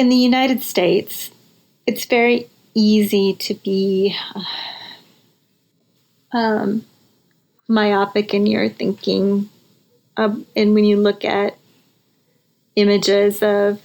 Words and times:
in 0.00 0.08
the 0.08 0.16
United 0.16 0.62
States, 0.62 1.30
it's 1.86 2.06
very 2.06 2.48
easy 2.72 3.34
to 3.34 3.52
be 3.52 4.16
um, 6.32 6.86
myopic 7.68 8.32
in 8.32 8.46
your 8.46 8.70
thinking. 8.70 9.50
and 10.16 10.46
when 10.56 10.86
you 10.86 10.96
look 10.96 11.22
at 11.22 11.58
images 12.76 13.42
of 13.42 13.78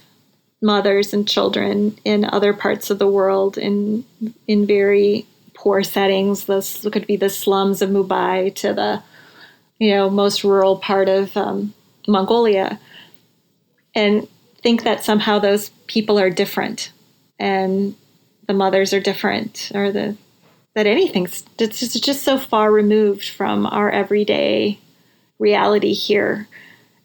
mothers 0.62 1.12
and 1.12 1.28
children 1.28 1.98
in 2.02 2.24
other 2.24 2.54
parts 2.54 2.88
of 2.88 2.98
the 2.98 3.06
world 3.06 3.58
in 3.58 4.02
in 4.46 4.66
very 4.66 5.26
poor 5.52 5.82
settings, 5.82 6.44
this 6.44 6.86
could 6.90 7.06
be 7.06 7.16
the 7.16 7.28
slums 7.28 7.82
of 7.82 7.90
Mumbai 7.90 8.54
to 8.54 8.72
the 8.72 9.02
you 9.78 9.90
know 9.90 10.08
most 10.08 10.44
rural 10.44 10.78
part 10.78 11.10
of 11.10 11.36
um, 11.36 11.74
Mongolia, 12.08 12.80
and 13.94 14.26
think 14.62 14.82
that 14.84 15.04
somehow 15.04 15.38
those 15.38 15.70
people 15.86 16.18
are 16.18 16.30
different 16.30 16.92
and 17.38 17.94
the 18.46 18.54
mothers 18.54 18.92
are 18.92 19.00
different 19.00 19.70
or 19.74 19.92
the 19.92 20.16
that 20.74 20.86
anything's 20.86 21.42
it's 21.58 21.80
just, 21.80 22.04
just 22.04 22.22
so 22.22 22.38
far 22.38 22.70
removed 22.70 23.30
from 23.30 23.66
our 23.66 23.90
everyday 23.90 24.78
reality 25.38 25.94
here. 25.94 26.48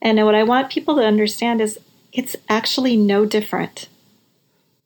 And 0.01 0.23
what 0.25 0.35
I 0.35 0.43
want 0.43 0.69
people 0.69 0.95
to 0.97 1.05
understand 1.05 1.61
is 1.61 1.79
it's 2.11 2.35
actually 2.49 2.97
no 2.97 3.25
different. 3.25 3.87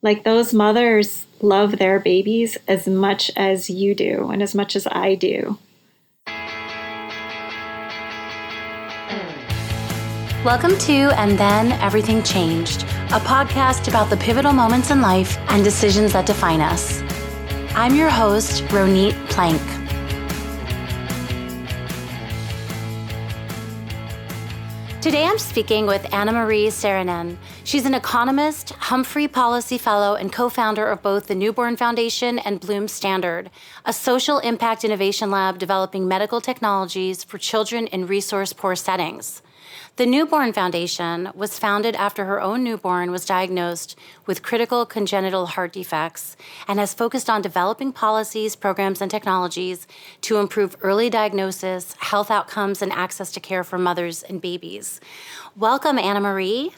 Like 0.04 0.24
those 0.24 0.54
mothers 0.54 1.26
love 1.42 1.80
their 1.80 2.00
babies 2.00 2.58
as 2.68 2.88
much 2.88 3.32
as 3.36 3.72
you 3.72 3.96
do 3.96 4.30
and 4.30 4.44
as 4.44 4.54
much 4.54 4.76
as 4.76 4.88
I 4.92 5.16
do. 5.16 5.58
Welcome 10.46 10.78
to 10.78 11.12
And 11.18 11.40
Then 11.40 11.72
Everything 11.82 12.22
Changed, 12.22 12.84
a 12.84 13.20
podcast 13.20 13.88
about 13.88 14.12
the 14.12 14.18
pivotal 14.18 14.54
moments 14.54 14.92
in 14.92 15.02
life 15.02 15.40
and 15.50 15.64
decisions 15.64 16.14
that 16.14 16.28
define 16.28 16.62
us. 16.62 17.02
I'm 17.74 17.96
your 17.96 18.12
host, 18.12 18.64
Ronit 18.66 19.16
Plank. 19.32 19.60
Today 25.02 25.26
I'm 25.26 25.40
speaking 25.40 25.88
with 25.88 26.14
Anna 26.14 26.32
Marie 26.32 26.68
Saarinen. 26.68 27.38
She's 27.64 27.88
an 27.88 27.96
economist, 27.96 28.70
Humphrey 28.74 29.28
Policy 29.28 29.80
Fellow, 29.80 30.14
and 30.14 30.32
co 30.32 30.50
founder 30.50 30.86
of 30.86 31.02
both 31.02 31.26
the 31.26 31.34
Newborn 31.34 31.76
Foundation 31.76 32.38
and 32.38 32.60
Bloom 32.60 32.88
Standard, 32.88 33.50
a 33.84 33.92
social 33.92 34.38
impact 34.38 34.84
innovation 34.84 35.32
lab 35.32 35.58
developing 35.58 36.08
medical 36.08 36.40
technologies 36.40 37.24
for 37.24 37.40
children 37.40 37.88
in 37.88 38.06
resource 38.06 38.54
poor 38.54 38.76
settings. 38.76 39.42
The 39.98 40.06
Newborn 40.06 40.52
Foundation 40.52 41.32
was 41.34 41.58
founded 41.58 41.96
after 41.96 42.26
her 42.26 42.42
own 42.42 42.66
newborn 42.66 43.12
was 43.12 43.26
diagnosed 43.26 43.98
with 44.26 44.44
critical 44.44 44.86
congenital 44.86 45.46
heart 45.46 45.72
defects 45.72 46.36
and 46.68 46.80
has 46.80 46.94
focused 46.94 47.30
on 47.30 47.42
developing 47.42 47.94
policies, 47.94 48.58
programs, 48.58 49.02
and 49.02 49.10
technologies 49.10 49.88
to 50.20 50.36
improve 50.36 50.76
early 50.82 51.10
diagnosis, 51.10 51.96
health 52.00 52.30
outcomes, 52.30 52.82
and 52.82 52.92
access 52.92 53.32
to 53.32 53.40
care 53.40 53.64
for 53.64 53.78
mothers 53.78 54.22
and 54.22 54.42
babies. 54.42 55.00
Welcome, 55.56 55.98
Anna 55.98 56.20
Marie. 56.20 56.74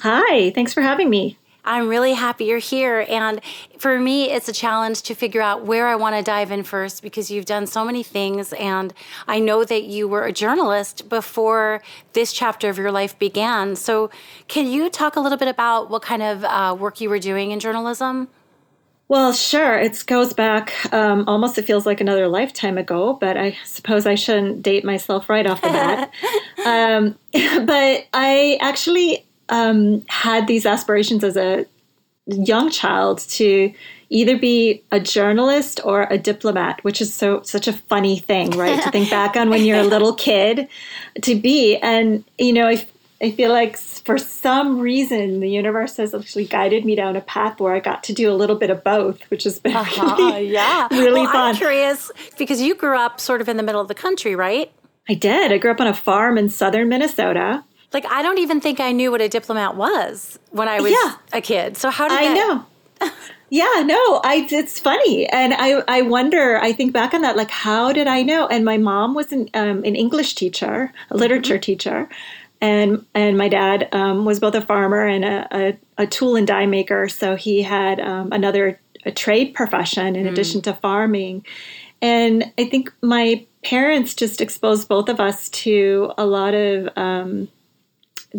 Hi, 0.00 0.50
thanks 0.50 0.74
for 0.74 0.80
having 0.80 1.10
me. 1.10 1.38
I'm 1.64 1.88
really 1.88 2.14
happy 2.14 2.46
you're 2.46 2.58
here. 2.58 3.06
And 3.08 3.40
for 3.78 3.98
me, 3.98 4.30
it's 4.30 4.48
a 4.48 4.52
challenge 4.52 5.02
to 5.02 5.14
figure 5.14 5.40
out 5.40 5.64
where 5.64 5.86
I 5.86 5.94
want 5.94 6.16
to 6.16 6.22
dive 6.22 6.50
in 6.50 6.64
first 6.64 7.02
because 7.02 7.30
you've 7.30 7.44
done 7.44 7.66
so 7.66 7.84
many 7.84 8.02
things. 8.02 8.52
And 8.54 8.92
I 9.28 9.38
know 9.38 9.64
that 9.64 9.84
you 9.84 10.08
were 10.08 10.24
a 10.24 10.32
journalist 10.32 11.08
before 11.08 11.80
this 12.14 12.32
chapter 12.32 12.68
of 12.68 12.78
your 12.78 12.90
life 12.90 13.18
began. 13.18 13.76
So, 13.76 14.10
can 14.48 14.66
you 14.66 14.90
talk 14.90 15.16
a 15.16 15.20
little 15.20 15.38
bit 15.38 15.48
about 15.48 15.88
what 15.88 16.02
kind 16.02 16.22
of 16.22 16.44
uh, 16.44 16.76
work 16.78 17.00
you 17.00 17.08
were 17.08 17.20
doing 17.20 17.52
in 17.52 17.60
journalism? 17.60 18.28
Well, 19.12 19.34
sure. 19.34 19.78
It 19.78 20.04
goes 20.06 20.32
back 20.32 20.72
um, 20.92 21.24
almost, 21.28 21.58
it 21.58 21.66
feels 21.66 21.84
like 21.84 22.00
another 22.00 22.28
lifetime 22.28 22.78
ago, 22.78 23.12
but 23.12 23.36
I 23.36 23.56
suppose 23.66 24.06
I 24.06 24.14
shouldn't 24.14 24.62
date 24.62 24.84
myself 24.86 25.28
right 25.28 25.46
off 25.46 25.60
the 25.60 25.68
bat. 25.68 26.10
um, 26.66 27.18
but 27.66 28.06
I 28.14 28.58
actually 28.62 29.26
um, 29.52 30.04
had 30.08 30.48
these 30.48 30.64
aspirations 30.64 31.22
as 31.22 31.36
a 31.36 31.66
young 32.26 32.70
child 32.70 33.18
to 33.18 33.72
either 34.08 34.36
be 34.38 34.82
a 34.90 34.98
journalist 34.98 35.78
or 35.84 36.06
a 36.10 36.16
diplomat, 36.16 36.82
which 36.82 37.00
is 37.00 37.12
so 37.12 37.42
such 37.42 37.68
a 37.68 37.72
funny 37.72 38.18
thing, 38.18 38.50
right? 38.52 38.82
to 38.82 38.90
think 38.90 39.10
back 39.10 39.36
on 39.36 39.50
when 39.50 39.64
you're 39.64 39.78
a 39.78 39.84
little 39.84 40.14
kid 40.28 40.68
to 41.20 41.34
be. 41.34 41.76
And 41.76 42.24
you 42.38 42.54
know, 42.54 42.66
I, 42.66 42.86
I 43.20 43.30
feel 43.30 43.50
like 43.50 43.76
for 43.76 44.16
some 44.16 44.80
reason 44.80 45.40
the 45.40 45.50
universe 45.50 45.98
has 45.98 46.14
actually 46.14 46.46
guided 46.46 46.86
me 46.86 46.94
down 46.94 47.14
a 47.14 47.20
path 47.20 47.60
where 47.60 47.74
I 47.74 47.80
got 47.80 48.02
to 48.04 48.14
do 48.14 48.32
a 48.32 48.34
little 48.34 48.56
bit 48.56 48.70
of 48.70 48.82
both, 48.82 49.20
which 49.30 49.44
has 49.44 49.58
been 49.58 49.76
uh-huh, 49.76 50.16
really, 50.16 50.48
yeah. 50.48 50.88
really 50.90 51.22
well, 51.22 51.32
fun. 51.32 51.50
I'm 51.50 51.56
curious 51.56 52.10
because 52.38 52.62
you 52.62 52.74
grew 52.74 52.96
up 52.96 53.20
sort 53.20 53.42
of 53.42 53.50
in 53.50 53.58
the 53.58 53.62
middle 53.62 53.82
of 53.82 53.88
the 53.88 53.94
country, 53.94 54.34
right? 54.34 54.72
I 55.10 55.14
did. 55.14 55.52
I 55.52 55.58
grew 55.58 55.72
up 55.72 55.80
on 55.80 55.88
a 55.88 55.94
farm 55.94 56.38
in 56.38 56.48
southern 56.48 56.88
Minnesota. 56.88 57.64
Like 57.92 58.06
I 58.06 58.22
don't 58.22 58.38
even 58.38 58.60
think 58.60 58.80
I 58.80 58.92
knew 58.92 59.10
what 59.10 59.20
a 59.20 59.28
diplomat 59.28 59.76
was 59.76 60.38
when 60.50 60.68
I 60.68 60.80
was 60.80 60.92
yeah. 60.92 61.16
a 61.32 61.40
kid. 61.40 61.76
So 61.76 61.90
how 61.90 62.08
did 62.08 62.18
I 62.18 62.24
that... 62.24 62.34
know? 62.34 63.10
yeah, 63.50 63.82
no, 63.84 64.20
I 64.24 64.46
it's 64.50 64.78
funny, 64.78 65.28
and 65.28 65.54
I 65.54 65.82
I 65.88 66.02
wonder. 66.02 66.58
I 66.58 66.72
think 66.72 66.92
back 66.92 67.14
on 67.14 67.22
that, 67.22 67.36
like 67.36 67.50
how 67.50 67.92
did 67.92 68.06
I 68.06 68.22
know? 68.22 68.46
And 68.46 68.64
my 68.64 68.78
mom 68.78 69.14
was 69.14 69.32
an 69.32 69.48
um, 69.54 69.84
an 69.84 69.96
English 69.96 70.34
teacher, 70.34 70.92
a 71.10 71.16
literature 71.16 71.54
mm-hmm. 71.54 71.60
teacher, 71.60 72.08
and 72.60 73.04
and 73.14 73.36
my 73.36 73.48
dad 73.48 73.88
um, 73.92 74.24
was 74.24 74.40
both 74.40 74.54
a 74.54 74.62
farmer 74.62 75.04
and 75.04 75.24
a, 75.24 75.48
a, 75.50 75.78
a, 75.98 76.06
tool 76.06 76.36
and 76.36 76.46
die 76.46 76.66
maker. 76.66 77.08
So 77.08 77.34
he 77.34 77.60
had 77.62 77.98
um, 78.00 78.30
another 78.30 78.80
a 79.04 79.10
trade 79.10 79.52
profession 79.52 80.14
in 80.14 80.26
mm. 80.26 80.30
addition 80.30 80.62
to 80.62 80.72
farming. 80.74 81.44
And 82.00 82.52
I 82.58 82.64
think 82.68 82.92
my 83.02 83.44
parents 83.64 84.14
just 84.14 84.40
exposed 84.40 84.88
both 84.88 85.08
of 85.08 85.20
us 85.20 85.48
to 85.50 86.12
a 86.18 86.26
lot 86.26 86.54
of 86.54 86.88
um, 86.96 87.48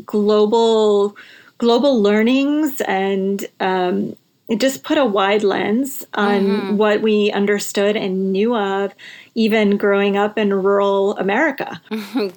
global 0.06 1.16
global 1.58 2.02
learnings 2.02 2.82
and 2.82 3.46
um, 3.60 4.16
it 4.50 4.60
just 4.60 4.84
put 4.84 4.98
a 4.98 5.06
wide 5.06 5.44
lens 5.44 6.06
on 6.14 6.42
mm-hmm. 6.42 6.78
what 6.78 7.02
we 7.02 7.32
understood 7.32 7.96
and 7.96 8.34
knew 8.34 8.56
of 8.56 8.94
even 9.36 9.78
growing 9.78 10.18
up 10.18 10.38
in 10.38 10.54
rural 10.54 11.18
america. 11.18 11.82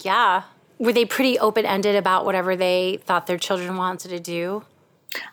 Yeah. 0.03 0.43
Were 0.79 0.93
they 0.93 1.07
pretty 1.07 1.39
open-ended 1.39 1.97
about 1.97 2.27
whatever 2.27 2.55
they 2.55 3.01
thought 3.05 3.27
their 3.27 3.39
children 3.39 3.77
wanted 3.77 4.11
to 4.11 4.21
do? 4.21 4.63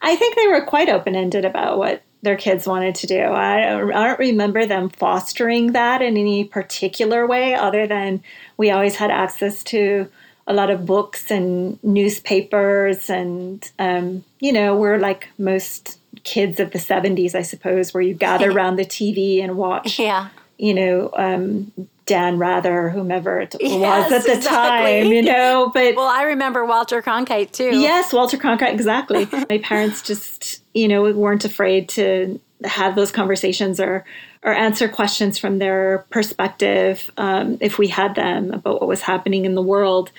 I 0.02 0.16
think 0.16 0.36
they 0.36 0.48
were 0.48 0.62
quite 0.62 0.88
open-ended 0.88 1.44
about 1.44 1.78
what 1.78 2.02
their 2.22 2.38
kids 2.38 2.66
wanted 2.66 2.96
to 2.96 3.08
do. 3.08 3.20
I, 3.20 3.76
I 3.76 4.08
don't 4.08 4.20
remember 4.20 4.66
them 4.66 4.88
fostering 4.88 5.74
that 5.74 6.02
in 6.02 6.16
any 6.16 6.46
particular 6.46 7.28
way 7.28 7.54
other 7.54 7.86
than 7.86 8.24
we 8.56 8.72
always 8.72 8.96
had 8.96 9.12
access 9.12 9.62
to 9.66 10.08
a 10.48 10.54
lot 10.54 10.70
of 10.70 10.86
books 10.86 11.31
and 11.31 11.81
newspapers 11.84 13.09
and 13.09 13.72
um, 13.80 14.24
you 14.40 14.52
know 14.52 14.76
we're 14.76 14.98
like 14.98 15.30
most 15.38 16.00
kids 16.24 16.59
of 16.59 16.72
the 16.72 16.80
70s 16.80 17.36
i 17.36 17.42
suppose 17.42 17.94
where 17.94 18.04
you 18.04 18.14
gather 18.14 18.52
around 18.56 18.76
the 18.76 18.86
tv 18.86 19.44
and 19.44 19.58
watch 19.58 20.00
yeah 20.00 20.30
you 20.58 20.74
know 20.74 21.09
um, 21.16 21.72
dan 22.06 22.38
rather 22.38 22.90
whomever 22.90 23.40
it 23.40 23.56
yes, 23.62 24.12
was 24.12 24.12
at 24.12 24.24
the 24.25 24.38
exactly. 24.38 25.02
time 25.02 25.12
you 25.12 25.22
know 25.22 25.72
but 25.74 25.96
well 25.96 26.08
i 26.08 26.24
remember 26.24 26.66
walter 26.66 27.02
cronkite 27.02 27.52
too 27.52 27.78
yes 27.78 28.12
walter 28.14 28.38
cronkite 28.38 28.74
exactly 28.74 29.28
my 29.50 29.58
parents 29.58 30.02
just 30.02 30.62
you 30.74 30.88
know 30.88 31.12
weren't 31.13 31.46
afraid 31.46 31.90
to 31.90 32.40
have 32.66 32.96
those 32.96 33.12
conversations 33.12 33.80
or 33.80 34.06
or 34.44 34.53
answer 34.53 34.90
questions 34.90 35.38
from 35.38 35.59
their 35.59 36.06
perspective 36.09 37.09
um, 37.18 37.58
if 37.62 37.78
we 37.78 37.88
had 37.88 38.16
them 38.16 38.52
about 38.52 38.81
what 38.81 38.88
was 38.88 39.02
happening 39.02 39.46
in 39.46 39.56
the 39.56 39.62
world. 39.62 40.12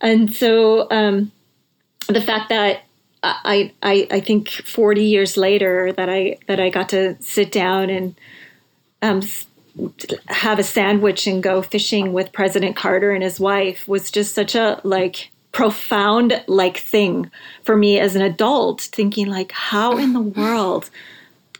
And 0.00 0.34
so 0.34 0.90
um, 0.90 1.30
the 2.08 2.20
fact 2.20 2.48
that 2.48 2.82
I, 3.22 3.72
I 3.82 4.08
I 4.10 4.20
think 4.20 4.50
40 4.50 5.04
years 5.04 5.36
later 5.36 5.92
that 5.92 6.08
I 6.08 6.38
that 6.48 6.58
I 6.58 6.70
got 6.70 6.88
to 6.88 7.16
sit 7.22 7.52
down 7.52 7.88
and 7.88 8.16
um, 9.00 9.22
have 10.28 10.58
a 10.58 10.64
sandwich 10.64 11.26
and 11.26 11.42
go 11.42 11.62
fishing 11.62 12.12
with 12.12 12.32
President 12.32 12.76
Carter 12.76 13.12
and 13.12 13.22
his 13.22 13.40
wife 13.40 13.88
was 13.88 14.10
just 14.10 14.34
such 14.34 14.54
a 14.54 14.80
like 14.84 15.30
profound 15.52 16.42
like 16.46 16.78
thing 16.78 17.30
for 17.62 17.76
me 17.76 17.98
as 17.98 18.16
an 18.16 18.22
adult 18.22 18.80
thinking 18.80 19.26
like 19.26 19.52
how 19.52 19.98
in 19.98 20.12
the 20.12 20.20
world 20.20 20.90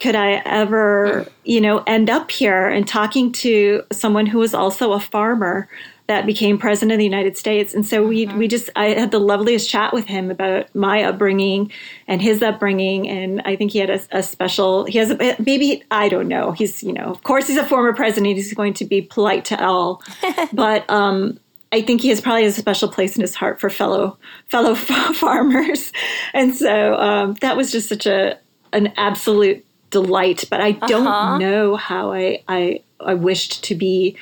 could 0.02 0.16
I 0.16 0.42
ever, 0.44 1.28
you 1.44 1.60
know, 1.60 1.84
end 1.86 2.10
up 2.10 2.32
here? 2.32 2.66
And 2.66 2.88
talking 2.88 3.30
to 3.32 3.84
someone 3.92 4.26
who 4.26 4.38
was 4.38 4.52
also 4.52 4.92
a 4.92 5.00
farmer 5.00 5.68
that 6.12 6.26
became 6.26 6.58
president 6.58 6.92
of 6.92 6.98
the 6.98 7.04
United 7.04 7.38
States. 7.38 7.72
And 7.72 7.86
so 7.86 8.06
we 8.06 8.26
mm-hmm. 8.26 8.36
we 8.36 8.46
just 8.46 8.68
I 8.76 8.88
had 8.88 9.10
the 9.10 9.18
loveliest 9.18 9.70
chat 9.70 9.94
with 9.94 10.04
him 10.04 10.30
about 10.30 10.72
my 10.74 11.04
upbringing 11.04 11.72
and 12.06 12.20
his 12.20 12.42
upbringing. 12.42 13.08
And 13.08 13.40
I 13.46 13.56
think 13.56 13.72
he 13.72 13.78
had 13.78 13.88
a, 13.88 14.00
a 14.10 14.22
special 14.22 14.84
he 14.84 14.98
has 14.98 15.10
a 15.10 15.36
maybe 15.38 15.82
I 15.90 16.10
don't 16.10 16.28
know. 16.28 16.52
He's 16.52 16.82
you 16.82 16.92
know 16.92 17.04
of 17.04 17.22
course 17.22 17.48
he's 17.48 17.56
a 17.56 17.64
former 17.64 17.94
president. 17.94 18.36
He's 18.36 18.52
going 18.52 18.74
to 18.74 18.84
be 18.84 19.00
polite 19.00 19.46
to 19.46 19.64
all, 19.64 20.02
but 20.52 20.88
um, 20.90 21.40
I 21.72 21.80
think 21.80 22.02
he 22.02 22.10
has 22.10 22.20
probably 22.20 22.44
a 22.44 22.52
special 22.52 22.88
place 22.90 23.16
in 23.16 23.22
his 23.22 23.34
heart 23.34 23.58
for 23.58 23.70
fellow 23.70 24.18
fellow 24.48 24.74
farmers, 25.14 25.92
and 26.34 26.54
so 26.54 26.94
um, 26.96 27.34
that 27.40 27.56
was 27.56 27.72
just 27.72 27.88
such 27.88 28.04
a 28.04 28.38
an 28.74 28.92
absolute 28.98 29.64
delight. 29.88 30.44
But 30.50 30.60
I 30.60 30.72
don't 30.72 31.06
uh-huh. 31.06 31.38
know 31.38 31.76
how 31.76 32.12
I, 32.12 32.42
I 32.48 32.82
I 33.00 33.14
wished 33.14 33.64
to 33.64 33.74
be 33.74 34.18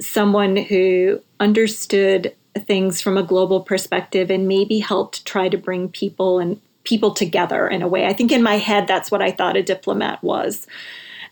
someone 0.00 0.56
who 0.56 1.20
understood 1.40 2.34
things 2.66 3.00
from 3.00 3.16
a 3.16 3.22
global 3.22 3.60
perspective 3.60 4.30
and 4.30 4.48
maybe 4.48 4.78
helped 4.78 5.24
try 5.24 5.48
to 5.48 5.56
bring 5.56 5.88
people 5.88 6.38
and 6.38 6.60
people 6.84 7.12
together 7.12 7.66
in 7.66 7.82
a 7.82 7.88
way. 7.88 8.06
I 8.06 8.12
think 8.12 8.30
in 8.30 8.42
my 8.42 8.58
head 8.58 8.86
that's 8.86 9.10
what 9.10 9.22
I 9.22 9.30
thought 9.30 9.56
a 9.56 9.62
diplomat 9.62 10.22
was. 10.22 10.66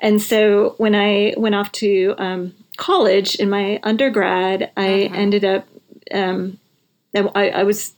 And 0.00 0.20
so 0.20 0.74
when 0.78 0.94
I 0.94 1.34
went 1.36 1.54
off 1.54 1.70
to 1.72 2.14
um, 2.18 2.54
college 2.76 3.36
in 3.36 3.48
my 3.48 3.78
undergrad, 3.82 4.72
I 4.76 4.82
mm-hmm. 4.82 5.14
ended 5.14 5.44
up 5.44 5.66
um, 6.12 6.58
I, 7.14 7.50
I, 7.50 7.62
was 7.62 7.92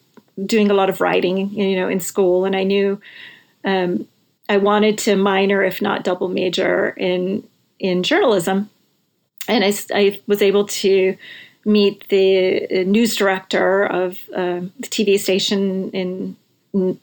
doing 0.44 0.70
a 0.70 0.74
lot 0.74 0.90
of 0.90 1.00
writing, 1.00 1.50
you 1.50 1.76
know, 1.76 1.88
in 1.88 2.00
school, 2.00 2.44
and 2.44 2.54
I 2.54 2.64
knew 2.64 3.00
um, 3.64 4.06
I 4.48 4.58
wanted 4.58 4.98
to 4.98 5.16
minor, 5.16 5.62
if 5.62 5.80
not 5.80 6.04
double 6.04 6.28
major, 6.28 6.90
in 6.90 7.46
in 7.78 8.02
journalism. 8.02 8.70
And 9.48 9.64
I, 9.64 9.72
I 9.94 10.20
was 10.26 10.42
able 10.42 10.66
to 10.66 11.16
meet 11.64 12.08
the 12.08 12.84
news 12.84 13.16
director 13.16 13.84
of 13.84 14.20
uh, 14.34 14.60
the 14.80 14.88
TV 14.88 15.18
station 15.18 15.90
in 15.90 16.36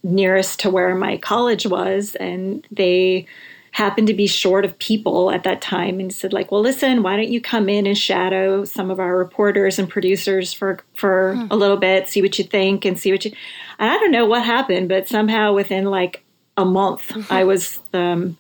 nearest 0.03 0.59
to 0.59 0.69
where 0.69 0.93
my 0.95 1.17
college 1.17 1.65
was, 1.65 2.15
and 2.15 2.65
they 2.71 3.25
happened 3.71 4.07
to 4.07 4.13
be 4.13 4.27
short 4.27 4.65
of 4.65 4.77
people 4.79 5.31
at 5.31 5.43
that 5.43 5.61
time 5.61 5.99
and 5.99 6.13
said 6.13 6.33
like 6.33 6.51
well 6.51 6.59
listen 6.59 7.03
why 7.03 7.15
don't 7.15 7.29
you 7.29 7.39
come 7.39 7.69
in 7.69 7.88
and 7.88 7.97
shadow 7.97 8.65
some 8.65 8.91
of 8.91 8.99
our 8.99 9.17
reporters 9.17 9.79
and 9.79 9.89
producers 9.89 10.51
for 10.51 10.79
for 10.93 11.35
hmm. 11.35 11.47
a 11.49 11.55
little 11.55 11.77
bit 11.77 12.07
see 12.07 12.21
what 12.21 12.38
you 12.38 12.43
think 12.43 12.83
and 12.83 12.99
see 12.99 13.11
what 13.11 13.23
you 13.23 13.31
and 13.79 13.89
i 13.89 13.97
don't 13.97 14.11
know 14.11 14.25
what 14.25 14.43
happened 14.43 14.89
but 14.89 15.07
somehow 15.07 15.53
within 15.53 15.85
like 15.85 16.21
a 16.57 16.65
month 16.65 17.07
mm-hmm. 17.07 17.33
i 17.33 17.43
was 17.45 17.79
um, 17.93 18.38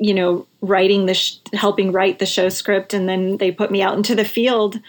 you 0.00 0.14
know 0.14 0.46
writing 0.62 1.06
the 1.06 1.14
sh- 1.14 1.36
helping 1.52 1.92
write 1.92 2.18
the 2.18 2.26
show 2.26 2.48
script 2.48 2.92
and 2.92 3.08
then 3.08 3.36
they 3.36 3.52
put 3.52 3.70
me 3.70 3.82
out 3.82 3.96
into 3.96 4.14
the 4.14 4.24
field 4.24 4.80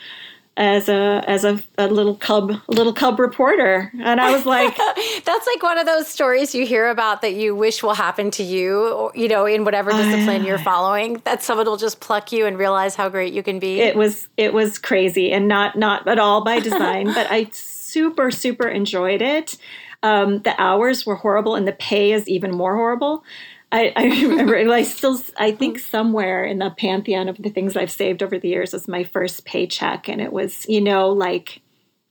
as 0.57 0.89
a 0.89 1.23
as 1.27 1.45
a, 1.45 1.61
a 1.77 1.87
little 1.87 2.15
cub 2.15 2.53
little 2.67 2.93
cub 2.93 3.19
reporter. 3.19 3.91
And 3.99 4.19
i 4.19 4.31
was 4.31 4.45
like 4.45 4.75
that's 5.25 5.47
like 5.47 5.63
one 5.63 5.77
of 5.77 5.85
those 5.85 6.07
stories 6.07 6.53
you 6.53 6.65
hear 6.65 6.89
about 6.89 7.21
that 7.21 7.33
you 7.33 7.55
wish 7.55 7.81
will 7.83 7.93
happen 7.93 8.31
to 8.31 8.43
you 8.43 8.87
or, 8.89 9.11
you 9.15 9.27
know 9.27 9.45
in 9.45 9.63
whatever 9.63 9.91
discipline 9.91 10.41
uh, 10.41 10.45
you're 10.45 10.57
following 10.57 11.21
that 11.25 11.41
someone 11.41 11.65
will 11.65 11.77
just 11.77 11.99
pluck 11.99 12.31
you 12.31 12.45
and 12.45 12.57
realize 12.57 12.95
how 12.95 13.07
great 13.09 13.33
you 13.33 13.43
can 13.43 13.59
be. 13.59 13.79
It 13.79 13.95
was 13.95 14.27
it 14.37 14.53
was 14.53 14.77
crazy 14.77 15.31
and 15.31 15.47
not 15.47 15.77
not 15.77 16.07
at 16.07 16.19
all 16.19 16.43
by 16.43 16.59
design 16.59 17.05
but 17.13 17.27
i 17.29 17.47
super 17.51 18.31
super 18.31 18.67
enjoyed 18.67 19.21
it. 19.21 19.57
Um, 20.03 20.39
the 20.39 20.59
hours 20.59 21.05
were 21.05 21.15
horrible 21.15 21.55
and 21.55 21.67
the 21.67 21.73
pay 21.73 22.11
is 22.11 22.27
even 22.27 22.49
more 22.49 22.75
horrible 22.75 23.23
I, 23.71 23.93
I 23.95 24.03
remember, 24.21 24.57
I 24.57 24.83
still, 24.83 25.21
I 25.37 25.51
think 25.51 25.79
somewhere 25.79 26.43
in 26.43 26.59
the 26.59 26.71
pantheon 26.71 27.29
of 27.29 27.37
the 27.37 27.49
things 27.49 27.77
I've 27.77 27.91
saved 27.91 28.21
over 28.21 28.37
the 28.37 28.49
years 28.49 28.73
was 28.73 28.87
my 28.87 29.03
first 29.03 29.45
paycheck, 29.45 30.07
and 30.09 30.21
it 30.21 30.33
was, 30.33 30.67
you 30.67 30.81
know, 30.81 31.09
like 31.09 31.61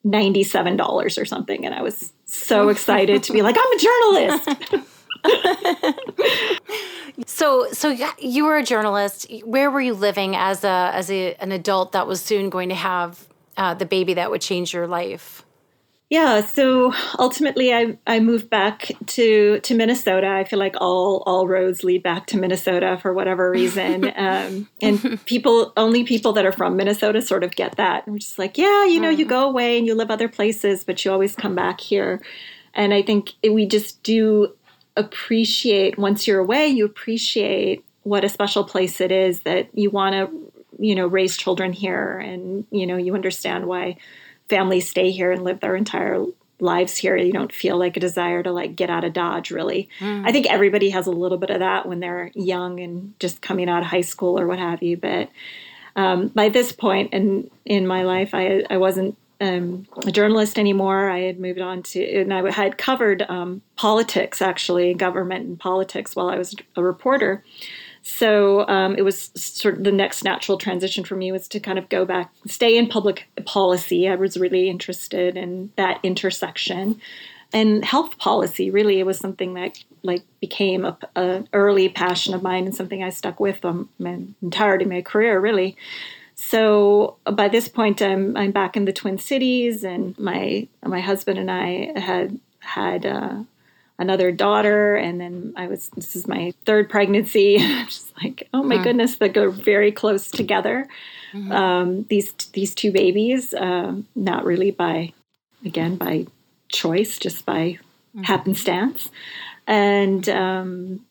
ninety-seven 0.05 0.77
dollars 0.77 1.19
or 1.19 1.25
something, 1.25 1.67
and 1.67 1.75
I 1.75 1.83
was 1.83 2.13
so 2.25 2.69
excited 2.75 3.23
to 3.25 3.33
be 3.33 3.43
like, 3.43 3.57
I'm 3.59 3.73
a 3.73 3.79
journalist. 3.79 4.49
so, 7.27 7.71
so 7.73 7.97
you 8.19 8.45
were 8.45 8.57
a 8.57 8.63
journalist. 8.63 9.31
Where 9.45 9.71
were 9.71 9.81
you 9.81 9.95
living 9.95 10.37
as 10.37 10.65
a 10.65 10.91
as 10.95 11.11
a, 11.11 11.35
an 11.35 11.53
adult 11.53 11.93
that 11.93 12.07
was 12.07 12.23
soon 12.23 12.49
going 12.49 12.71
to 12.71 12.75
have 12.75 13.29
uh, 13.57 13.75
the 13.75 13.87
baby 13.87 14.15
that 14.15 14.31
would 14.31 14.41
change 14.41 14.73
your 14.73 14.87
life? 14.87 15.45
Yeah, 16.11 16.45
so 16.45 16.93
ultimately 17.21 17.73
I, 17.73 17.97
I 18.05 18.19
moved 18.19 18.51
back 18.51 18.91
to 19.07 19.61
to 19.61 19.75
Minnesota. 19.77 20.27
I 20.27 20.43
feel 20.43 20.59
like 20.59 20.75
all 20.81 21.23
all 21.25 21.47
roads 21.47 21.85
lead 21.85 22.03
back 22.03 22.27
to 22.27 22.37
Minnesota 22.37 22.99
for 23.01 23.15
whatever 23.15 23.49
reason. 23.49 24.13
um, 24.17 24.69
and 24.83 25.25
people 25.27 25.73
only 25.77 26.03
people 26.03 26.33
that 26.33 26.45
are 26.45 26.51
from 26.51 26.77
Minnesota 26.77 27.23
sort 27.23 27.45
of 27.45 27.55
get 27.55 27.77
that. 27.77 28.09
we're 28.09 28.19
just 28.19 28.41
like, 28.41 28.59
yeah, 28.59 28.85
you 28.87 28.99
know, 28.99 29.09
you 29.09 29.25
mm-hmm. 29.25 29.31
go 29.31 29.49
away 29.49 29.79
and 29.79 29.87
you 29.87 29.95
live 29.95 30.11
other 30.11 30.29
places, 30.29 30.83
but 30.83 31.05
you 31.05 31.13
always 31.13 31.37
come 31.37 31.55
back 31.55 31.81
here. 31.81 32.21
And 32.75 32.93
I 32.93 33.03
think 33.03 33.35
we 33.49 33.65
just 33.67 34.03
do 34.03 34.53
appreciate 34.97 35.97
once 35.97 36.27
you're 36.27 36.41
away, 36.41 36.67
you 36.67 36.85
appreciate 36.85 37.85
what 38.03 38.25
a 38.25 38.29
special 38.29 38.65
place 38.65 39.01
it 39.01 39.13
is 39.13 39.43
that 39.43 39.69
you 39.75 39.91
want 39.91 40.15
to, 40.15 40.53
you 40.81 40.97
know, 40.97 41.07
raise 41.07 41.37
children 41.37 41.73
here 41.73 42.19
and, 42.19 42.67
you 42.73 42.85
know, 42.85 42.97
you 42.97 43.15
understand 43.15 43.67
why 43.67 43.97
families 44.51 44.89
stay 44.89 45.11
here 45.11 45.33
and 45.33 45.45
live 45.45 45.61
their 45.61 45.77
entire 45.77 46.27
lives 46.61 46.97
here. 46.97 47.17
You 47.17 47.33
don't 47.33 47.53
feel 47.53 47.79
like 47.79 47.97
a 47.97 48.01
desire 48.01 48.43
to 48.43 48.53
like 48.53 48.77
get 48.77 48.91
out 48.91 49.05
of 49.05 49.13
dodge 49.13 49.51
really. 49.51 49.89
Mm. 50.01 50.27
i 50.27 50.33
think 50.33 50.47
everybody 50.47 50.91
has 50.91 51.07
a 51.07 51.11
little 51.11 51.39
bit 51.39 51.51
of 51.51 51.61
that 51.61 51.87
when 51.87 52.01
they're 52.01 52.31
young 52.35 52.81
and 52.81 53.19
just 53.19 53.41
coming 53.41 53.69
out 53.69 53.83
of 53.83 53.89
high 53.89 54.01
school 54.03 54.39
or 54.39 54.47
what 54.47 54.59
have 54.59 54.83
you 54.83 54.97
but 54.97 55.31
um, 55.97 56.29
by 56.29 56.49
this 56.49 56.73
point 56.73 57.13
in 57.13 57.51
in 57.65 57.87
my 57.87 58.03
life 58.03 58.35
i 58.35 58.65
i 58.71 58.77
wasn't 58.77 59.17
um, 59.43 59.87
a 60.07 60.13
journalist 60.13 60.59
anymore. 60.59 61.09
I 61.09 61.21
had 61.21 61.41
moved 61.41 61.61
on 61.61 61.83
to 61.85 62.21
and 62.21 62.33
i 62.33 62.51
had 62.51 62.77
covered 62.77 63.23
um, 63.29 63.63
politics 63.77 64.43
actually 64.43 64.93
government 64.95 65.47
and 65.47 65.59
politics 65.59 66.15
while 66.15 66.29
i 66.29 66.37
was 66.37 66.55
a 66.77 66.83
reporter 66.83 67.43
so 68.03 68.67
um, 68.69 68.95
it 68.97 69.03
was 69.03 69.31
sort 69.35 69.79
of 69.79 69.85
the 69.85 69.93
next 69.93 70.25
natural 70.25 70.57
transition 70.57 71.05
for 71.05 71.17
me 71.17 71.33
was 71.33 71.49
to 71.49 71.61
kind 71.61 71.79
of 71.79 71.89
go 71.89 72.05
back, 72.05 72.33
stay 72.47 72.77
in 72.77 72.89
public 72.89 73.29
policy. 73.45 74.09
I 74.09 74.15
was 74.15 74.37
really 74.37 74.71
interested 74.71 75.37
in 75.37 75.71
that 75.77 76.01
intersection, 76.03 77.01
and 77.53 77.85
health 77.85 78.17
policy. 78.19 78.71
Really, 78.71 79.01
it 79.01 79.07
was 79.07 79.19
something 79.19 79.55
that 79.55 79.83
like 80.03 80.23
became 80.41 80.85
a, 80.85 80.97
a 81.15 81.45
early 81.53 81.89
passion 81.89 82.33
of 82.33 82.43
mine 82.43 82.65
and 82.65 82.75
something 82.75 83.03
I 83.03 83.11
stuck 83.11 83.39
with 83.39 83.65
um, 83.65 83.91
my 83.99 84.21
entirety 84.41 84.85
of 84.85 84.91
my 84.91 85.03
career. 85.03 85.39
Really. 85.39 85.77
So 86.37 87.19
by 87.31 87.49
this 87.49 87.69
point, 87.69 88.01
I'm 88.01 88.35
I'm 88.35 88.51
back 88.51 88.79
in 88.79 88.87
the 88.87 88.95
Twin 88.95 89.19
Cities, 89.19 89.85
and 89.85 90.19
my 90.19 90.69
my 90.85 91.01
husband 91.01 91.39
and 91.39 91.51
I 91.51 91.93
had 91.99 92.41
had. 92.61 93.05
Uh, 93.05 93.43
another 94.01 94.33
daughter 94.33 94.97
and 94.97 95.21
then 95.21 95.53
i 95.57 95.69
was 95.69 95.91
this 95.91 96.17
is 96.17 96.27
my 96.27 96.53
third 96.65 96.89
pregnancy. 96.89 97.59
Just 97.85 98.13
like 98.23 98.49
oh 98.53 98.63
my 98.63 98.83
goodness 98.83 99.17
they 99.17 99.29
go 99.29 99.51
very 99.51 99.93
close 99.93 100.31
together. 100.31 100.89
Mm-hmm. 101.33 101.53
um, 101.53 102.03
these 102.09 102.33
these 102.55 102.75
two 102.75 102.91
babies 102.91 103.55
uh, 103.55 103.95
not 104.17 104.45
really 104.45 104.73
by 104.73 105.13
again 105.65 105.95
by 105.95 106.27
choice 106.69 107.19
just 107.19 107.47
by 107.47 107.79
mm-hmm. 108.17 108.23
happenstance. 108.23 109.11
And 109.67 110.29
um, 110.29 111.07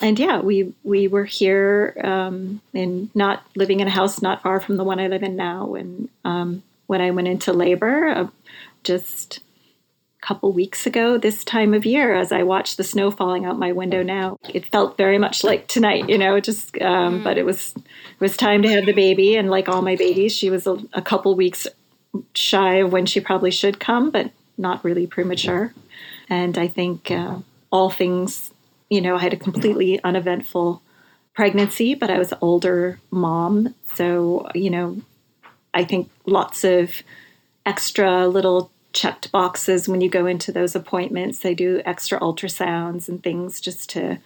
and 0.00 0.18
yeah 0.18 0.40
we 0.40 0.72
we 0.84 1.08
were 1.08 1.24
here 1.24 2.00
um, 2.04 2.60
and 2.72 3.10
not 3.14 3.44
living 3.56 3.80
in 3.80 3.88
a 3.88 3.90
house 3.90 4.22
not 4.22 4.42
far 4.42 4.60
from 4.60 4.76
the 4.76 4.84
one 4.84 5.00
i 5.00 5.08
live 5.08 5.22
in 5.22 5.34
now. 5.34 5.74
And 5.74 6.08
um, 6.24 6.62
when 6.86 7.00
i 7.00 7.10
went 7.10 7.28
into 7.28 7.52
labor 7.52 8.08
uh, 8.08 8.28
just 8.84 9.40
couple 10.20 10.52
weeks 10.52 10.86
ago 10.86 11.16
this 11.16 11.44
time 11.44 11.72
of 11.72 11.86
year 11.86 12.14
as 12.14 12.32
I 12.32 12.42
watched 12.42 12.76
the 12.76 12.84
snow 12.84 13.10
falling 13.10 13.44
out 13.44 13.58
my 13.58 13.72
window 13.72 14.02
now. 14.02 14.36
It 14.52 14.66
felt 14.66 14.96
very 14.96 15.18
much 15.18 15.44
like 15.44 15.68
tonight, 15.68 16.08
you 16.08 16.18
know, 16.18 16.40
just 16.40 16.76
um, 16.82 17.20
mm. 17.20 17.24
but 17.24 17.38
it 17.38 17.44
was 17.44 17.74
it 17.76 18.20
was 18.20 18.36
time 18.36 18.62
to 18.62 18.68
have 18.68 18.86
the 18.86 18.92
baby 18.92 19.36
and 19.36 19.50
like 19.50 19.68
all 19.68 19.82
my 19.82 19.96
babies, 19.96 20.34
she 20.34 20.50
was 20.50 20.66
a, 20.66 20.78
a 20.92 21.02
couple 21.02 21.34
weeks 21.34 21.66
shy 22.34 22.76
of 22.76 22.92
when 22.92 23.06
she 23.06 23.20
probably 23.20 23.50
should 23.50 23.78
come, 23.78 24.10
but 24.10 24.30
not 24.56 24.84
really 24.84 25.06
premature. 25.06 25.72
And 26.28 26.58
I 26.58 26.68
think 26.68 27.10
uh, 27.10 27.38
all 27.70 27.90
things, 27.90 28.52
you 28.90 29.00
know, 29.00 29.16
I 29.16 29.20
had 29.20 29.32
a 29.32 29.36
completely 29.36 30.02
uneventful 30.02 30.82
pregnancy, 31.34 31.94
but 31.94 32.10
I 32.10 32.18
was 32.18 32.32
an 32.32 32.38
older 32.40 32.98
mom, 33.10 33.74
so 33.94 34.48
you 34.54 34.70
know, 34.70 35.00
I 35.72 35.84
think 35.84 36.10
lots 36.26 36.64
of 36.64 37.02
extra 37.64 38.26
little 38.26 38.70
checked 38.92 39.30
boxes 39.30 39.88
when 39.88 40.00
you 40.00 40.08
go 40.08 40.26
into 40.26 40.52
those 40.52 40.74
appointments. 40.74 41.40
They 41.40 41.54
do 41.54 41.82
extra 41.84 42.18
ultrasounds 42.20 43.08
and 43.08 43.22
things 43.22 43.60
just 43.60 43.90
to 43.90 44.18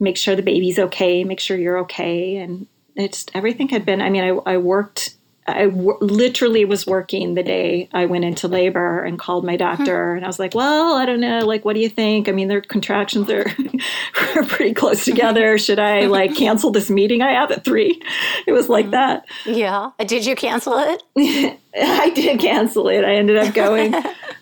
make 0.00 0.16
sure 0.16 0.34
the 0.34 0.42
baby's 0.42 0.78
okay, 0.78 1.24
make 1.24 1.40
sure 1.40 1.56
you're 1.56 1.78
okay. 1.78 2.36
And 2.36 2.66
it's 2.96 3.26
everything 3.34 3.68
had 3.68 3.86
been, 3.86 4.00
I 4.00 4.10
mean, 4.10 4.24
I, 4.24 4.52
I 4.52 4.56
worked, 4.58 5.14
I 5.46 5.66
w- 5.66 5.98
literally 6.00 6.64
was 6.64 6.86
working 6.86 7.34
the 7.34 7.42
day 7.42 7.88
I 7.92 8.06
went 8.06 8.24
into 8.24 8.48
labor 8.48 9.04
and 9.04 9.18
called 9.18 9.44
my 9.44 9.56
doctor. 9.56 10.12
Hmm. 10.12 10.16
And 10.16 10.24
I 10.24 10.28
was 10.28 10.38
like, 10.38 10.54
well, 10.54 10.94
I 10.94 11.04
don't 11.04 11.20
know. 11.20 11.40
Like, 11.40 11.64
what 11.64 11.74
do 11.74 11.80
you 11.80 11.90
think? 11.90 12.28
I 12.28 12.32
mean, 12.32 12.48
their 12.48 12.62
contractions 12.62 13.28
are, 13.30 13.46
are 14.36 14.44
pretty 14.44 14.72
close 14.72 15.04
together. 15.04 15.58
Should 15.58 15.78
I 15.78 16.06
like 16.06 16.34
cancel 16.34 16.70
this 16.70 16.88
meeting 16.88 17.20
I 17.20 17.32
have 17.32 17.50
at 17.50 17.64
three? 17.64 18.00
It 18.46 18.52
was 18.52 18.68
like 18.70 18.86
hmm. 18.86 18.92
that. 18.92 19.26
Yeah. 19.44 19.90
Did 19.98 20.24
you 20.24 20.34
cancel 20.34 20.78
it? 20.78 21.02
I 21.76 22.10
did 22.10 22.40
cancel 22.40 22.88
it. 22.88 23.04
I 23.04 23.16
ended 23.16 23.36
up 23.36 23.52
going 23.52 23.94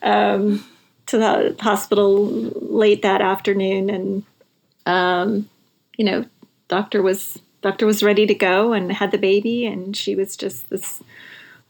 um, 0.03 0.65
to 1.07 1.19
the 1.19 1.57
hospital 1.59 2.27
late 2.27 3.03
that 3.03 3.21
afternoon, 3.21 3.91
and 3.91 4.25
um, 4.87 5.49
you 5.97 6.05
know, 6.05 6.25
doctor 6.69 7.03
was 7.03 7.42
doctor 7.63 7.87
was 7.87 8.03
ready 8.03 8.27
to 8.27 8.35
go 8.35 8.73
and 8.73 8.93
had 8.93 9.11
the 9.13 9.19
baby, 9.19 9.65
and 9.67 9.97
she 9.97 10.15
was 10.15 10.37
just 10.37 10.69
this 10.69 11.03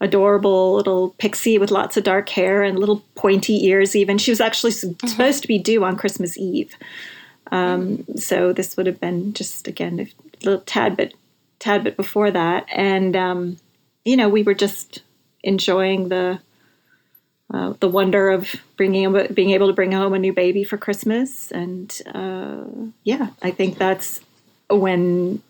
adorable 0.01 0.73
little 0.75 1.11
pixie 1.17 1.57
with 1.57 1.71
lots 1.71 1.95
of 1.95 2.03
dark 2.03 2.27
hair 2.29 2.61
and 2.61 2.77
little 2.77 3.03
pointy 3.15 3.65
ears. 3.65 3.95
Even 3.95 4.17
she 4.17 4.31
was 4.31 4.41
actually 4.41 4.71
mm-hmm. 4.71 5.07
supposed 5.07 5.41
to 5.41 5.47
be 5.47 5.57
due 5.57 5.83
on 5.83 5.95
Christmas 5.95 6.37
Eve. 6.37 6.75
Um, 7.51 8.03
so 8.17 8.51
this 8.51 8.75
would 8.75 8.87
have 8.87 8.99
been 8.99 9.33
just 9.33 9.67
again 9.67 9.99
a 9.99 10.45
little 10.45 10.61
tad 10.61 10.97
bit, 10.97 11.13
tad 11.59 11.83
bit 11.83 11.95
before 11.95 12.31
that, 12.31 12.65
and 12.69 13.15
um, 13.15 13.57
you 14.03 14.17
know 14.17 14.29
we 14.29 14.43
were 14.43 14.55
just 14.55 15.01
enjoying 15.43 16.09
the 16.09 16.39
uh, 17.53 17.73
the 17.79 17.87
wonder 17.89 18.31
of 18.31 18.55
bringing 18.77 19.27
being 19.33 19.51
able 19.51 19.67
to 19.67 19.73
bring 19.73 19.91
home 19.91 20.13
a 20.13 20.19
new 20.19 20.33
baby 20.33 20.63
for 20.63 20.77
Christmas, 20.77 21.51
and 21.51 22.01
uh, 22.13 22.63
yeah, 23.03 23.27
I 23.43 23.51
think 23.51 23.77
that's 23.77 24.21
when 24.69 25.41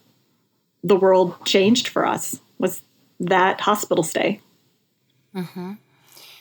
the 0.84 0.96
world 0.96 1.36
changed 1.46 1.88
for 1.88 2.06
us 2.06 2.40
was 2.60 2.82
that 3.20 3.62
hospital 3.62 4.04
stay. 4.04 4.40
Mm-hmm. 5.36 5.74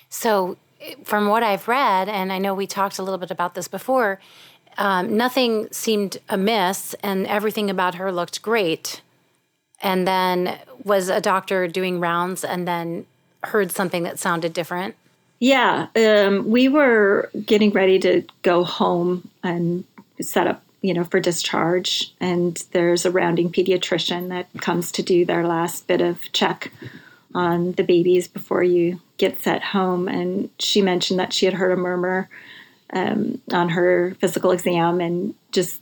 So, 0.09 0.57
from 1.05 1.29
what 1.29 1.43
I've 1.43 1.69
read, 1.69 2.09
and 2.09 2.33
I 2.33 2.39
know 2.39 2.55
we 2.55 2.67
talked 2.67 2.99
a 2.99 3.03
little 3.03 3.19
bit 3.19 3.31
about 3.31 3.55
this 3.55 3.69
before, 3.69 4.21
um, 4.79 5.17
nothing 5.17 5.69
seemed 5.71 6.19
amiss, 6.29 6.95
and 7.03 7.27
everything 7.27 7.71
about 7.71 7.95
her 7.97 8.11
looked 8.11 8.43
great. 8.43 9.01
And 9.81 10.07
then 10.07 10.59
was 10.85 11.09
a 11.09 11.21
doctor 11.21 11.69
doing 11.69 12.01
rounds, 12.01 12.45
and 12.45 12.67
then 12.67 13.07
heard 13.45 13.73
something 13.73 14.03
that 14.03 14.19
sounded 14.19 14.53
different. 14.53 14.95
Yeah, 15.41 15.89
um, 15.97 16.49
we 16.49 16.69
were 16.69 17.31
getting 17.45 17.71
ready 17.71 17.99
to 18.01 18.23
go 18.43 18.63
home 18.63 19.29
and 19.43 19.85
set 20.21 20.47
up, 20.47 20.63
you 20.83 20.93
know, 20.93 21.05
for 21.05 21.21
discharge. 21.21 22.13
And 22.21 22.63
there's 22.73 23.07
a 23.07 23.11
rounding 23.11 23.51
pediatrician 23.51 24.29
that 24.29 24.49
comes 24.61 24.93
to 24.93 25.03
do 25.03 25.25
their 25.25 25.47
last 25.47 25.87
bit 25.87 26.01
of 26.01 26.31
check 26.33 26.73
on 27.35 27.73
the 27.73 27.85
babies 27.85 28.29
before 28.29 28.63
you 28.63 29.01
get 29.17 29.39
set 29.39 29.63
home. 29.63 30.09
And 30.09 30.51
she 30.59 30.83
mentioned 30.83 31.19
that 31.21 31.33
she 31.33 31.47
had 31.47 31.55
heard 31.55 31.73
a 31.73 31.77
murmur 31.77 32.29
um, 32.93 33.41
on 33.53 33.71
her 33.71 34.15
physical 34.21 34.51
exam, 34.51 35.01
and 35.01 35.35
just, 35.51 35.81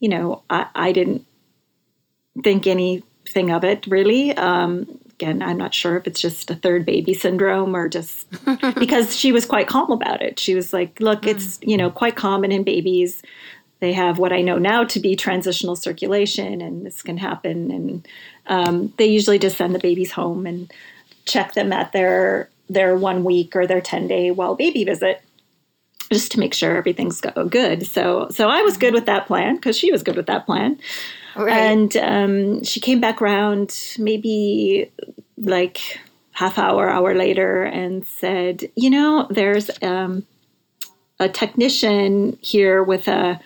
you 0.00 0.08
know, 0.08 0.42
I, 0.50 0.66
I 0.74 0.92
didn't 0.92 1.24
think 2.42 2.66
anything 2.66 3.50
of 3.50 3.62
it 3.62 3.86
really. 3.86 4.36
Um, 4.36 4.98
again, 5.20 5.42
I'm 5.42 5.58
not 5.58 5.74
sure 5.74 5.96
if 5.96 6.06
it's 6.06 6.20
just 6.20 6.50
a 6.50 6.54
third 6.54 6.86
baby 6.86 7.12
syndrome 7.12 7.76
or 7.76 7.88
just 7.88 8.26
because 8.78 9.16
she 9.16 9.32
was 9.32 9.44
quite 9.44 9.68
calm 9.68 9.90
about 9.90 10.22
it. 10.22 10.38
She 10.38 10.54
was 10.54 10.72
like, 10.72 10.98
look, 10.98 11.22
mm. 11.22 11.28
it's, 11.28 11.58
you 11.62 11.76
know, 11.76 11.90
quite 11.90 12.16
common 12.16 12.50
in 12.50 12.64
babies. 12.64 13.22
They 13.80 13.92
have 13.94 14.18
what 14.18 14.32
I 14.32 14.42
know 14.42 14.58
now 14.58 14.84
to 14.84 15.00
be 15.00 15.16
transitional 15.16 15.74
circulation, 15.74 16.60
and 16.60 16.84
this 16.84 17.02
can 17.02 17.16
happen. 17.16 17.70
And 17.70 18.08
um, 18.46 18.92
they 18.98 19.06
usually 19.06 19.38
just 19.38 19.56
send 19.56 19.74
the 19.74 19.78
babies 19.78 20.12
home 20.12 20.46
and 20.46 20.72
check 21.24 21.54
them 21.54 21.72
at 21.72 21.92
their 21.92 22.48
their 22.68 22.96
one 22.96 23.24
week 23.24 23.56
or 23.56 23.66
their 23.66 23.80
10 23.80 24.06
day 24.06 24.30
well 24.30 24.54
baby 24.54 24.84
visit 24.84 25.22
just 26.12 26.30
to 26.32 26.38
make 26.38 26.54
sure 26.54 26.76
everything's 26.76 27.20
go 27.20 27.46
good. 27.46 27.86
So 27.86 28.28
so 28.30 28.48
I 28.48 28.62
was 28.62 28.76
good 28.76 28.94
with 28.94 29.06
that 29.06 29.26
plan 29.26 29.56
because 29.56 29.76
she 29.76 29.92
was 29.92 30.02
good 30.02 30.16
with 30.16 30.26
that 30.26 30.46
plan. 30.46 30.78
Right. 31.36 31.52
And 31.52 31.96
um, 31.96 32.64
she 32.64 32.80
came 32.80 33.00
back 33.00 33.22
around 33.22 33.94
maybe 33.98 34.90
like 35.38 36.00
half 36.32 36.58
hour, 36.58 36.88
hour 36.88 37.14
later, 37.14 37.62
and 37.62 38.06
said, 38.06 38.68
"You 38.74 38.90
know, 38.90 39.28
there's 39.30 39.70
um, 39.82 40.26
a 41.20 41.28
technician 41.28 42.36
here 42.40 42.82
with 42.82 43.06
a." 43.08 43.40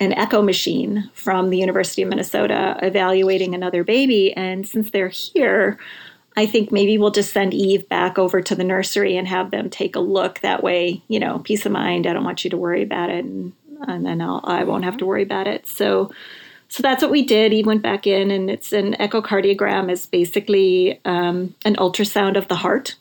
an 0.00 0.14
echo 0.14 0.42
machine 0.42 1.08
from 1.14 1.50
the 1.50 1.58
University 1.58 2.02
of 2.02 2.08
Minnesota 2.08 2.76
evaluating 2.82 3.54
another 3.54 3.84
baby. 3.84 4.32
And 4.32 4.66
since 4.66 4.90
they're 4.90 5.06
here, 5.06 5.78
I 6.36 6.44
think 6.44 6.72
maybe 6.72 6.98
we'll 6.98 7.12
just 7.12 7.32
send 7.32 7.54
Eve 7.54 7.88
back 7.88 8.18
over 8.18 8.40
to 8.40 8.54
the 8.56 8.64
nursery 8.64 9.16
and 9.16 9.28
have 9.28 9.52
them 9.52 9.70
take 9.70 9.94
a 9.94 10.00
look. 10.00 10.40
That 10.40 10.64
way, 10.64 11.02
you 11.06 11.20
know, 11.20 11.38
peace 11.38 11.66
of 11.66 11.72
mind. 11.72 12.08
I 12.08 12.14
don't 12.14 12.24
want 12.24 12.42
you 12.42 12.50
to 12.50 12.56
worry 12.56 12.82
about 12.82 13.10
it. 13.10 13.24
And, 13.24 13.52
and 13.86 14.04
then 14.04 14.20
I'll, 14.20 14.40
I 14.42 14.64
won't 14.64 14.84
have 14.84 14.96
to 14.96 15.06
worry 15.06 15.22
about 15.22 15.46
it. 15.46 15.68
So 15.68 16.10
so 16.72 16.82
that's 16.82 17.02
what 17.02 17.10
we 17.10 17.22
did. 17.22 17.52
Eve 17.52 17.66
went 17.66 17.82
back 17.82 18.06
in, 18.06 18.30
and 18.30 18.48
it's 18.48 18.72
an 18.72 18.94
echocardiogram 18.94 19.90
is 19.90 20.06
basically 20.06 20.98
um, 21.04 21.54
an 21.66 21.76
ultrasound 21.76 22.38
of 22.38 22.48
the 22.48 22.54
heart. 22.54 22.96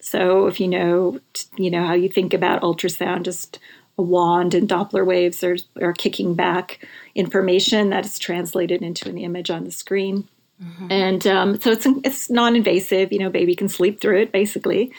So 0.00 0.46
if 0.46 0.60
you 0.60 0.68
know, 0.68 1.20
you 1.56 1.70
know 1.70 1.86
how 1.86 1.94
you 1.94 2.08
think 2.08 2.34
about 2.34 2.62
ultrasound, 2.62 3.24
just 3.24 3.58
a 3.98 4.02
wand 4.02 4.54
and 4.54 4.68
Doppler 4.68 5.06
waves 5.06 5.42
are, 5.42 5.56
are 5.80 5.92
kicking 5.92 6.34
back 6.34 6.86
information 7.14 7.90
that 7.90 8.04
is 8.04 8.18
translated 8.18 8.82
into 8.82 9.08
an 9.08 9.18
image 9.18 9.50
on 9.50 9.64
the 9.64 9.70
screen. 9.70 10.28
Mm-hmm. 10.62 10.92
And 10.92 11.26
um, 11.26 11.60
so 11.60 11.70
it's 11.70 11.86
it's 12.04 12.30
non-invasive. 12.30 13.12
You 13.12 13.18
know, 13.18 13.30
baby 13.30 13.54
can 13.54 13.68
sleep 13.68 14.00
through 14.00 14.20
it 14.20 14.32
basically. 14.32 14.92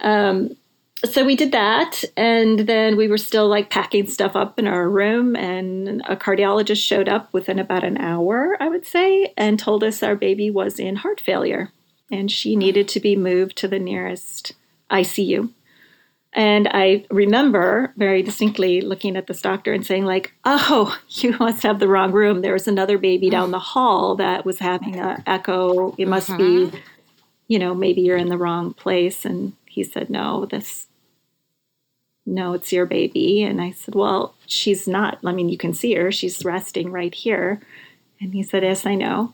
Um, 0.00 0.56
so 1.04 1.24
we 1.24 1.36
did 1.36 1.52
that 1.52 2.04
and 2.16 2.60
then 2.60 2.96
we 2.96 3.06
were 3.06 3.18
still 3.18 3.48
like 3.48 3.68
packing 3.68 4.06
stuff 4.06 4.34
up 4.34 4.58
in 4.58 4.66
our 4.66 4.88
room 4.88 5.36
and 5.36 6.00
a 6.08 6.16
cardiologist 6.16 6.82
showed 6.82 7.08
up 7.08 7.32
within 7.32 7.58
about 7.58 7.84
an 7.84 7.98
hour 7.98 8.56
i 8.60 8.68
would 8.68 8.86
say 8.86 9.32
and 9.36 9.58
told 9.58 9.84
us 9.84 10.02
our 10.02 10.16
baby 10.16 10.50
was 10.50 10.78
in 10.78 10.96
heart 10.96 11.20
failure 11.20 11.70
and 12.10 12.30
she 12.30 12.56
needed 12.56 12.88
to 12.88 13.00
be 13.00 13.16
moved 13.16 13.56
to 13.56 13.68
the 13.68 13.78
nearest 13.78 14.52
icu 14.90 15.50
and 16.32 16.68
i 16.72 17.04
remember 17.10 17.92
very 17.96 18.22
distinctly 18.22 18.80
looking 18.80 19.16
at 19.16 19.26
this 19.26 19.42
doctor 19.42 19.72
and 19.72 19.86
saying 19.86 20.04
like 20.04 20.32
oh 20.44 20.98
you 21.08 21.36
must 21.38 21.62
have 21.62 21.78
the 21.78 21.88
wrong 21.88 22.12
room 22.12 22.42
there 22.42 22.52
was 22.52 22.68
another 22.68 22.98
baby 22.98 23.30
down 23.30 23.50
the 23.50 23.58
hall 23.58 24.14
that 24.16 24.44
was 24.44 24.58
having 24.58 24.96
an 24.96 25.22
echo 25.26 25.94
it 25.98 26.08
must 26.08 26.28
mm-hmm. 26.30 26.70
be 26.70 26.80
you 27.48 27.58
know 27.58 27.74
maybe 27.74 28.00
you're 28.00 28.16
in 28.16 28.28
the 28.28 28.38
wrong 28.38 28.72
place 28.74 29.24
and 29.24 29.52
he 29.66 29.82
said 29.82 30.08
no 30.08 30.46
this 30.46 30.86
no, 32.26 32.54
it's 32.54 32.72
your 32.72 32.86
baby. 32.86 33.44
And 33.44 33.62
I 33.62 33.70
said, 33.70 33.94
well, 33.94 34.34
she's 34.46 34.88
not. 34.88 35.18
I 35.24 35.32
mean, 35.32 35.48
you 35.48 35.56
can 35.56 35.72
see 35.72 35.94
her. 35.94 36.10
She's 36.10 36.44
resting 36.44 36.90
right 36.90 37.14
here. 37.14 37.60
And 38.20 38.34
he 38.34 38.42
said, 38.42 38.64
yes, 38.64 38.84
I 38.84 38.96
know. 38.96 39.32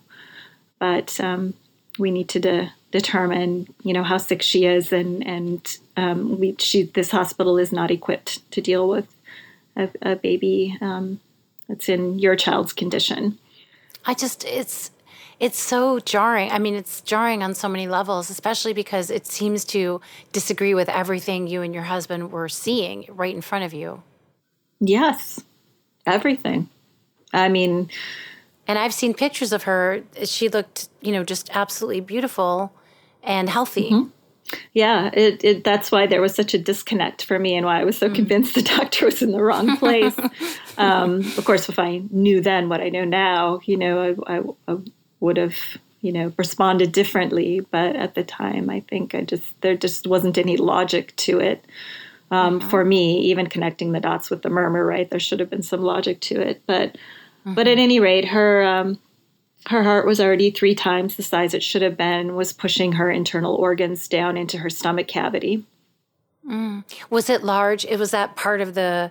But 0.79 1.19
um, 1.19 1.55
we 1.99 2.11
need 2.11 2.29
to 2.31 2.41
de- 2.41 2.73
determine, 2.91 3.73
you 3.83 3.93
know, 3.93 4.03
how 4.03 4.19
sick 4.19 4.43
she 4.43 4.67
is. 4.67 4.93
And, 4.93 5.27
and 5.27 5.79
um, 5.97 6.39
we, 6.39 6.57
she, 6.59 6.85
this 6.85 7.11
hospital 7.11 7.59
is 7.59 7.73
not 7.73 7.91
equipped 7.91 8.51
to 8.53 8.61
deal 8.61 8.89
with 8.89 9.07
a, 9.77 9.89
a 10.03 10.17
baby 10.17 10.77
um, 10.81 11.21
that's 11.69 11.89
in 11.89 12.19
your 12.19 12.37
child's 12.37 12.73
condition. 12.73 13.39
I 14.05 14.15
just, 14.15 14.45
it's, 14.45 14.91
it's 15.39 15.59
so 15.59 15.99
jarring. 16.01 16.51
I 16.51 16.59
mean, 16.59 16.75
it's 16.75 17.01
jarring 17.01 17.43
on 17.43 17.55
so 17.55 17.69
many 17.69 17.89
levels, 17.89 18.31
especially 18.31 18.73
because 18.73 19.11
it 19.11 19.27
seems 19.27 19.65
to 19.67 20.01
disagree 20.33 20.75
with 20.75 20.89
everything 20.89 21.47
you 21.47 21.63
and 21.63 21.75
your 21.75 21.83
husband 21.85 22.31
were 22.31 22.49
seeing 22.49 23.07
right 23.09 23.35
in 23.35 23.43
front 23.43 23.65
of 23.65 23.75
you. 23.75 24.03
Yes, 24.81 25.41
everything. 26.07 26.69
I 27.33 27.49
mean, 27.49 27.91
and 28.67 28.79
I've 28.79 28.95
seen 28.95 29.15
pictures 29.15 29.53
of 29.53 29.65
her. 29.65 30.03
She 30.25 30.49
looked, 30.49 30.89
you 31.01 31.13
know, 31.13 31.25
just 31.25 31.51
absolutely 31.55 32.01
beautiful 32.01 32.73
and 33.23 33.49
healthy. 33.49 33.91
Mm-hmm. 33.91 34.09
Yeah, 34.75 35.11
it, 35.15 35.43
it, 35.45 35.65
that's 35.65 35.91
why 35.91 36.07
there 36.07 36.21
was 36.21 36.35
such 36.35 36.53
a 36.53 36.59
disconnect 36.59 37.25
for 37.25 37.39
me 37.39 37.57
and 37.57 37.65
why 37.65 37.81
I 37.81 37.85
was 37.85 37.97
so 37.97 38.09
mm. 38.09 38.15
convinced 38.15 38.55
the 38.55 38.63
doctor 38.77 39.07
was 39.07 39.23
in 39.23 39.33
the 39.33 39.43
wrong 39.43 39.77
place. 39.79 40.19
um, 40.77 41.21
of 41.21 41.45
course, 41.45 41.69
if 41.69 41.79
I 41.79 42.03
knew 42.11 42.41
then 42.41 42.69
what 42.69 42.81
I 42.81 42.89
know 42.89 43.05
now, 43.05 43.61
you 43.65 43.77
know, 43.77 44.17
I, 44.27 44.37
I, 44.37 44.43
I 44.69 44.77
would 45.21 45.37
have 45.37 45.57
you 46.03 46.11
know 46.11 46.33
responded 46.37 46.91
differently 46.91 47.61
but 47.71 47.95
at 47.95 48.17
the 48.17 48.25
time 48.25 48.69
i 48.69 48.81
think 48.81 49.15
i 49.15 49.23
just 49.23 49.59
there 49.61 49.77
just 49.77 50.07
wasn't 50.07 50.37
any 50.37 50.57
logic 50.57 51.15
to 51.17 51.39
it 51.39 51.65
um, 52.33 52.59
mm-hmm. 52.59 52.69
for 52.69 52.85
me 52.85 53.21
even 53.21 53.47
connecting 53.47 53.93
the 53.93 54.01
dots 54.01 54.29
with 54.29 54.43
the 54.43 54.51
murmur 54.51 54.85
right 54.85 55.11
there 55.11 55.21
should 55.21 55.39
have 55.39 55.49
been 55.49 55.63
some 55.63 55.81
logic 55.81 56.21
to 56.21 56.41
it 56.41 56.61
but 56.67 56.99
mm-hmm. 57.43 57.55
but 57.55 57.69
at 57.69 57.79
any 57.79 58.01
rate 58.01 58.27
her 58.27 58.63
um, 58.63 58.99
her 59.67 59.83
heart 59.83 60.07
was 60.07 60.21
already 60.21 60.51
three 60.51 60.75
times 60.75 61.17
the 61.17 61.23
size 61.23 61.55
it 61.55 61.63
should 61.63 61.83
have 61.83 61.97
been 61.97 62.35
was 62.35 62.53
pushing 62.53 62.93
her 62.93 63.11
internal 63.11 63.55
organs 63.55 64.09
down 64.09 64.37
into 64.37 64.59
her 64.59 64.71
stomach 64.71 65.09
cavity 65.09 65.65
mm. 66.49 66.83
was 67.11 67.31
it 67.31 67.43
large 67.43 67.85
it 67.85 67.99
was 67.99 68.11
that 68.11 68.37
part 68.37 68.61
of 68.61 68.75
the 68.75 69.11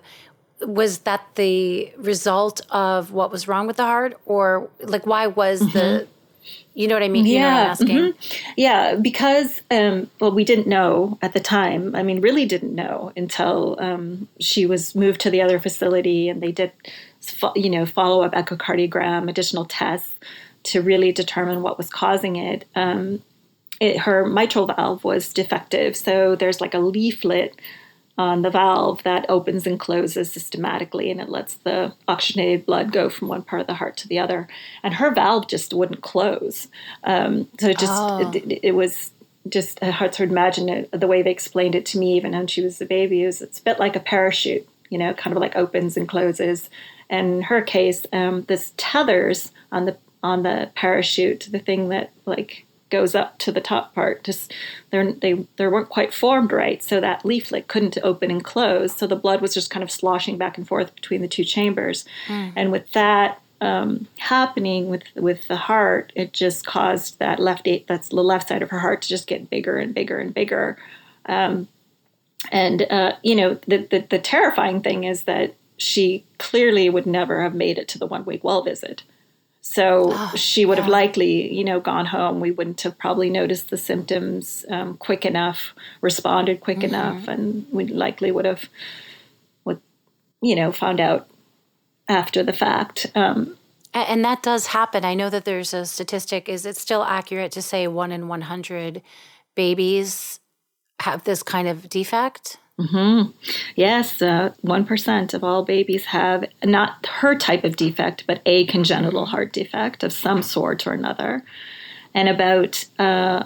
was 0.60 0.98
that 0.98 1.26
the 1.34 1.92
result 1.96 2.60
of 2.70 3.10
what 3.10 3.32
was 3.32 3.48
wrong 3.48 3.66
with 3.66 3.76
the 3.76 3.84
heart 3.84 4.16
or 4.26 4.68
like 4.80 5.06
why 5.06 5.26
was 5.26 5.60
mm-hmm. 5.60 5.72
the 5.72 6.08
you 6.74 6.88
know 6.88 6.94
what 6.94 7.02
I 7.02 7.08
mean? 7.08 7.26
You 7.26 7.34
yeah. 7.34 7.46
asking? 7.46 7.96
Mm-hmm. 7.96 8.52
Yeah, 8.56 8.94
because, 8.94 9.60
um, 9.70 10.10
well, 10.20 10.32
we 10.32 10.44
didn't 10.44 10.66
know 10.66 11.18
at 11.20 11.34
the 11.34 11.40
time. 11.40 11.94
I 11.94 12.02
mean, 12.02 12.20
really 12.20 12.46
didn't 12.46 12.74
know 12.74 13.12
until 13.16 13.76
um, 13.78 14.28
she 14.40 14.64
was 14.64 14.94
moved 14.94 15.20
to 15.22 15.30
the 15.30 15.42
other 15.42 15.60
facility 15.60 16.28
and 16.28 16.42
they 16.42 16.50
did, 16.50 16.72
you 17.54 17.70
know, 17.70 17.86
follow 17.86 18.22
up 18.22 18.32
echocardiogram, 18.32 19.28
additional 19.28 19.64
tests 19.64 20.12
to 20.64 20.80
really 20.82 21.12
determine 21.12 21.62
what 21.62 21.78
was 21.78 21.90
causing 21.90 22.36
it. 22.36 22.66
Um, 22.74 23.22
it 23.80 23.98
her 23.98 24.26
mitral 24.26 24.66
valve 24.66 25.04
was 25.04 25.32
defective. 25.32 25.96
So 25.96 26.36
there's 26.36 26.60
like 26.60 26.74
a 26.74 26.78
leaflet 26.78 27.60
on 28.18 28.42
the 28.42 28.50
valve 28.50 29.02
that 29.04 29.24
opens 29.28 29.66
and 29.66 29.80
closes 29.80 30.30
systematically 30.30 31.10
and 31.10 31.18
it 31.18 31.30
lets 31.30 31.54
the 31.54 31.94
oxygenated 32.06 32.66
blood 32.66 32.92
go 32.92 33.08
from 33.08 33.28
one 33.28 33.42
part 33.42 33.62
of 33.62 33.66
the 33.66 33.74
heart 33.74 33.96
to 33.96 34.06
the 34.06 34.18
other 34.18 34.46
and 34.82 34.92
her 34.92 35.14
valve 35.14 35.48
just 35.48 35.72
wouldn't 35.72 36.02
close 36.02 36.68
um, 37.04 37.48
so 37.58 37.68
it 37.68 37.78
just 37.78 37.92
oh. 37.94 38.30
it, 38.30 38.60
it, 38.62 38.72
was 38.72 39.12
just 39.48 39.80
hard 39.80 40.12
to 40.14 40.22
imagine 40.22 40.68
it, 40.68 40.90
the 40.92 41.06
way 41.06 41.22
they 41.22 41.30
explained 41.30 41.74
it 41.74 41.86
to 41.86 41.98
me, 41.98 42.16
even 42.16 42.32
when 42.32 42.46
she 42.46 42.62
was 42.62 42.80
a 42.80 42.86
baby, 42.86 43.22
is 43.22 43.42
it's 43.42 43.58
a 43.58 43.62
bit 43.62 43.78
like 43.78 43.96
a 43.96 44.00
parachute, 44.00 44.66
you 44.88 44.98
know, 44.98 45.12
kind 45.14 45.34
of 45.34 45.40
like 45.40 45.56
opens 45.56 45.96
and 45.96 46.08
closes. 46.08 46.70
And 47.12 47.34
in 47.34 47.42
her 47.42 47.62
case, 47.62 48.06
um, 48.12 48.42
this 48.48 48.72
tethers 48.76 49.52
on 49.70 49.84
the 49.84 49.96
on 50.24 50.42
the 50.42 50.70
parachute, 50.74 51.48
the 51.50 51.58
thing 51.58 51.90
that 51.90 52.10
like 52.26 52.64
goes 52.88 53.14
up 53.14 53.38
to 53.38 53.50
the 53.50 53.60
top 53.60 53.94
part. 53.94 54.24
Just 54.24 54.52
they're, 54.90 55.12
they 55.12 55.34
they 55.56 55.66
weren't 55.66 55.90
quite 55.90 56.14
formed 56.14 56.52
right, 56.52 56.82
so 56.82 57.00
that 57.00 57.24
leaflet 57.24 57.68
couldn't 57.68 57.98
open 58.02 58.30
and 58.30 58.42
close. 58.42 58.96
So 58.96 59.06
the 59.06 59.16
blood 59.16 59.40
was 59.40 59.52
just 59.54 59.70
kind 59.70 59.82
of 59.82 59.90
sloshing 59.90 60.38
back 60.38 60.56
and 60.56 60.66
forth 60.66 60.94
between 60.94 61.20
the 61.20 61.28
two 61.28 61.44
chambers, 61.44 62.06
mm. 62.28 62.52
and 62.56 62.72
with 62.72 62.90
that 62.92 63.42
um, 63.60 64.08
happening 64.18 64.88
with 64.88 65.02
with 65.14 65.46
the 65.48 65.56
heart, 65.56 66.12
it 66.16 66.32
just 66.32 66.64
caused 66.64 67.18
that 67.18 67.38
left 67.38 67.68
that's 67.86 68.08
the 68.08 68.16
left 68.16 68.48
side 68.48 68.62
of 68.62 68.70
her 68.70 68.78
heart 68.78 69.02
to 69.02 69.08
just 69.08 69.26
get 69.26 69.50
bigger 69.50 69.76
and 69.76 69.94
bigger 69.94 70.18
and 70.18 70.32
bigger. 70.32 70.78
Um, 71.26 71.68
and 72.50 72.82
uh, 72.90 73.16
you 73.22 73.34
know 73.34 73.54
the, 73.66 73.86
the 73.90 74.06
the 74.08 74.18
terrifying 74.18 74.80
thing 74.80 75.04
is 75.04 75.24
that 75.24 75.54
she 75.82 76.24
clearly 76.38 76.88
would 76.88 77.06
never 77.06 77.42
have 77.42 77.54
made 77.54 77.78
it 77.78 77.88
to 77.88 77.98
the 77.98 78.06
one 78.06 78.24
week 78.24 78.44
well 78.44 78.62
visit. 78.62 79.02
So 79.60 80.08
oh, 80.12 80.32
she 80.34 80.64
would 80.64 80.78
yeah. 80.78 80.84
have 80.84 80.90
likely, 80.90 81.52
you 81.52 81.64
know, 81.64 81.80
gone 81.80 82.06
home. 82.06 82.40
We 82.40 82.50
wouldn't 82.50 82.80
have 82.82 82.98
probably 82.98 83.30
noticed 83.30 83.70
the 83.70 83.76
symptoms 83.76 84.64
um, 84.68 84.96
quick 84.96 85.24
enough, 85.24 85.72
responded 86.00 86.60
quick 86.60 86.78
mm-hmm. 86.78 86.94
enough, 86.94 87.28
and 87.28 87.66
we 87.70 87.86
likely 87.86 88.32
would 88.32 88.44
have, 88.44 88.68
would, 89.64 89.80
you 90.40 90.56
know, 90.56 90.72
found 90.72 91.00
out 91.00 91.28
after 92.08 92.42
the 92.42 92.52
fact. 92.52 93.06
Um, 93.14 93.56
and 93.94 94.24
that 94.24 94.42
does 94.42 94.68
happen. 94.68 95.04
I 95.04 95.14
know 95.14 95.30
that 95.30 95.44
there's 95.44 95.72
a 95.72 95.84
statistic. 95.84 96.48
Is 96.48 96.66
it 96.66 96.76
still 96.76 97.04
accurate 97.04 97.52
to 97.52 97.62
say 97.62 97.86
one 97.86 98.10
in 98.10 98.26
100 98.26 99.02
babies 99.54 100.40
have 101.00 101.22
this 101.24 101.42
kind 101.42 101.68
of 101.68 101.88
defect? 101.88 102.58
Mm-hmm. 102.80 103.30
Yes, 103.76 104.22
uh, 104.22 104.52
1% 104.64 105.34
of 105.34 105.44
all 105.44 105.64
babies 105.64 106.06
have 106.06 106.44
not 106.64 107.06
her 107.06 107.36
type 107.36 107.64
of 107.64 107.76
defect, 107.76 108.24
but 108.26 108.40
a 108.46 108.66
congenital 108.66 109.26
heart 109.26 109.52
defect 109.52 110.02
of 110.02 110.12
some 110.12 110.42
sort 110.42 110.86
or 110.86 110.92
another. 110.92 111.44
And 112.14 112.28
about 112.28 112.84
uh, 112.98 113.44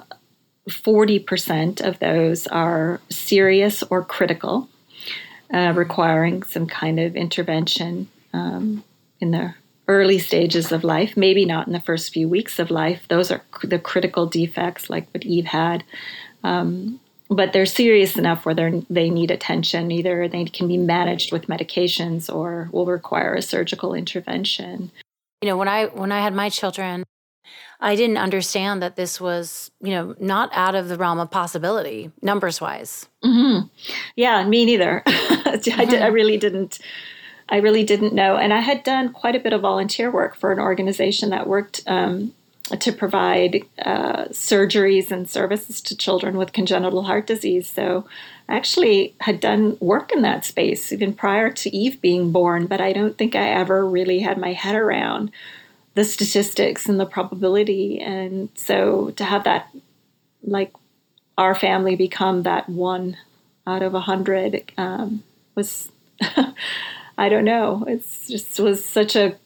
40% 0.69 1.81
of 1.81 1.99
those 1.99 2.47
are 2.47 3.01
serious 3.11 3.83
or 3.85 4.05
critical, 4.05 4.69
uh, 5.53 5.73
requiring 5.75 6.43
some 6.45 6.67
kind 6.67 6.99
of 7.01 7.17
intervention 7.17 8.09
um, 8.33 8.85
in 9.21 9.33
the 9.33 9.55
early 9.89 10.19
stages 10.19 10.73
of 10.73 10.83
life, 10.83 11.17
maybe 11.17 11.45
not 11.45 11.67
in 11.67 11.73
the 11.73 11.81
first 11.81 12.13
few 12.13 12.29
weeks 12.29 12.59
of 12.59 12.71
life. 12.71 13.07
Those 13.09 13.31
are 13.31 13.43
the 13.63 13.79
critical 13.79 14.27
defects, 14.27 14.91
like 14.91 15.09
what 15.13 15.25
Eve 15.25 15.47
had. 15.47 15.85
Um, 16.43 17.01
but 17.29 17.53
they're 17.53 17.67
serious 17.67 18.17
enough 18.17 18.45
where 18.45 18.55
they 18.55 18.85
they 18.89 19.11
need 19.11 19.31
attention. 19.31 19.91
Either 19.91 20.29
they 20.29 20.45
can 20.45 20.69
be 20.69 20.77
managed 20.77 21.33
with 21.33 21.47
medications 21.47 22.33
or 22.33 22.69
will 22.73 22.87
require 22.87 23.35
a 23.35 23.43
surgical 23.43 23.95
intervention. 23.95 24.91
You 25.43 25.49
know, 25.49 25.57
when 25.57 25.69
I 25.69 25.87
when 25.87 26.13
I 26.13 26.21
had 26.21 26.35
my 26.35 26.49
children, 26.49 27.05
I 27.81 27.95
didn't 27.95 28.17
understand 28.17 28.83
that 28.83 28.97
this 28.97 29.21
was, 29.21 29.71
you 29.81 29.91
know, 29.91 30.15
not 30.19 30.51
out 30.53 30.75
of 30.75 30.89
the 30.89 30.97
realm 30.97 31.19
of 31.19 31.31
possibility, 31.31 32.11
numbers 32.23 32.61
wise. 32.61 33.07
Mm-hmm. 33.25 33.67
Yeah, 34.15 34.47
me 34.47 34.65
neither. 34.65 35.03
I, 35.07 35.59
did, 35.63 35.75
I 35.75 35.85
mm-hmm. 35.85 36.15
really 36.15 36.37
didn't. 36.37 36.79
I 37.49 37.59
really 37.59 37.85
didn't 37.85 38.13
know, 38.13 38.37
and 38.37 38.53
I 38.53 38.59
had 38.59 38.83
done 38.83 39.13
quite 39.13 39.37
a 39.37 39.39
bit 39.39 39.53
of 39.53 39.61
volunteer 39.61 40.11
work 40.11 40.35
for 40.35 40.51
an 40.51 40.59
organization 40.59 41.31
that 41.31 41.47
worked 41.47 41.81
um, 41.87 42.35
to 42.67 42.93
provide 42.93 43.65
uh, 43.83 44.25
surgeries 44.27 45.13
and 45.13 45.31
services 45.31 45.81
to 45.81 45.97
children 45.97 46.37
with 46.37 46.53
congenital 46.53 47.05
heart 47.05 47.27
disease. 47.27 47.67
So 47.69 48.07
I 48.49 48.57
actually 48.57 49.15
had 49.21 49.41
done 49.41 49.77
work 49.81 50.11
in 50.11 50.23
that 50.23 50.45
space 50.45 50.93
even 50.93 51.15
prior 51.15 51.51
to 51.51 51.75
Eve 51.75 52.01
being 52.01 52.33
born, 52.33 52.67
but 52.67 52.81
I 52.81 52.93
don't 52.93 53.17
think 53.17 53.37
I 53.37 53.51
ever 53.51 53.87
really 53.87 54.19
had 54.19 54.39
my 54.39 54.53
head 54.53 54.75
around 54.75 55.31
the 55.95 56.05
statistics 56.05 56.89
and 56.89 56.99
the 56.99 57.07
probability. 57.07 58.01
And 58.01 58.49
so 58.55 59.11
to 59.13 59.25
have 59.25 59.45
that, 59.45 59.69
like 60.43 60.73
our 61.39 61.55
family 61.55 61.95
become 61.95 62.43
that 62.43 62.69
one 62.69 63.17
out 63.67 63.83
of 63.83 63.95
a 63.95 64.01
hundred 64.01 64.73
um, 64.77 65.23
was, 65.55 65.89
I 67.19 67.29
don't 67.29 67.45
know, 67.45 67.85
it's 67.87 68.27
just 68.27 68.59
was 68.59 68.85
such 68.85 69.15
a 69.15 69.37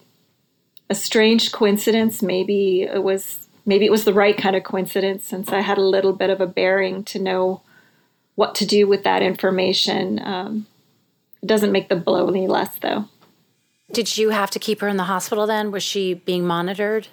a 0.91 0.95
strange 0.95 1.53
coincidence. 1.53 2.21
Maybe 2.21 2.83
it 2.83 3.03
was 3.03 3.49
maybe 3.65 3.87
it 3.87 3.91
was 3.91 4.05
the 4.05 4.13
right 4.13 4.37
kind 4.37 4.57
of 4.57 4.65
coincidence 4.65 5.25
since 5.25 5.51
I 5.53 5.61
had 5.61 5.79
a 5.79 5.83
little 5.83 6.13
bit 6.13 6.29
of 6.29 6.41
a 6.41 6.47
bearing 6.47 7.05
to 7.05 7.19
know 7.19 7.63
what 8.35 8.55
to 8.57 8.67
do 8.67 8.87
with 8.87 9.05
that 9.05 9.23
information. 9.23 10.21
Um, 10.23 10.67
it 11.43 11.47
doesn't 11.47 11.73
make 11.73 11.89
the 11.89 11.97
blow 11.97 12.29
any 12.29 12.47
less, 12.47 12.79
though. 12.81 13.07
Did 13.93 14.17
you 14.17 14.31
have 14.31 14.51
to 14.51 14.59
keep 14.59 14.81
her 14.81 14.89
in 14.89 14.97
the 14.97 15.05
hospital 15.05 15.47
then? 15.47 15.71
Was 15.71 15.83
she 15.83 16.15
being 16.15 16.47
monitored? 16.47 17.09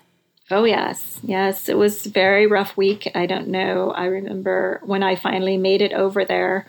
Oh, 0.49 0.63
yes. 0.63 1.19
Yes. 1.23 1.69
It 1.69 1.77
was 1.77 2.05
a 2.05 2.09
very 2.09 2.47
rough 2.47 2.77
week. 2.77 3.11
I 3.13 3.25
don't 3.25 3.49
know. 3.49 3.91
I 3.91 4.05
remember 4.05 4.79
when 4.85 5.03
I 5.03 5.15
finally 5.15 5.57
made 5.57 5.81
it 5.81 5.91
over 5.91 6.23
there 6.23 6.67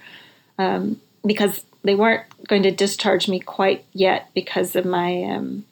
um, 0.59 1.01
because 1.25 1.65
they 1.85 1.95
weren't 1.95 2.25
going 2.49 2.65
to 2.65 2.71
discharge 2.71 3.29
me 3.29 3.39
quite 3.39 3.85
yet 3.93 4.29
because 4.35 4.75
of 4.75 4.85
my 4.85 5.23
um, 5.25 5.65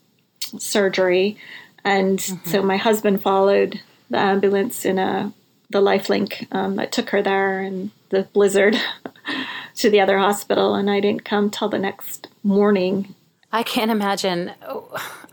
surgery. 0.59 1.39
And 1.85 2.19
mm-hmm. 2.19 2.51
so 2.51 2.63
my 2.63 2.77
husband 2.77 3.23
followed 3.23 3.81
the 4.11 4.19
ambulance 4.19 4.85
in 4.85 4.99
a 4.99 5.33
the 5.71 5.81
lifelink 5.81 6.47
um, 6.55 6.77
that 6.77 6.93
took 6.93 7.11
her 7.11 7.23
there 7.23 7.61
and 7.61 7.91
the 8.11 8.23
blizzard 8.33 8.77
to 9.75 9.91
the 9.91 10.01
other 10.01 10.19
hospital 10.19 10.75
and 10.75 10.91
i 10.91 11.01
didn't 11.01 11.25
come 11.25 11.51
till 11.51 11.69
the 11.69 11.79
next 11.79 12.29
morning 12.43 13.15
i 13.53 13.63
can't 13.63 13.91
imagine 13.91 14.53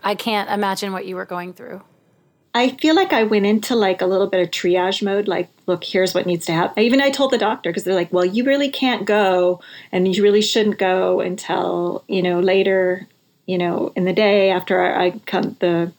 i 0.02 0.14
can't 0.14 0.50
imagine 0.50 0.92
what 0.92 1.06
you 1.06 1.14
were 1.14 1.24
going 1.24 1.52
through 1.52 1.80
i 2.52 2.70
feel 2.80 2.96
like 2.96 3.12
i 3.12 3.22
went 3.22 3.46
into 3.46 3.76
like 3.76 4.00
a 4.00 4.06
little 4.06 4.26
bit 4.26 4.42
of 4.42 4.50
triage 4.50 5.02
mode 5.02 5.28
like 5.28 5.48
look 5.66 5.84
here's 5.84 6.14
what 6.14 6.26
needs 6.26 6.46
to 6.46 6.52
happen 6.52 6.82
even 6.82 7.00
i 7.00 7.10
told 7.10 7.30
the 7.30 7.38
doctor 7.38 7.70
because 7.70 7.84
they're 7.84 7.94
like 7.94 8.12
well 8.12 8.24
you 8.24 8.44
really 8.44 8.68
can't 8.68 9.04
go 9.04 9.60
and 9.92 10.14
you 10.14 10.22
really 10.22 10.42
shouldn't 10.42 10.78
go 10.78 11.20
until 11.20 12.02
you 12.08 12.22
know 12.22 12.40
later 12.40 13.06
you 13.46 13.58
know, 13.58 13.92
in 13.94 14.04
the 14.04 14.12
day 14.12 14.50
after 14.50 14.82
I, 14.82 15.10
come, 15.26 15.56
the 15.60 15.92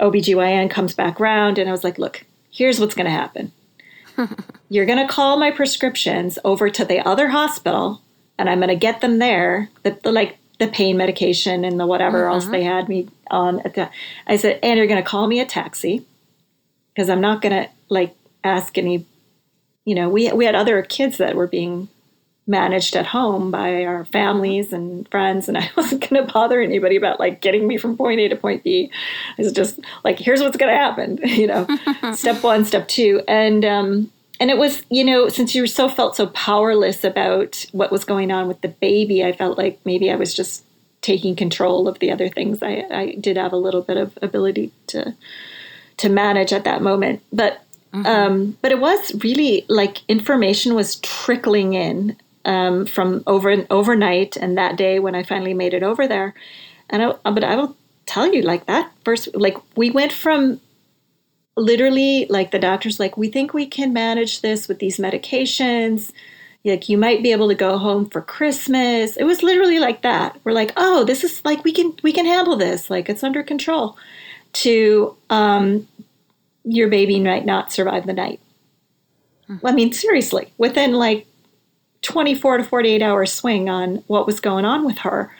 OBGYN 0.00 0.70
comes 0.70 0.94
back 0.94 1.20
around 1.20 1.58
and 1.58 1.68
I 1.68 1.72
was 1.72 1.84
like, 1.84 1.98
look, 1.98 2.24
here's 2.50 2.80
what's 2.80 2.94
going 2.94 3.06
to 3.06 3.10
happen. 3.10 3.52
You're 4.68 4.86
going 4.86 5.06
to 5.06 5.12
call 5.12 5.38
my 5.38 5.50
prescriptions 5.50 6.38
over 6.44 6.70
to 6.70 6.84
the 6.84 7.06
other 7.06 7.28
hospital 7.28 8.00
and 8.38 8.48
I'm 8.48 8.58
going 8.58 8.68
to 8.68 8.76
get 8.76 9.00
them 9.00 9.18
there. 9.18 9.70
The, 9.82 9.98
the, 10.02 10.12
like 10.12 10.38
the 10.58 10.68
pain 10.68 10.96
medication 10.96 11.64
and 11.64 11.78
the 11.78 11.86
whatever 11.86 12.22
mm-hmm. 12.22 12.34
else 12.34 12.46
they 12.46 12.62
had 12.62 12.88
me 12.88 13.08
on 13.30 13.60
at 13.60 13.74
the, 13.74 13.90
I 14.26 14.36
said, 14.36 14.58
and 14.62 14.78
you're 14.78 14.86
going 14.86 15.02
to 15.02 15.08
call 15.08 15.26
me 15.26 15.40
a 15.40 15.46
taxi 15.46 16.04
because 16.94 17.10
I'm 17.10 17.20
not 17.20 17.42
going 17.42 17.64
to 17.64 17.70
like 17.88 18.14
ask 18.42 18.78
any, 18.78 19.04
you 19.84 19.94
know, 19.94 20.08
we, 20.08 20.32
we 20.32 20.46
had 20.46 20.54
other 20.54 20.82
kids 20.82 21.18
that 21.18 21.36
were 21.36 21.46
being 21.46 21.88
managed 22.46 22.94
at 22.94 23.06
home 23.06 23.50
by 23.50 23.84
our 23.84 24.04
families 24.06 24.72
and 24.72 25.08
friends 25.08 25.48
and 25.48 25.58
i 25.58 25.70
wasn't 25.76 26.08
going 26.08 26.24
to 26.24 26.32
bother 26.32 26.60
anybody 26.60 26.96
about 26.96 27.18
like 27.18 27.40
getting 27.40 27.66
me 27.66 27.76
from 27.76 27.96
point 27.96 28.20
a 28.20 28.28
to 28.28 28.36
point 28.36 28.62
b. 28.62 28.90
It's 29.38 29.52
just 29.52 29.80
like 30.04 30.18
here's 30.18 30.40
what's 30.40 30.56
going 30.56 30.72
to 30.72 30.78
happen 30.78 31.18
you 31.24 31.46
know 31.46 31.66
step 32.14 32.42
one 32.42 32.64
step 32.64 32.88
two. 32.88 33.22
And 33.28 33.64
um 33.64 34.12
and 34.38 34.50
it 34.50 34.58
was 34.58 34.82
you 34.90 35.04
know 35.04 35.28
since 35.28 35.54
you 35.54 35.66
so 35.66 35.88
felt 35.88 36.16
so 36.16 36.26
powerless 36.28 37.04
about 37.04 37.64
what 37.72 37.90
was 37.90 38.04
going 38.04 38.30
on 38.30 38.48
with 38.48 38.60
the 38.60 38.68
baby 38.68 39.24
i 39.24 39.32
felt 39.32 39.56
like 39.56 39.80
maybe 39.86 40.10
i 40.10 40.14
was 40.14 40.34
just 40.34 40.62
taking 41.06 41.36
control 41.36 41.86
of 41.86 42.00
the 42.00 42.10
other 42.10 42.28
things. 42.28 42.62
I, 42.62 42.84
I 42.90 43.14
did 43.20 43.36
have 43.36 43.52
a 43.52 43.56
little 43.56 43.80
bit 43.80 43.96
of 43.96 44.18
ability 44.20 44.72
to 44.88 45.14
to 45.98 46.08
manage 46.10 46.52
at 46.52 46.64
that 46.64 46.82
moment. 46.82 47.22
But 47.32 47.62
Mm-hmm. 47.92 48.06
Um, 48.06 48.58
but 48.60 48.72
it 48.72 48.80
was 48.80 49.14
really 49.22 49.64
like 49.68 50.02
information 50.08 50.74
was 50.74 50.96
trickling 50.96 51.72
in 51.72 52.16
um, 52.46 52.86
from 52.86 53.22
over 53.26 53.66
overnight 53.68 54.36
and 54.36 54.56
that 54.56 54.76
day 54.76 54.98
when 54.98 55.14
I 55.14 55.22
finally 55.22 55.52
made 55.52 55.74
it 55.74 55.82
over 55.82 56.08
there. 56.08 56.34
And 56.88 57.02
I, 57.02 57.30
but 57.30 57.44
I 57.44 57.56
will 57.56 57.76
tell 58.06 58.32
you, 58.32 58.42
like 58.42 58.66
that 58.66 58.90
first, 59.04 59.34
like 59.34 59.56
we 59.76 59.90
went 59.90 60.12
from 60.12 60.60
literally 61.56 62.26
like 62.30 62.52
the 62.52 62.58
doctor's 62.58 63.00
like, 63.00 63.16
we 63.16 63.28
think 63.28 63.52
we 63.52 63.66
can 63.66 63.92
manage 63.92 64.40
this 64.40 64.68
with 64.68 64.78
these 64.78 64.98
medications. 64.98 66.12
Like 66.64 66.88
you 66.88 66.98
might 66.98 67.22
be 67.22 67.32
able 67.32 67.48
to 67.48 67.54
go 67.54 67.78
home 67.78 68.08
for 68.08 68.22
Christmas. 68.22 69.16
It 69.16 69.24
was 69.24 69.42
literally 69.42 69.78
like 69.78 70.02
that. 70.02 70.40
We're 70.44 70.52
like, 70.52 70.72
oh, 70.76 71.04
this 71.04 71.22
is 71.22 71.44
like 71.44 71.62
we 71.64 71.72
can 71.72 71.94
we 72.02 72.12
can 72.12 72.26
handle 72.26 72.56
this. 72.56 72.90
Like 72.90 73.08
it's 73.08 73.22
under 73.22 73.42
control. 73.42 73.96
To 74.52 75.14
um, 75.28 75.86
your 76.64 76.88
baby 76.88 77.20
might 77.20 77.44
not 77.44 77.72
survive 77.72 78.06
the 78.06 78.14
night. 78.14 78.40
Mm-hmm. 79.48 79.66
I 79.66 79.72
mean, 79.72 79.92
seriously, 79.92 80.52
within 80.58 80.94
like 80.94 81.26
24 82.06 82.58
to 82.58 82.64
48 82.64 83.02
hour 83.02 83.26
swing 83.26 83.68
on 83.68 83.96
what 84.06 84.26
was 84.26 84.40
going 84.40 84.64
on 84.64 84.86
with 84.86 84.98
her. 84.98 85.34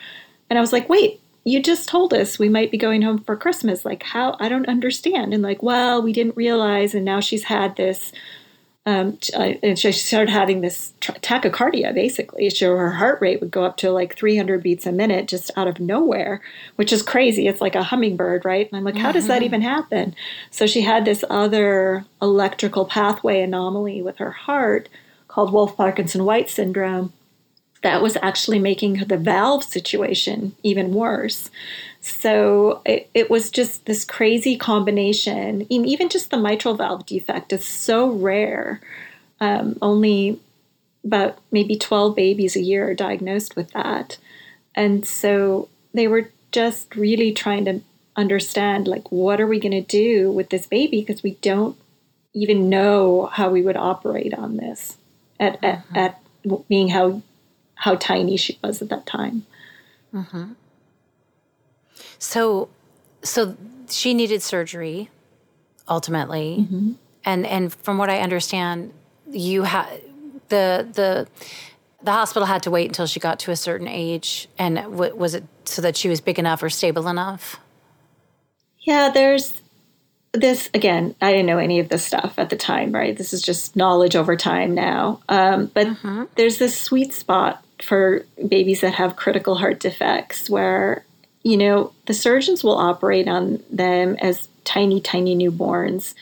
And 0.49 0.59
I 0.59 0.61
was 0.61 0.73
like, 0.73 0.89
wait, 0.89 1.21
you 1.45 1.61
just 1.61 1.87
told 1.87 2.13
us 2.13 2.37
we 2.37 2.49
might 2.49 2.71
be 2.71 2.77
going 2.77 3.01
home 3.01 3.19
for 3.19 3.37
Christmas. 3.37 3.85
Like, 3.85 4.03
how? 4.03 4.35
I 4.39 4.49
don't 4.49 4.67
understand. 4.67 5.33
And 5.33 5.41
like, 5.41 5.63
well, 5.63 6.01
we 6.01 6.11
didn't 6.11 6.35
realize. 6.35 6.93
And 6.93 7.05
now 7.05 7.21
she's 7.21 7.45
had 7.45 7.77
this 7.77 8.11
um, 8.87 9.17
and 9.35 9.77
she 9.77 9.91
started 9.91 10.31
having 10.31 10.61
this 10.61 10.93
tachycardia 11.01 11.93
basically 11.93 12.49
so 12.49 12.73
her 12.77 12.91
heart 12.91 13.19
rate 13.19 13.41
would 13.41 13.51
go 13.51 13.65
up 13.65 13.75
to 13.77 13.91
like 13.91 14.15
300 14.15 14.63
beats 14.63 14.85
a 14.85 14.93
minute 14.93 15.27
just 15.27 15.51
out 15.57 15.67
of 15.67 15.81
nowhere 15.81 16.41
which 16.77 16.93
is 16.93 17.03
crazy 17.03 17.49
it's 17.49 17.59
like 17.59 17.75
a 17.75 17.83
hummingbird 17.83 18.45
right 18.45 18.69
and 18.71 18.77
i'm 18.77 18.85
like 18.85 18.95
how 18.95 19.11
does 19.11 19.27
that 19.27 19.39
mm-hmm. 19.39 19.45
even 19.45 19.61
happen 19.61 20.15
so 20.51 20.65
she 20.65 20.81
had 20.81 21.03
this 21.03 21.25
other 21.29 22.05
electrical 22.21 22.85
pathway 22.85 23.41
anomaly 23.41 24.01
with 24.01 24.19
her 24.19 24.31
heart 24.31 24.87
called 25.37 25.53
wolff 25.53 25.77
parkinson 25.77 26.25
white 26.25 26.49
syndrome 26.49 27.13
that 27.83 28.01
was 28.01 28.17
actually 28.23 28.57
making 28.57 28.95
the 29.05 29.17
valve 29.17 29.63
situation 29.63 30.55
even 30.63 30.93
worse 30.93 31.51
so 32.07 32.81
it, 32.85 33.09
it 33.13 33.29
was 33.29 33.49
just 33.49 33.85
this 33.85 34.05
crazy 34.05 34.55
combination. 34.55 35.67
Even 35.69 36.09
just 36.09 36.31
the 36.31 36.37
mitral 36.37 36.75
valve 36.75 37.05
defect 37.05 37.51
is 37.51 37.65
so 37.65 38.09
rare. 38.09 38.79
Um, 39.39 39.77
only 39.81 40.39
about 41.03 41.37
maybe 41.51 41.75
12 41.75 42.15
babies 42.15 42.55
a 42.55 42.61
year 42.61 42.89
are 42.89 42.93
diagnosed 42.93 43.55
with 43.55 43.71
that. 43.71 44.17
And 44.73 45.05
so 45.05 45.69
they 45.93 46.07
were 46.07 46.31
just 46.51 46.95
really 46.95 47.33
trying 47.33 47.65
to 47.65 47.81
understand 48.15 48.87
like, 48.87 49.11
what 49.11 49.41
are 49.41 49.47
we 49.47 49.59
going 49.59 49.71
to 49.71 49.81
do 49.81 50.31
with 50.31 50.49
this 50.49 50.65
baby? 50.65 51.01
Because 51.01 51.23
we 51.23 51.31
don't 51.41 51.77
even 52.33 52.69
know 52.69 53.25
how 53.25 53.49
we 53.49 53.61
would 53.61 53.77
operate 53.77 54.33
on 54.33 54.57
this 54.57 54.97
at, 55.39 55.61
mm-hmm. 55.61 55.97
at, 55.97 56.21
at 56.45 56.67
being 56.67 56.89
how, 56.89 57.21
how 57.75 57.95
tiny 57.95 58.37
she 58.37 58.57
was 58.63 58.81
at 58.81 58.89
that 58.89 59.05
time. 59.05 59.45
Mm-hmm. 60.13 60.53
So, 62.19 62.69
so 63.23 63.55
she 63.89 64.13
needed 64.13 64.41
surgery 64.41 65.09
ultimately, 65.87 66.57
mm-hmm. 66.61 66.91
and 67.25 67.45
and 67.45 67.73
from 67.73 67.97
what 67.97 68.09
I 68.09 68.19
understand, 68.19 68.93
you 69.31 69.63
had 69.63 70.01
the 70.49 70.87
the 70.91 71.27
the 72.03 72.11
hospital 72.11 72.45
had 72.45 72.63
to 72.63 72.71
wait 72.71 72.87
until 72.87 73.05
she 73.05 73.19
got 73.19 73.39
to 73.39 73.51
a 73.51 73.55
certain 73.55 73.87
age, 73.87 74.47
and 74.57 74.77
w- 74.77 75.15
was 75.15 75.33
it 75.33 75.43
so 75.65 75.81
that 75.81 75.97
she 75.97 76.09
was 76.09 76.21
big 76.21 76.39
enough 76.39 76.61
or 76.63 76.69
stable 76.69 77.07
enough? 77.07 77.59
Yeah, 78.79 79.09
there's 79.09 79.61
this 80.33 80.69
again. 80.73 81.15
I 81.21 81.31
didn't 81.31 81.47
know 81.47 81.57
any 81.57 81.79
of 81.79 81.89
this 81.89 82.05
stuff 82.05 82.35
at 82.37 82.49
the 82.49 82.55
time, 82.55 82.91
right? 82.91 83.17
This 83.17 83.33
is 83.33 83.41
just 83.41 83.75
knowledge 83.75 84.15
over 84.15 84.35
time 84.35 84.73
now. 84.73 85.21
Um, 85.29 85.71
but 85.73 85.87
mm-hmm. 85.87 86.23
there's 86.35 86.57
this 86.57 86.79
sweet 86.79 87.13
spot 87.13 87.63
for 87.81 88.25
babies 88.47 88.81
that 88.81 88.95
have 88.95 89.15
critical 89.15 89.55
heart 89.55 89.79
defects 89.79 90.49
where 90.49 91.05
you 91.47 91.55
know, 91.55 91.93
the 92.07 92.13
surgeons 92.13 92.61
will 92.61 92.77
operate 92.77 93.25
on 93.29 93.63
them 93.71 94.17
as 94.19 94.49
tiny, 94.65 94.99
tiny 94.99 95.33
newborns 95.33 96.13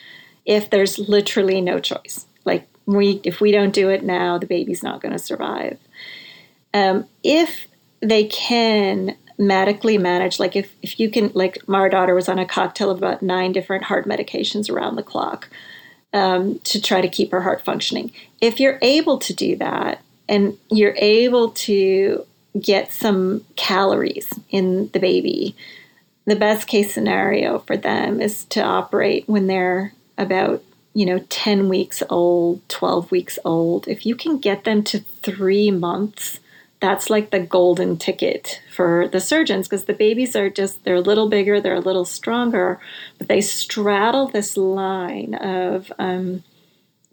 if 0.46 0.70
there's 0.70 1.00
literally 1.00 1.62
no 1.62 1.80
choice. 1.80 2.28
Like 2.46 2.68
we, 2.86 3.22
if 3.24 3.42
we 3.42 3.52
don't 3.52 3.74
do 3.74 3.90
it 3.90 4.04
now, 4.04 4.38
the 4.38 4.46
baby's 4.46 4.84
not 4.84 5.02
going 5.02 5.14
to 5.14 5.20
survive. 5.20 5.80
Um, 6.76 7.08
if 7.24 7.66
they 8.02 8.26
can 8.26 9.18
medically 9.38 9.98
managed. 9.98 10.40
like 10.40 10.56
if, 10.56 10.74
if 10.82 11.00
you 11.00 11.10
can, 11.10 11.32
like 11.34 11.58
my 11.68 11.90
daughter 11.90 12.16
was 12.16 12.30
on 12.30 12.40
a 12.40 12.46
cocktail 12.46 12.90
of 12.90 12.98
about 12.98 13.22
nine 13.22 13.52
different 13.52 13.84
heart 13.84 14.08
medications 14.08 14.70
around 14.70 14.96
the 14.96 15.04
clock 15.04 15.50
um, 16.14 16.60
to 16.60 16.82
try 16.82 17.02
to 17.02 17.10
keep 17.10 17.32
her 17.32 17.42
heart 17.42 17.64
functioning. 17.64 18.12
If 18.42 18.60
you're 18.60 18.80
able 18.82 19.18
to 19.20 19.34
do 19.34 19.56
that 19.58 20.02
and 20.30 20.58
you're 20.70 20.96
able 20.98 21.50
to 21.52 22.26
get 22.60 22.92
some 22.92 23.44
calories 23.56 24.28
in 24.50 24.90
the 24.94 25.00
baby. 25.00 25.56
The 26.26 26.36
best 26.36 26.68
case 26.68 26.94
scenario 26.94 27.60
for 27.60 27.78
them 27.78 28.22
is 28.22 28.46
to 28.46 28.62
operate 28.62 29.28
when 29.28 29.48
they're 29.48 29.94
about, 30.18 30.64
you 30.94 31.06
know, 31.06 31.20
10 31.30 31.70
weeks 31.70 32.02
old, 32.10 32.68
12 32.70 33.12
weeks 33.12 33.38
old. 33.46 33.88
If 33.88 34.06
you 34.06 34.16
can 34.16 34.40
get 34.40 34.64
them 34.64 34.84
to 34.84 35.00
three 35.00 35.70
months, 35.70 36.40
that's 36.86 37.10
like 37.10 37.32
the 37.32 37.40
golden 37.40 37.98
ticket 37.98 38.62
for 38.72 39.08
the 39.08 39.20
surgeons 39.20 39.68
because 39.68 39.86
the 39.86 39.94
babies 39.94 40.36
are 40.36 40.52
just, 40.52 40.84
they're 40.84 40.96
a 40.96 41.02
little 41.02 41.28
bigger, 41.28 41.60
they're 41.60 41.74
a 41.74 41.80
little 41.80 42.06
stronger, 42.06 42.80
but 43.18 43.28
they 43.28 43.42
straddle 43.42 44.28
this 44.28 44.56
line 44.56 45.34
of, 45.34 45.92
um, 45.98 46.44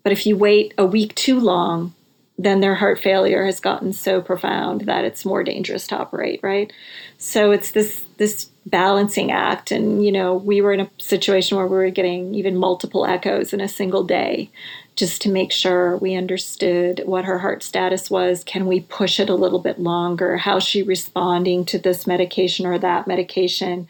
but 0.02 0.12
if 0.12 0.26
you 0.26 0.36
wait 0.36 0.74
a 0.76 0.84
week 0.84 1.14
too 1.14 1.40
long, 1.40 1.94
then 2.38 2.60
their 2.60 2.74
heart 2.74 2.98
failure 2.98 3.46
has 3.46 3.60
gotten 3.60 3.94
so 3.94 4.20
profound 4.20 4.82
that 4.82 5.04
it's 5.06 5.24
more 5.24 5.42
dangerous 5.42 5.86
to 5.86 5.96
operate 5.96 6.40
right? 6.42 6.72
So 7.18 7.50
it's 7.50 7.70
this 7.70 8.04
this 8.18 8.50
balancing 8.66 9.32
act 9.32 9.70
and 9.72 10.04
you 10.04 10.12
know 10.12 10.34
we 10.34 10.60
were 10.60 10.72
in 10.72 10.80
a 10.80 10.90
situation 10.98 11.56
where 11.56 11.66
we 11.66 11.76
were 11.76 11.90
getting 11.90 12.34
even 12.34 12.56
multiple 12.56 13.04
echoes 13.06 13.52
in 13.52 13.60
a 13.60 13.68
single 13.68 14.04
day 14.04 14.50
just 14.94 15.22
to 15.22 15.30
make 15.30 15.52
sure 15.52 15.96
we 15.96 16.14
understood 16.14 17.02
what 17.06 17.24
her 17.24 17.38
heart 17.38 17.62
status 17.62 18.10
was 18.10 18.44
can 18.44 18.66
we 18.66 18.80
push 18.80 19.18
it 19.18 19.30
a 19.30 19.34
little 19.34 19.58
bit 19.58 19.78
longer 19.78 20.36
how's 20.36 20.64
she 20.64 20.82
responding 20.82 21.64
to 21.64 21.78
this 21.78 22.06
medication 22.06 22.66
or 22.66 22.78
that 22.78 23.06
medication 23.06 23.88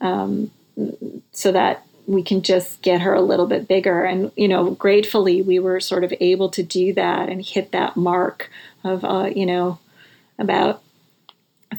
um, 0.00 0.50
so 1.32 1.52
that 1.52 1.84
we 2.08 2.22
can 2.22 2.40
just 2.42 2.80
get 2.80 3.02
her 3.02 3.12
a 3.12 3.20
little 3.20 3.46
bit 3.46 3.68
bigger. 3.68 4.02
And, 4.02 4.32
you 4.34 4.48
know, 4.48 4.70
gratefully, 4.70 5.42
we 5.42 5.58
were 5.58 5.78
sort 5.78 6.04
of 6.04 6.14
able 6.20 6.48
to 6.50 6.62
do 6.62 6.94
that 6.94 7.28
and 7.28 7.44
hit 7.44 7.70
that 7.72 7.96
mark 7.96 8.50
of, 8.82 9.04
uh, 9.04 9.30
you 9.34 9.44
know, 9.44 9.78
about 10.38 10.82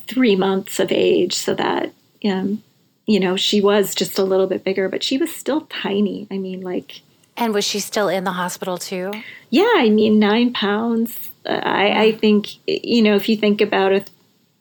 three 0.08 0.36
months 0.36 0.80
of 0.80 0.92
age 0.92 1.34
so 1.34 1.56
that, 1.56 1.92
um, 2.24 2.62
you 3.08 3.20
know, 3.20 3.36
she 3.36 3.60
was 3.60 3.96
just 3.96 4.20
a 4.20 4.24
little 4.24 4.46
bit 4.46 4.64
bigger, 4.64 4.88
but 4.88 5.04
she 5.04 5.18
was 5.18 5.36
still 5.36 5.62
tiny. 5.62 6.28
I 6.32 6.38
mean, 6.38 6.62
like. 6.62 7.02
And 7.40 7.54
was 7.54 7.66
she 7.66 7.80
still 7.80 8.10
in 8.10 8.26
the 8.26 8.34
hospital 8.34 8.78
too? 8.78 9.12
Yeah, 9.50 9.72
I 9.78 9.90
mean, 9.90 10.20
nine 10.20 10.54
pounds. 10.54 11.32
I, 11.46 12.04
I 12.04 12.12
think, 12.12 12.50
you 12.68 13.02
know, 13.02 13.16
if 13.16 13.30
you 13.30 13.38
think 13.38 13.62
about 13.62 13.94
a, 13.94 14.06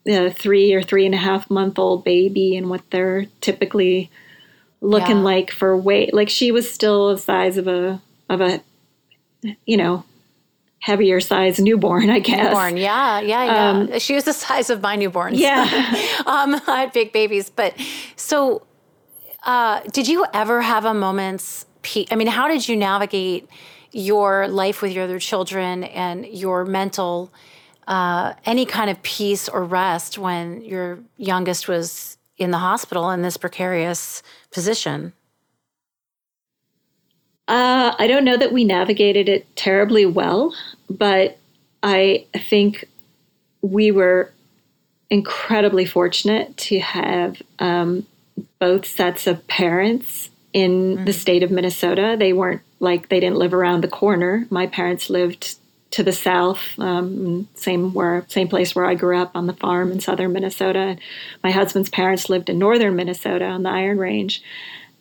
a 0.06 0.30
three 0.30 0.72
or 0.72 0.82
three 0.82 1.04
and 1.04 1.14
a 1.14 1.18
half 1.18 1.50
month 1.50 1.78
old 1.78 2.04
baby 2.04 2.56
and 2.56 2.70
what 2.70 2.88
they're 2.90 3.26
typically 3.40 4.10
looking 4.80 5.18
yeah. 5.18 5.22
like 5.22 5.50
for 5.50 5.76
weight. 5.76 6.14
Like 6.14 6.28
she 6.28 6.52
was 6.52 6.72
still 6.72 7.14
the 7.14 7.18
size 7.18 7.56
of 7.56 7.66
a 7.66 8.00
of 8.28 8.40
a 8.40 8.60
you 9.64 9.76
know 9.76 10.04
heavier 10.80 11.20
size 11.20 11.58
newborn, 11.58 12.10
I 12.10 12.20
guess. 12.20 12.44
Newborn, 12.44 12.76
yeah, 12.76 13.20
yeah, 13.20 13.44
yeah. 13.44 13.70
Um, 13.70 13.98
she 13.98 14.14
was 14.14 14.24
the 14.24 14.32
size 14.32 14.70
of 14.70 14.80
my 14.80 14.96
newborn. 14.96 15.34
Yeah, 15.34 15.62
um, 16.26 16.60
I 16.66 16.80
had 16.80 16.92
big 16.92 17.12
babies, 17.12 17.50
but 17.50 17.74
so 18.16 18.62
uh, 19.44 19.80
did 19.92 20.08
you 20.08 20.26
ever 20.32 20.62
have 20.62 20.84
a 20.84 20.94
moment's? 20.94 21.66
Pe- 21.88 22.06
I 22.10 22.16
mean, 22.16 22.28
how 22.28 22.48
did 22.48 22.68
you 22.68 22.76
navigate 22.76 23.48
your 23.92 24.46
life 24.48 24.82
with 24.82 24.92
your 24.92 25.04
other 25.04 25.18
children 25.18 25.84
and 25.84 26.26
your 26.26 26.64
mental? 26.64 27.32
Uh, 27.86 28.34
any 28.44 28.66
kind 28.66 28.90
of 28.90 29.02
peace 29.02 29.48
or 29.48 29.64
rest 29.64 30.18
when 30.18 30.60
your 30.62 30.98
youngest 31.16 31.66
was 31.68 32.18
in 32.36 32.50
the 32.50 32.58
hospital 32.58 33.10
in 33.10 33.22
this 33.22 33.38
precarious 33.38 34.22
position? 34.50 35.14
Uh, 37.48 37.94
I 37.98 38.06
don't 38.06 38.24
know 38.24 38.36
that 38.36 38.52
we 38.52 38.64
navigated 38.64 39.26
it 39.30 39.56
terribly 39.56 40.04
well, 40.04 40.54
but 40.90 41.38
I 41.82 42.26
think 42.36 42.84
we 43.62 43.90
were 43.90 44.30
incredibly 45.08 45.86
fortunate 45.86 46.54
to 46.58 46.78
have 46.80 47.40
um, 47.58 48.06
both 48.58 48.84
sets 48.84 49.26
of 49.26 49.46
parents 49.48 50.28
in 50.52 50.96
mm-hmm. 50.96 51.04
the 51.04 51.12
state 51.12 51.42
of 51.42 51.50
Minnesota. 51.50 52.16
They 52.18 52.32
weren't 52.32 52.62
like 52.80 53.08
they 53.08 53.20
didn't 53.20 53.38
live 53.38 53.54
around 53.54 53.82
the 53.82 53.88
corner. 53.88 54.46
My 54.50 54.66
parents 54.66 55.10
lived 55.10 55.56
to 55.90 56.02
the 56.02 56.12
south, 56.12 56.60
um, 56.78 57.48
same 57.54 57.94
where 57.94 58.24
same 58.28 58.48
place 58.48 58.74
where 58.74 58.84
I 58.84 58.94
grew 58.94 59.18
up 59.18 59.30
on 59.34 59.46
the 59.46 59.54
farm 59.54 59.90
in 59.90 60.00
southern 60.00 60.32
Minnesota. 60.32 60.98
My 61.42 61.50
husband's 61.50 61.88
parents 61.88 62.28
lived 62.28 62.50
in 62.50 62.58
northern 62.58 62.94
Minnesota 62.94 63.46
on 63.46 63.62
the 63.62 63.70
Iron 63.70 63.98
Range, 63.98 64.42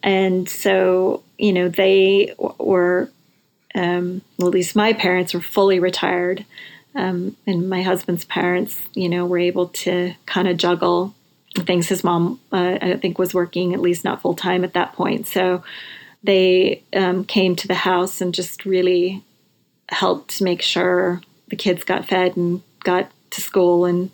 and 0.02 0.48
so 0.48 1.24
you 1.38 1.52
know 1.52 1.68
they 1.68 2.34
were, 2.58 3.10
um, 3.76 4.22
well, 4.38 4.48
at 4.48 4.54
least 4.54 4.76
my 4.76 4.94
parents 4.94 5.34
were 5.34 5.42
fully 5.42 5.80
retired, 5.80 6.46
um, 6.96 7.36
and 7.46 7.70
my 7.70 7.82
husband's 7.82 8.24
parents, 8.24 8.82
you 8.94 9.10
know, 9.10 9.26
were 9.26 9.40
able 9.40 9.68
to 9.70 10.14
kind 10.26 10.48
of 10.48 10.56
juggle 10.56 11.14
things. 11.56 11.88
His 11.88 12.04
mom, 12.04 12.40
uh, 12.52 12.78
I 12.82 12.98
think, 12.98 13.18
was 13.18 13.34
working 13.34 13.74
at 13.74 13.80
least 13.80 14.04
not 14.04 14.22
full 14.22 14.36
time 14.36 14.64
at 14.64 14.74
that 14.74 14.94
point, 14.94 15.28
so 15.28 15.64
they 16.24 16.84
um, 16.94 17.24
came 17.24 17.56
to 17.56 17.68
the 17.68 17.76
house 17.76 18.22
and 18.22 18.34
just 18.34 18.66
really 18.66 19.24
helped 19.90 20.42
make 20.42 20.62
sure 20.62 21.22
the 21.48 21.56
kids 21.56 21.84
got 21.84 22.06
fed 22.06 22.36
and 22.36 22.62
got 22.84 23.10
to 23.32 23.42
school 23.42 23.86
and 23.86 24.12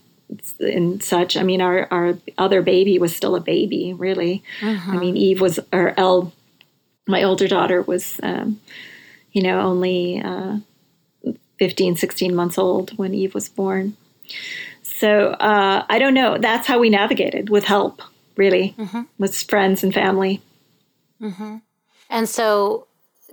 and 0.60 1.04
such. 1.04 1.38
I 1.38 1.43
mean, 1.43 1.62
our 1.62 1.88
our 1.91 2.17
other 2.38 2.62
baby 2.62 2.98
was 3.00 3.15
still 3.15 3.36
a 3.36 3.41
baby, 3.41 3.93
really. 3.93 4.43
Uh-huh. 4.62 4.91
I 4.91 4.98
mean, 4.98 5.17
Eve 5.17 5.41
was 5.41 5.60
or 5.72 5.93
El, 5.98 6.34
my 7.08 7.24
older 7.24 7.48
daughter 7.48 7.82
was, 7.82 8.19
um, 8.24 8.60
you 9.32 9.41
know, 9.41 9.60
only 9.60 10.22
uh, 10.22 10.58
15, 11.60 11.96
16 11.96 12.36
months 12.36 12.58
old 12.58 12.98
when 12.98 13.13
Eve 13.13 13.34
was 13.34 13.50
born. 13.50 13.96
So 14.84 15.30
uh, 15.30 15.86
I 15.89 15.98
don't 15.98 16.13
know. 16.13 16.38
That's 16.38 16.67
how 16.67 16.80
we 16.80 16.89
navigated 16.89 17.50
with 17.50 17.63
help, 17.63 18.02
really, 18.36 18.76
uh-huh. 18.78 19.06
with 19.17 19.36
friends 19.36 19.84
and 19.84 19.93
family. 19.93 20.41
Uh-huh. 21.22 21.60
And 22.10 22.30
so 22.30 22.88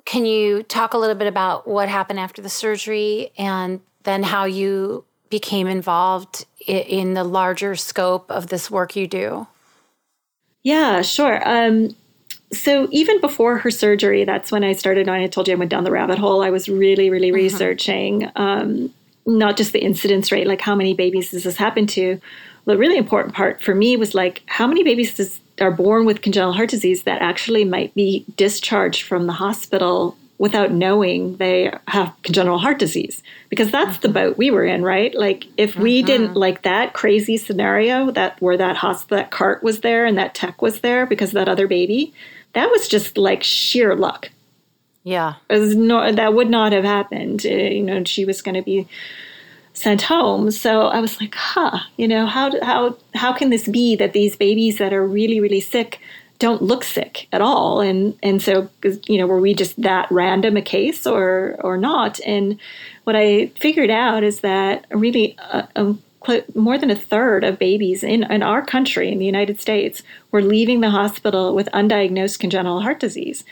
can 0.05 0.25
you 0.25 0.63
talk 0.63 0.95
a 0.95 0.99
little 0.99 1.17
bit 1.17 1.27
about 1.27 1.67
what 1.69 1.89
happened 1.89 2.19
after 2.19 2.41
the 2.41 2.49
surgery 2.49 3.31
and 3.37 3.81
then 4.05 4.23
how 4.23 4.45
you 4.45 5.05
became 5.29 5.67
involved 5.67 6.47
in 6.67 7.15
the 7.15 7.25
larger 7.25 7.77
scope 7.77 8.31
of 8.31 8.47
this 8.49 8.71
work 8.71 8.97
you 8.97 9.07
do? 9.07 9.47
Yeah, 10.63 11.03
sure. 11.03 11.41
Um, 11.49 11.97
so 12.53 12.89
even 12.91 13.21
before 13.21 13.59
her 13.59 13.71
surgery, 13.71 14.25
that's 14.25 14.51
when 14.51 14.65
I 14.65 14.73
started. 14.73 15.09
I 15.09 15.27
told 15.29 15.49
you 15.49 15.55
I 15.55 15.57
went 15.57 15.71
down 15.71 15.85
the 15.85 15.91
rabbit 15.91 16.19
hole. 16.19 16.43
I 16.43 16.51
was 16.51 16.69
really, 16.69 17.11
really 17.11 17.29
mm-hmm. 17.29 17.37
researching 17.37 18.31
um, 18.37 18.93
not 19.27 19.57
just 19.57 19.73
the 19.73 19.83
incidence 19.83 20.33
rate, 20.33 20.47
like 20.47 20.61
how 20.61 20.75
many 20.75 20.95
babies 20.95 21.31
does 21.31 21.45
this 21.45 21.57
happen 21.57 21.87
to. 21.89 22.21
The 22.67 22.77
really 22.79 22.99
important 22.99 23.35
part 23.35 23.63
for 23.63 23.75
me 23.75 23.97
was 23.97 24.15
like 24.15 24.43
how 24.47 24.67
many 24.67 24.85
babies 24.85 25.15
does, 25.15 25.41
are 25.61 25.71
born 25.71 26.07
with 26.07 26.23
congenital 26.23 26.53
heart 26.53 26.71
disease 26.71 27.03
that 27.05 27.23
actually 27.23 27.65
might 27.65 27.95
be 27.95 28.25
discharged 28.37 29.03
from 29.03 29.27
the 29.27 29.33
hospital 29.33 30.17
without 30.41 30.73
knowing 30.73 31.37
they 31.37 31.71
have 31.87 32.15
congenital 32.23 32.59
heart 32.59 32.79
disease 32.79 33.23
because 33.51 33.71
that's 33.71 33.99
mm-hmm. 33.99 34.03
the 34.03 34.09
boat 34.09 34.39
we 34.39 34.51
were 34.51 34.65
in 34.65 34.83
right 34.83 35.15
like 35.15 35.47
if 35.59 35.77
we 35.77 35.99
mm-hmm. 35.99 36.07
didn't 36.07 36.35
like 36.35 36.63
that 36.63 36.95
crazy 36.95 37.37
scenario 37.37 38.11
that 38.11 38.41
where 38.41 38.57
that 38.57 38.75
hospital 38.75 39.19
that 39.19 39.31
cart 39.31 39.63
was 39.63 39.81
there 39.81 40.07
and 40.07 40.17
that 40.17 40.35
tech 40.35 40.63
was 40.63 40.81
there 40.81 41.05
because 41.05 41.29
of 41.29 41.35
that 41.35 41.49
other 41.49 41.69
baby 41.69 42.15
that 42.55 42.71
was 42.71 42.89
just 42.89 43.19
like 43.19 43.43
sheer 43.43 43.95
luck 43.95 44.31
yeah. 45.03 45.35
That 45.49 46.35
would 46.35 46.51
not 46.51 46.73
have 46.73 46.85
happened 46.85 47.45
uh, 47.45 47.49
you 47.49 47.83
know 47.83 48.05
she 48.05 48.25
was 48.25 48.43
going 48.43 48.57
to 48.57 48.63
be 48.63 48.87
sent 49.73 50.03
home. 50.03 50.51
So 50.51 50.87
i 50.89 51.01
was 51.01 51.21
like 51.21 51.35
huh 51.35 51.79
you 51.97 52.09
know 52.09 52.27
how 52.27 52.53
how 52.63 52.97
how 53.15 53.33
can 53.33 53.51
this 53.51 53.67
be 53.69 53.97
that 53.97 54.13
these 54.13 54.37
babies 54.37 54.79
that 54.79 54.93
are 54.93 55.07
really 55.07 55.41
really 55.41 55.61
sick 55.61 56.01
don't 56.39 56.63
look 56.63 56.85
sick 56.85 57.29
at 57.33 57.41
all? 57.41 57.81
And 57.81 58.19
and 58.23 58.41
so 58.43 58.69
you 59.07 59.19
know 59.19 59.27
were 59.27 59.41
we 59.41 59.55
just 59.55 59.81
that 59.83 60.11
random 60.11 60.57
a 60.57 60.63
case 60.63 61.07
or 61.07 61.57
or 61.61 61.77
not? 61.77 62.21
And 62.27 62.59
what 63.11 63.17
i 63.17 63.47
figured 63.59 63.91
out 63.91 64.23
is 64.23 64.39
that 64.41 64.87
really 64.91 65.37
a, 65.39 65.67
a, 65.75 65.97
more 66.55 66.79
than 66.79 66.93
a 66.93 66.95
third 66.95 67.43
of 67.43 67.59
babies 67.59 68.05
in, 68.05 68.23
in 68.31 68.41
our 68.41 68.65
country 68.65 69.11
in 69.11 69.19
the 69.19 69.27
united 69.27 69.61
states 69.61 70.05
were 70.31 70.43
leaving 70.43 70.81
the 70.81 70.91
hospital 70.91 71.53
with 71.53 71.69
undiagnosed 71.73 72.39
congenital 72.39 72.81
heart 72.83 73.01
disease 73.01 73.43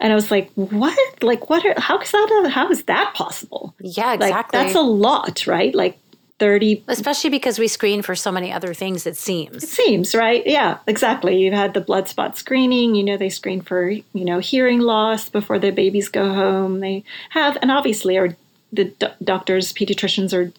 and 0.00 0.12
I 0.12 0.14
was 0.14 0.30
like, 0.30 0.50
"What? 0.54 1.22
Like, 1.22 1.48
what? 1.48 1.64
Are, 1.64 1.80
how 1.80 1.98
is 1.98 2.10
that? 2.10 2.50
How 2.52 2.70
is 2.70 2.84
that 2.84 3.14
possible? 3.14 3.74
Yeah, 3.80 4.14
exactly. 4.14 4.30
Like, 4.30 4.50
that's 4.50 4.74
a 4.74 4.82
lot, 4.82 5.46
right? 5.46 5.74
Like, 5.74 5.98
30 6.38 6.84
especially 6.88 7.30
because 7.30 7.58
we 7.58 7.66
screen 7.66 8.02
for 8.02 8.14
so 8.14 8.30
many 8.30 8.52
other 8.52 8.74
things 8.74 9.06
it 9.06 9.16
seems 9.16 9.64
it 9.64 9.68
seems 9.68 10.14
right 10.14 10.46
yeah 10.46 10.78
exactly 10.86 11.38
you've 11.38 11.54
had 11.54 11.72
the 11.72 11.80
blood 11.80 12.08
spot 12.08 12.36
screening 12.36 12.94
you 12.94 13.02
know 13.02 13.16
they 13.16 13.30
screen 13.30 13.62
for 13.62 13.88
you 13.88 14.04
know 14.12 14.38
hearing 14.38 14.80
loss 14.80 15.30
before 15.30 15.58
the 15.58 15.70
babies 15.70 16.10
go 16.10 16.34
home 16.34 16.80
they 16.80 17.02
have 17.30 17.56
and 17.62 17.70
obviously 17.70 18.18
are 18.18 18.36
the 18.70 18.84
do- 18.84 19.06
doctors 19.24 19.72
pediatricians 19.72 20.34
are 20.34 20.52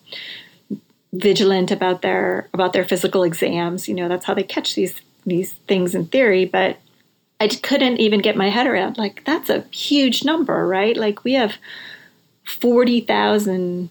vigilant 1.13 1.69
about 1.69 2.02
their 2.02 2.50
about 2.54 2.73
their 2.73 2.86
physical 2.86 3.23
exams 3.23 3.88
you 3.88 3.93
know 3.93 4.08
that's 4.08 4.26
how 4.26 4.34
they 4.34 4.43
catch 4.43 4.73
these 4.73 5.00
these 5.28 5.54
things 5.67 5.93
in 5.93 6.08
theory 6.08 6.43
but 6.43 6.78
i 7.39 7.47
couldn't 7.47 8.00
even 8.00 8.19
get 8.19 8.36
my 8.36 8.50
head 8.50 8.67
around 8.67 8.97
like 8.97 9.23
that's 9.26 9.50
a 9.50 9.62
huge 9.71 10.23
number 10.23 10.67
right 10.67 10.97
like 10.97 11.23
we 11.23 11.34
have 11.34 11.58
40,000 12.47 13.89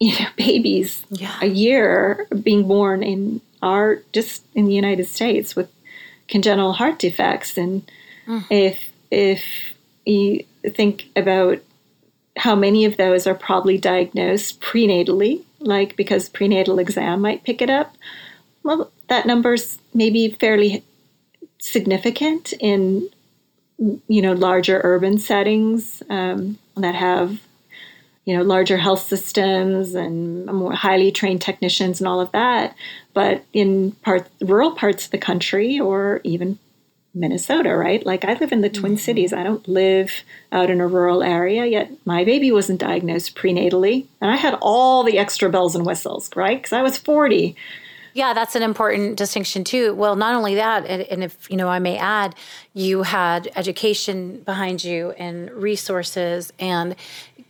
you 0.00 0.12
know 0.18 0.26
babies 0.36 1.04
yeah. 1.10 1.38
a 1.40 1.46
year 1.46 2.26
being 2.42 2.66
born 2.66 3.02
in 3.02 3.40
our 3.62 4.02
just 4.12 4.44
in 4.54 4.64
the 4.64 4.74
United 4.74 5.06
States 5.06 5.54
with 5.54 5.70
congenital 6.28 6.72
heart 6.72 6.98
defects 6.98 7.56
and 7.56 7.88
mm. 8.26 8.44
if 8.50 8.90
if 9.10 9.42
you 10.04 10.44
think 10.70 11.08
about 11.14 11.60
how 12.36 12.56
many 12.56 12.84
of 12.84 12.96
those 12.96 13.26
are 13.26 13.34
probably 13.34 13.78
diagnosed 13.78 14.60
prenatally 14.60 15.42
like 15.60 15.96
because 15.96 16.28
prenatal 16.28 16.78
exam 16.78 17.20
might 17.20 17.44
pick 17.44 17.60
it 17.62 17.70
up 17.70 17.94
well 18.62 18.90
that 19.08 19.26
number's 19.26 19.78
maybe 19.94 20.30
fairly 20.40 20.82
significant 21.62 22.52
in 22.58 23.08
you 24.08 24.20
know 24.20 24.32
larger 24.32 24.80
urban 24.82 25.16
settings 25.16 26.02
um, 26.10 26.58
that 26.76 26.96
have 26.96 27.40
you 28.24 28.36
know 28.36 28.42
larger 28.42 28.76
health 28.76 29.06
systems 29.06 29.94
and 29.94 30.46
more 30.46 30.72
highly 30.72 31.12
trained 31.12 31.40
technicians 31.40 32.00
and 32.00 32.08
all 32.08 32.20
of 32.20 32.32
that 32.32 32.74
but 33.14 33.44
in 33.52 33.92
part 34.02 34.28
rural 34.40 34.72
parts 34.72 35.04
of 35.04 35.12
the 35.12 35.18
country 35.18 35.78
or 35.78 36.20
even 36.24 36.58
Minnesota, 37.14 37.76
right? 37.76 38.04
Like 38.06 38.24
I 38.24 38.32
live 38.34 38.52
in 38.52 38.62
the 38.62 38.70
Twin 38.70 38.92
mm-hmm. 38.92 38.98
Cities. 38.98 39.34
I 39.34 39.42
don't 39.42 39.68
live 39.68 40.22
out 40.50 40.70
in 40.70 40.80
a 40.80 40.86
rural 40.86 41.22
area, 41.22 41.66
yet 41.66 41.90
my 42.06 42.24
baby 42.24 42.50
wasn't 42.50 42.80
diagnosed 42.80 43.36
prenatally. 43.36 44.06
And 44.22 44.30
I 44.30 44.36
had 44.36 44.56
all 44.62 45.04
the 45.04 45.18
extra 45.18 45.50
bells 45.50 45.74
and 45.74 45.84
whistles, 45.84 46.30
right? 46.34 46.56
Because 46.56 46.72
I 46.72 46.80
was 46.80 46.96
40. 46.96 47.54
Yeah, 48.14 48.34
that's 48.34 48.54
an 48.54 48.62
important 48.62 49.16
distinction 49.16 49.64
too. 49.64 49.94
Well, 49.94 50.16
not 50.16 50.34
only 50.34 50.54
that, 50.56 50.84
and, 50.86 51.02
and, 51.02 51.24
if 51.24 51.50
you 51.50 51.56
know, 51.56 51.68
I 51.68 51.78
may 51.78 51.96
add, 51.96 52.34
you 52.74 53.02
had 53.02 53.50
education 53.56 54.40
behind 54.40 54.84
you 54.84 55.12
and 55.12 55.50
resources 55.50 56.52
and 56.58 56.94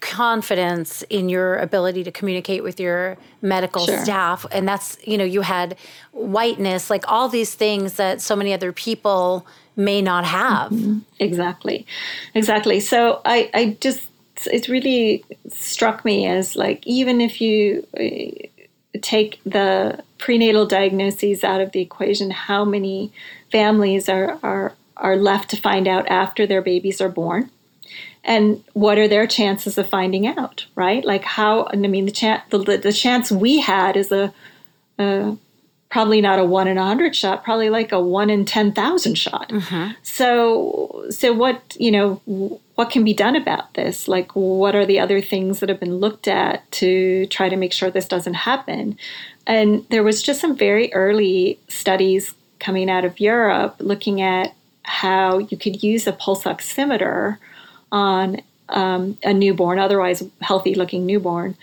confidence 0.02 1.02
in 1.10 1.28
your 1.28 1.56
ability 1.58 2.02
to 2.02 2.10
communicate 2.10 2.64
with 2.64 2.80
your 2.80 3.16
medical 3.40 3.86
sure. 3.86 4.02
staff 4.02 4.44
and 4.50 4.66
that's 4.66 4.98
you 5.06 5.16
know 5.16 5.22
you 5.22 5.42
had 5.42 5.76
whiteness 6.10 6.90
like 6.90 7.04
all 7.06 7.28
these 7.28 7.54
things 7.54 7.94
that 7.94 8.20
so 8.20 8.34
many 8.34 8.52
other 8.52 8.72
people 8.72 9.46
may 9.76 10.02
not 10.02 10.24
have 10.24 10.72
mm-hmm. 10.72 10.98
exactly 11.20 11.86
exactly 12.34 12.80
so 12.80 13.20
i 13.24 13.48
i 13.54 13.76
just 13.80 14.08
it 14.46 14.66
really 14.66 15.24
struck 15.48 16.04
me 16.04 16.26
as 16.26 16.56
like 16.56 16.84
even 16.84 17.20
if 17.20 17.40
you 17.40 17.86
uh, 17.96 18.98
take 19.02 19.40
the 19.44 20.02
prenatal 20.22 20.64
diagnoses 20.64 21.42
out 21.42 21.60
of 21.60 21.72
the 21.72 21.80
equation 21.80 22.30
how 22.30 22.64
many 22.64 23.10
families 23.50 24.08
are 24.08 24.38
are 24.44 24.72
are 24.96 25.16
left 25.16 25.50
to 25.50 25.56
find 25.56 25.88
out 25.88 26.06
after 26.06 26.46
their 26.46 26.62
babies 26.62 27.00
are 27.00 27.08
born? 27.08 27.50
And 28.22 28.62
what 28.72 28.98
are 28.98 29.08
their 29.08 29.26
chances 29.26 29.76
of 29.78 29.88
finding 29.88 30.28
out 30.28 30.66
right? 30.76 31.04
Like 31.04 31.24
how 31.24 31.66
i 31.72 31.76
mean 31.76 32.06
the 32.06 32.12
chance 32.12 32.42
the, 32.50 32.58
the 32.58 32.92
chance 32.92 33.32
we 33.32 33.58
had 33.58 33.96
is 33.96 34.12
a, 34.12 34.32
a, 35.00 35.36
probably 35.90 36.20
not 36.20 36.38
a 36.38 36.44
one 36.44 36.68
in 36.68 36.78
a 36.78 36.84
hundred 36.84 37.16
shot 37.16 37.42
probably 37.42 37.68
like 37.68 37.90
a 37.90 38.00
one 38.00 38.30
in 38.30 38.44
10,000 38.44 39.16
shot. 39.16 39.48
Mm-hmm. 39.48 39.90
so 40.04 41.04
so 41.10 41.32
what 41.32 41.76
you 41.80 41.90
know 41.90 42.60
what 42.76 42.90
can 42.90 43.02
be 43.02 43.12
done 43.12 43.34
about 43.34 43.74
this? 43.74 44.06
Like 44.06 44.30
what 44.36 44.76
are 44.76 44.86
the 44.86 45.00
other 45.00 45.20
things 45.20 45.58
that 45.58 45.68
have 45.68 45.80
been 45.80 45.96
looked 45.96 46.28
at 46.28 46.70
to 46.80 47.26
try 47.26 47.48
to 47.48 47.56
make 47.56 47.72
sure 47.72 47.90
this 47.90 48.06
doesn't 48.06 48.34
happen 48.50 48.96
and 49.46 49.86
there 49.90 50.02
was 50.02 50.22
just 50.22 50.40
some 50.40 50.56
very 50.56 50.92
early 50.92 51.58
studies 51.68 52.34
coming 52.58 52.88
out 52.88 53.04
of 53.04 53.20
Europe 53.20 53.76
looking 53.80 54.20
at 54.20 54.54
how 54.84 55.38
you 55.38 55.56
could 55.56 55.82
use 55.82 56.06
a 56.06 56.12
pulse 56.12 56.44
oximeter 56.44 57.38
on 57.90 58.40
um, 58.68 59.18
a 59.22 59.34
newborn, 59.34 59.78
otherwise 59.78 60.22
healthy 60.40 60.74
looking 60.74 61.04
newborn, 61.04 61.56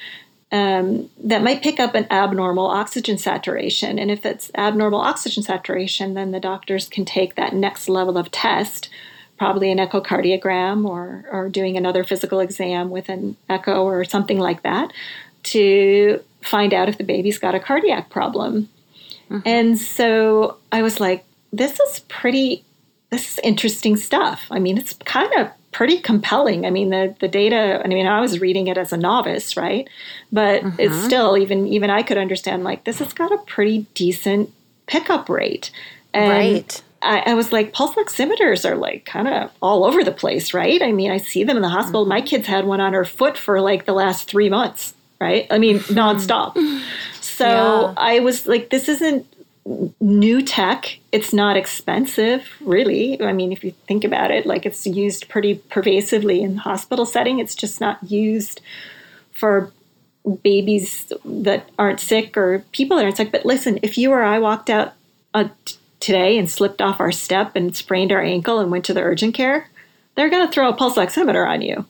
um, 0.52 1.10
that 1.24 1.44
might 1.44 1.62
pick 1.62 1.80
up 1.80 1.96
an 1.96 2.08
abnormal 2.10 2.68
oxygen 2.68 3.18
saturation. 3.18 4.00
And 4.00 4.10
if 4.10 4.26
it's 4.26 4.52
abnormal 4.56 5.00
oxygen 5.00 5.44
saturation, 5.44 6.14
then 6.14 6.32
the 6.32 6.40
doctors 6.40 6.88
can 6.88 7.06
take 7.06 7.36
that 7.36 7.54
next 7.54 7.88
level 7.88 8.18
of 8.18 8.32
test, 8.32 8.90
probably 9.38 9.72
an 9.72 9.78
echocardiogram 9.78 10.88
or, 10.88 11.26
or 11.32 11.50
doing 11.50 11.78
another 11.78 12.04
physical 12.04 12.40
exam 12.40 12.90
with 12.90 13.10
an 13.10 13.38
echo 13.48 13.84
or 13.84 14.04
something 14.04 14.40
like 14.40 14.64
that, 14.64 14.92
to 15.44 16.22
find 16.42 16.74
out 16.74 16.90
if 16.90 16.98
the 16.98 17.04
baby's 17.04 17.38
got 17.38 17.56
a 17.56 17.60
cardiac 17.60 18.10
problem. 18.10 18.70
Mm-hmm. 19.30 19.48
And 19.48 19.78
so 19.78 20.58
I 20.72 20.82
was 20.82 21.00
like, 21.00 21.26
this 21.52 21.80
is 21.80 22.00
pretty, 22.02 22.64
this 23.10 23.34
is 23.34 23.40
interesting 23.44 23.98
stuff. 23.98 24.46
I 24.52 24.60
mean, 24.60 24.78
it's 24.78 24.94
kind 25.06 25.34
of 25.36 25.50
pretty 25.72 26.00
compelling. 26.00 26.66
I 26.66 26.70
mean, 26.70 26.90
the 26.90 27.16
the 27.20 27.28
data. 27.28 27.82
I 27.84 27.88
mean, 27.88 28.08
I 28.08 28.22
was 28.22 28.40
reading 28.40 28.68
it 28.68 28.78
as 28.78 28.92
a 28.92 28.98
novice, 28.98 29.56
right? 29.56 29.88
But 30.32 30.64
mm-hmm. 30.64 30.80
it's 30.80 31.04
still 31.04 31.38
even 31.38 31.68
even 31.68 31.90
I 31.90 32.04
could 32.04 32.18
understand 32.18 32.64
like 32.64 32.84
this 32.84 33.00
has 33.00 33.14
got 33.14 33.32
a 33.32 33.38
pretty 33.40 33.86
decent 33.94 34.52
pickup 34.88 35.30
rate, 35.30 35.72
and 36.14 36.32
right. 36.32 36.84
I, 37.02 37.32
I 37.32 37.34
was 37.34 37.52
like, 37.52 37.72
pulse 37.72 37.96
oximeters 37.96 38.70
are 38.70 38.76
like 38.76 39.06
kind 39.06 39.28
of 39.28 39.52
all 39.62 39.86
over 39.86 40.04
the 40.04 40.12
place, 40.12 40.54
right? 40.54 40.82
I 40.82 40.92
mean, 40.92 41.12
I 41.12 41.18
see 41.18 41.44
them 41.44 41.56
in 41.56 41.62
the 41.62 41.70
hospital. 41.70 42.02
Mm-hmm. 42.02 42.10
My 42.10 42.22
kids 42.22 42.48
had 42.48 42.66
one 42.66 42.82
on 42.82 42.94
her 42.94 43.06
foot 43.06 43.38
for 43.38 43.62
like 43.62 43.86
the 43.86 43.94
last 43.94 44.28
three 44.28 44.50
months, 44.50 44.94
right? 45.20 45.48
I 45.50 45.58
mean, 45.58 45.80
nonstop. 45.80 46.56
So 47.22 47.46
yeah. 47.46 47.94
I 47.98 48.20
was 48.20 48.48
like, 48.48 48.70
this 48.70 48.90
isn't 48.90 49.26
new 50.00 50.42
tech. 50.42 50.98
It's 51.12 51.34
not 51.34 51.56
expensive, 51.58 52.50
really. 52.62 53.22
I 53.22 53.34
mean, 53.34 53.52
if 53.52 53.64
you 53.64 53.72
think 53.88 54.04
about 54.04 54.32
it, 54.32 54.46
like 54.46 54.66
it's 54.66 54.86
used 54.88 55.30
pretty 55.30 55.56
pervasively 55.56 56.42
in 56.42 56.56
the 56.56 56.62
hospital 56.62 57.06
setting. 57.06 57.40
It's 57.40 57.56
just 57.56 57.80
not 57.80 58.02
used 58.04 58.62
for 59.32 59.72
babies 60.44 61.12
that 61.24 61.70
aren't 61.78 62.00
sick 62.00 62.36
or 62.36 62.64
people 62.72 62.98
that 62.98 63.04
aren't 63.04 63.18
sick. 63.18 63.32
But 63.32 63.46
listen, 63.46 63.80
if 63.84 63.98
you 63.98 64.12
or 64.12 64.24
I 64.24 64.40
walked 64.40 64.70
out 64.70 64.94
uh, 65.34 65.50
today 66.00 66.38
and 66.38 66.50
slipped 66.50 66.82
off 66.82 67.00
our 67.00 67.12
step 67.12 67.56
and 67.56 67.76
sprained 67.76 68.12
our 68.12 68.22
ankle 68.22 68.60
and 68.60 68.72
went 68.72 68.86
to 68.86 68.94
the 68.94 69.02
urgent 69.02 69.34
care, 69.34 69.70
they're 70.16 70.30
going 70.30 70.46
to 70.46 70.52
throw 70.52 70.70
a 70.70 70.74
pulse 70.74 70.98
oximeter 70.98 71.48
on 71.48 71.62
you. 71.62 71.86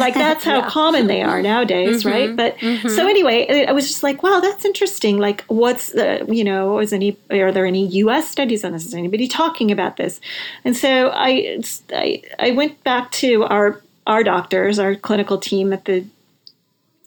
Like 0.00 0.14
that's 0.26 0.44
how 0.44 0.58
yeah. 0.58 0.68
common 0.68 1.06
they 1.06 1.22
are 1.22 1.42
nowadays, 1.42 2.02
mm-hmm. 2.02 2.08
right? 2.08 2.36
But 2.36 2.56
mm-hmm. 2.58 2.88
so 2.88 3.06
anyway, 3.06 3.66
I 3.66 3.72
was 3.72 3.86
just 3.86 4.02
like, 4.02 4.22
wow, 4.22 4.40
that's 4.40 4.64
interesting. 4.64 5.18
Like, 5.18 5.44
what's 5.46 5.90
the, 5.90 6.26
you 6.28 6.44
know, 6.44 6.78
is 6.78 6.92
any, 6.92 7.16
are 7.30 7.52
there 7.52 7.66
any 7.66 7.86
U.S. 7.86 8.28
studies 8.28 8.64
on 8.64 8.72
this? 8.72 8.86
Is 8.86 8.94
anybody 8.94 9.28
talking 9.28 9.70
about 9.70 9.96
this? 9.96 10.20
And 10.64 10.76
so 10.76 11.10
I, 11.14 11.60
I, 11.92 12.22
I 12.38 12.50
went 12.52 12.82
back 12.84 13.10
to 13.12 13.44
our 13.44 13.80
our 14.06 14.24
doctors, 14.24 14.78
our 14.78 14.96
clinical 14.96 15.38
team 15.38 15.72
at 15.72 15.84
the 15.84 16.04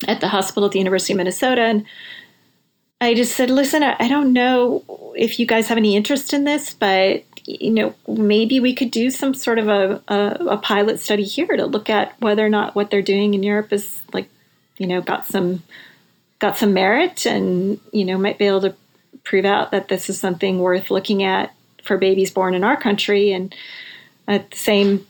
at 0.07 0.21
the 0.21 0.29
hospital 0.29 0.65
at 0.65 0.71
the 0.71 0.79
University 0.79 1.13
of 1.13 1.17
Minnesota, 1.17 1.61
and 1.61 1.85
I 3.01 3.13
just 3.13 3.35
said, 3.35 3.49
listen, 3.49 3.83
I, 3.83 3.95
I 3.99 4.07
don't 4.07 4.31
know 4.31 5.13
if 5.17 5.39
you 5.39 5.45
guys 5.45 5.67
have 5.67 5.77
any 5.77 5.95
interest 5.95 6.33
in 6.33 6.45
this, 6.45 6.73
but 6.73 7.23
you 7.45 7.71
know, 7.71 7.93
maybe 8.07 8.59
we 8.59 8.73
could 8.73 8.91
do 8.91 9.09
some 9.11 9.33
sort 9.33 9.59
of 9.59 9.67
a, 9.67 10.01
a, 10.07 10.45
a, 10.51 10.57
pilot 10.57 10.99
study 10.99 11.23
here 11.23 11.57
to 11.57 11.65
look 11.65 11.89
at 11.89 12.19
whether 12.21 12.45
or 12.45 12.49
not 12.49 12.75
what 12.75 12.89
they're 12.89 13.01
doing 13.01 13.33
in 13.33 13.43
Europe 13.43 13.73
is 13.73 14.01
like, 14.13 14.29
you 14.77 14.87
know, 14.87 15.01
got 15.01 15.25
some 15.25 15.61
got 16.39 16.57
some 16.57 16.73
merit 16.73 17.25
and, 17.25 17.79
you 17.91 18.05
know, 18.05 18.17
might 18.17 18.37
be 18.37 18.45
able 18.45 18.61
to 18.61 18.75
prove 19.23 19.45
out 19.45 19.71
that 19.71 19.87
this 19.87 20.09
is 20.09 20.19
something 20.19 20.59
worth 20.59 20.91
looking 20.91 21.23
at 21.23 21.53
for 21.83 21.97
babies 21.97 22.31
born 22.31 22.53
in 22.53 22.63
our 22.63 22.79
country. 22.79 23.31
And 23.31 23.53
at 24.27 24.51
the 24.51 24.57
same 24.57 25.07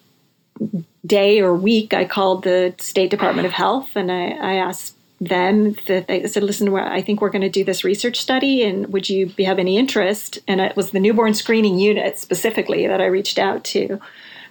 day 1.06 1.40
or 1.42 1.54
week, 1.54 1.94
I 1.94 2.06
called 2.06 2.44
the 2.44 2.76
State 2.80 3.10
Department 3.10 3.48
of 3.48 3.52
Health 3.52 3.96
and 3.96 4.12
I, 4.12 4.30
I 4.30 4.54
asked 4.56 4.96
them 5.22 5.76
that 5.88 6.08
they 6.08 6.28
said, 6.28 6.44
listen, 6.44 6.74
I 6.76 7.02
think 7.02 7.22
we're 7.22 7.30
going 7.30 7.42
to 7.44 7.50
do 7.50 7.64
this 7.64 7.84
research 7.84 8.20
study, 8.20 8.64
and 8.64 8.92
would 8.92 9.10
you 9.10 9.28
be, 9.28 9.44
have 9.44 9.60
any 9.60 9.78
interest? 9.78 10.40
And 10.48 10.60
it 10.60 10.76
was 10.76 10.92
the 10.92 11.00
newborn 11.00 11.34
screening 11.34 11.80
unit 11.80 12.18
specifically 12.18 12.88
that 12.88 13.00
I 13.00 13.06
reached 13.06 13.40
out 13.40 13.64
to, 13.66 14.00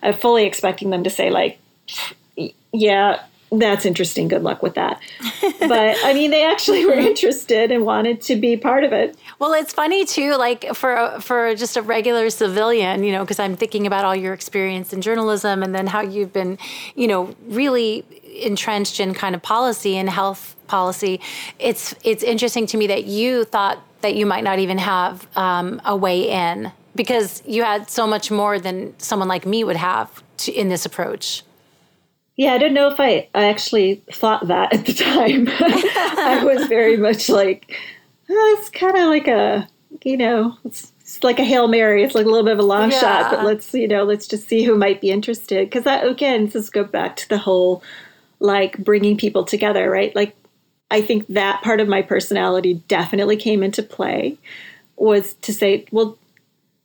uh, 0.02 0.12
fully 0.12 0.44
expecting 0.44 0.90
them 0.90 1.04
to 1.04 1.10
say, 1.10 1.30
like, 1.30 1.58
yeah, 2.72 3.22
that's 3.58 3.84
interesting. 3.84 4.28
Good 4.28 4.42
luck 4.42 4.62
with 4.62 4.74
that. 4.74 5.00
but 5.60 5.96
I 6.04 6.14
mean, 6.14 6.30
they 6.30 6.44
actually 6.44 6.84
were 6.86 6.92
interested 7.10 7.70
and 7.70 7.84
wanted 7.84 8.20
to 8.22 8.36
be 8.36 8.56
part 8.56 8.84
of 8.84 8.92
it. 8.92 9.16
Well, 9.38 9.52
it's 9.52 9.72
funny 9.72 10.04
too, 10.04 10.36
like 10.36 10.74
for 10.74 11.20
for 11.20 11.54
just 11.54 11.76
a 11.76 11.82
regular 11.82 12.30
civilian, 12.30 13.04
you 13.04 13.12
know, 13.12 13.22
because 13.22 13.38
I'm 13.38 13.56
thinking 13.56 13.86
about 13.86 14.04
all 14.04 14.16
your 14.16 14.32
experience 14.32 14.92
in 14.92 15.02
journalism 15.02 15.62
and 15.62 15.74
then 15.74 15.86
how 15.86 16.00
you've 16.00 16.32
been, 16.32 16.58
you 16.94 17.06
know, 17.06 17.34
really 17.46 18.04
entrenched 18.40 19.00
in 19.00 19.14
kind 19.14 19.34
of 19.34 19.42
policy 19.42 19.96
and 19.96 20.08
health 20.08 20.56
policy, 20.66 21.20
it's 21.58 21.94
it's 22.02 22.22
interesting 22.22 22.66
to 22.66 22.76
me 22.76 22.86
that 22.86 23.04
you 23.04 23.44
thought 23.44 23.78
that 24.00 24.14
you 24.14 24.26
might 24.26 24.44
not 24.44 24.58
even 24.58 24.78
have 24.78 25.26
um, 25.36 25.80
a 25.84 25.94
way 25.94 26.28
in 26.28 26.72
because 26.94 27.42
you 27.46 27.62
had 27.62 27.90
so 27.90 28.06
much 28.06 28.30
more 28.30 28.58
than 28.58 28.98
someone 28.98 29.28
like 29.28 29.46
me 29.46 29.64
would 29.64 29.76
have 29.76 30.22
to, 30.38 30.52
in 30.52 30.68
this 30.68 30.84
approach. 30.84 31.42
Yeah, 32.36 32.54
I 32.54 32.58
don't 32.58 32.74
know 32.74 32.90
if 32.90 32.98
I, 32.98 33.28
I 33.34 33.44
actually 33.44 34.02
thought 34.10 34.48
that 34.48 34.72
at 34.72 34.86
the 34.86 34.94
time. 34.94 35.48
I 36.18 36.42
was 36.44 36.66
very 36.66 36.96
much 36.96 37.28
like, 37.28 37.76
oh, 38.30 38.56
it's 38.58 38.70
kind 38.70 38.96
of 38.96 39.04
like 39.08 39.28
a, 39.28 39.68
you 40.02 40.16
know, 40.16 40.56
it's, 40.64 40.92
it's, 41.00 41.22
like 41.22 41.38
a 41.38 41.44
Hail 41.44 41.68
Mary. 41.68 42.02
It's 42.02 42.14
like 42.14 42.24
a 42.24 42.28
little 42.28 42.44
bit 42.44 42.54
of 42.54 42.58
a 42.58 42.62
long 42.62 42.90
yeah. 42.90 43.00
shot, 43.00 43.30
but 43.30 43.44
let's, 43.44 43.74
you 43.74 43.86
know, 43.86 44.04
let's 44.04 44.26
just 44.26 44.48
see 44.48 44.62
who 44.62 44.76
might 44.76 45.00
be 45.02 45.10
interested. 45.10 45.68
Because 45.68 45.84
that, 45.84 46.06
again, 46.06 46.48
just 46.48 46.72
go 46.72 46.84
back 46.84 47.16
to 47.16 47.28
the 47.28 47.38
whole 47.38 47.82
like 48.40 48.76
bringing 48.78 49.16
people 49.16 49.44
together, 49.44 49.90
right? 49.90 50.14
Like 50.16 50.34
I 50.90 51.00
think 51.00 51.26
that 51.28 51.62
part 51.62 51.80
of 51.80 51.88
my 51.88 52.02
personality 52.02 52.82
definitely 52.88 53.36
came 53.36 53.62
into 53.62 53.82
play 53.82 54.36
was 54.96 55.34
to 55.34 55.52
say, 55.52 55.86
well, 55.90 56.18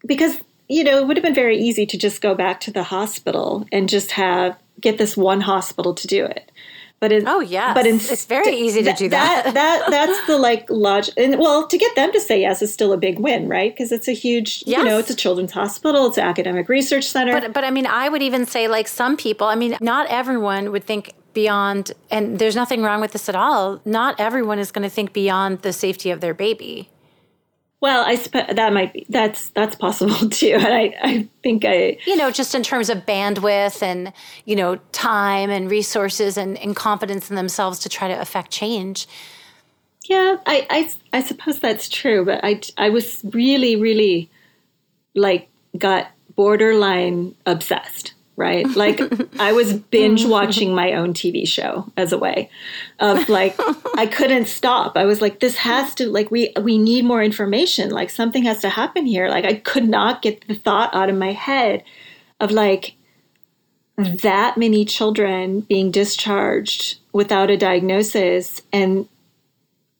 because 0.05 0.39
you 0.69 0.83
know, 0.83 0.97
it 0.97 1.07
would 1.07 1.17
have 1.17 1.23
been 1.23 1.33
very 1.33 1.57
easy 1.57 1.85
to 1.85 1.97
just 1.97 2.21
go 2.21 2.35
back 2.35 2.59
to 2.59 2.71
the 2.71 2.83
hospital 2.83 3.65
and 3.71 3.87
just 3.87 4.11
have 4.11 4.57
get 4.81 4.97
this 4.97 5.17
one 5.17 5.41
hospital 5.41 5.93
to 5.93 6.07
do 6.07 6.25
it. 6.25 6.51
But 6.99 7.11
it, 7.11 7.25
oh 7.27 7.41
yeah, 7.41 7.75
but 7.75 7.85
in, 7.85 7.97
it's 7.97 8.25
very 8.25 8.55
easy 8.55 8.81
to 8.81 8.91
do 8.93 9.07
that. 9.09 9.43
that. 9.45 9.53
that 9.53 9.91
that's 9.91 10.25
the 10.25 10.35
like 10.35 10.67
logic, 10.67 11.13
and 11.15 11.37
well, 11.37 11.67
to 11.67 11.77
get 11.77 11.95
them 11.95 12.11
to 12.11 12.19
say 12.19 12.41
yes 12.41 12.63
is 12.63 12.73
still 12.73 12.91
a 12.91 12.97
big 12.97 13.19
win, 13.19 13.47
right? 13.47 13.71
Because 13.71 13.91
it's 13.91 14.07
a 14.07 14.13
huge, 14.13 14.63
yes. 14.65 14.79
you 14.79 14.83
know, 14.83 14.97
it's 14.97 15.11
a 15.11 15.15
children's 15.15 15.51
hospital, 15.51 16.07
it's 16.07 16.17
an 16.17 16.23
academic 16.23 16.67
research 16.69 17.03
center. 17.03 17.39
But 17.39 17.53
but 17.53 17.63
I 17.63 17.69
mean, 17.69 17.85
I 17.85 18.09
would 18.09 18.23
even 18.23 18.47
say 18.47 18.67
like 18.67 18.87
some 18.87 19.15
people. 19.15 19.45
I 19.45 19.53
mean, 19.53 19.77
not 19.79 20.07
everyone 20.09 20.71
would 20.71 20.85
think 20.85 21.13
beyond, 21.35 21.91
and 22.09 22.39
there's 22.39 22.55
nothing 22.55 22.81
wrong 22.81 22.99
with 22.99 23.11
this 23.11 23.29
at 23.29 23.35
all. 23.35 23.79
Not 23.85 24.19
everyone 24.19 24.57
is 24.57 24.71
going 24.71 24.81
to 24.81 24.89
think 24.89 25.13
beyond 25.13 25.61
the 25.61 25.73
safety 25.73 26.09
of 26.09 26.19
their 26.19 26.33
baby. 26.33 26.89
Well, 27.79 28.03
I 28.07 28.15
suppose 28.15 28.45
that 28.55 28.73
might 28.73 28.93
be 28.93 29.05
that's 29.07 29.49
that's 29.49 29.75
possible 29.75 30.29
too, 30.29 30.55
and 30.55 30.67
I 30.67 30.95
I 31.01 31.29
think 31.43 31.63
I 31.63 31.97
you 32.07 32.15
know 32.15 32.31
just 32.31 32.55
in 32.55 32.63
terms 32.63 32.89
of 32.89 33.05
bandwidth 33.05 33.83
and 33.83 34.13
you 34.45 34.55
know 34.55 34.77
time 34.93 35.49
and 35.51 35.69
resources 35.69 36.37
and, 36.37 36.57
and 36.57 36.75
confidence 36.75 37.29
in 37.29 37.35
themselves 37.35 37.79
to 37.79 37.89
try 37.89 38.07
to 38.07 38.19
affect 38.19 38.51
change. 38.51 39.07
Yeah, 40.05 40.37
I, 40.45 40.65
I 40.69 41.17
I 41.17 41.21
suppose 41.21 41.59
that's 41.59 41.87
true, 41.87 42.25
but 42.25 42.39
I 42.43 42.61
I 42.77 42.89
was 42.89 43.21
really 43.31 43.75
really 43.75 44.31
like 45.13 45.47
got 45.77 46.07
borderline 46.35 47.35
obsessed 47.45 48.13
right? 48.37 48.67
Like 48.75 49.01
I 49.39 49.51
was 49.51 49.73
binge 49.73 50.23
watching 50.25 50.73
my 50.73 50.93
own 50.93 51.13
TV 51.13 51.45
show 51.45 51.91
as 51.97 52.13
a 52.13 52.17
way 52.17 52.49
of 52.99 53.27
like 53.27 53.59
I 53.97 54.05
couldn't 54.11 54.47
stop. 54.47 54.95
I 54.95 55.03
was 55.03 55.21
like 55.21 55.41
this 55.41 55.57
has 55.57 55.93
to 55.95 56.09
like 56.09 56.31
we 56.31 56.53
we 56.61 56.77
need 56.77 57.03
more 57.03 57.21
information. 57.21 57.89
Like 57.89 58.09
something 58.09 58.43
has 58.43 58.61
to 58.61 58.69
happen 58.69 59.05
here. 59.05 59.27
Like 59.27 59.43
I 59.43 59.55
could 59.55 59.89
not 59.89 60.21
get 60.21 60.47
the 60.47 60.55
thought 60.55 60.95
out 60.95 61.09
of 61.09 61.17
my 61.17 61.33
head 61.33 61.83
of 62.39 62.51
like 62.51 62.95
that 63.97 64.57
many 64.57 64.85
children 64.85 65.61
being 65.61 65.89
discharged 65.89 66.99
without 67.11 67.49
a 67.49 67.57
diagnosis 67.57 68.61
and 68.71 69.09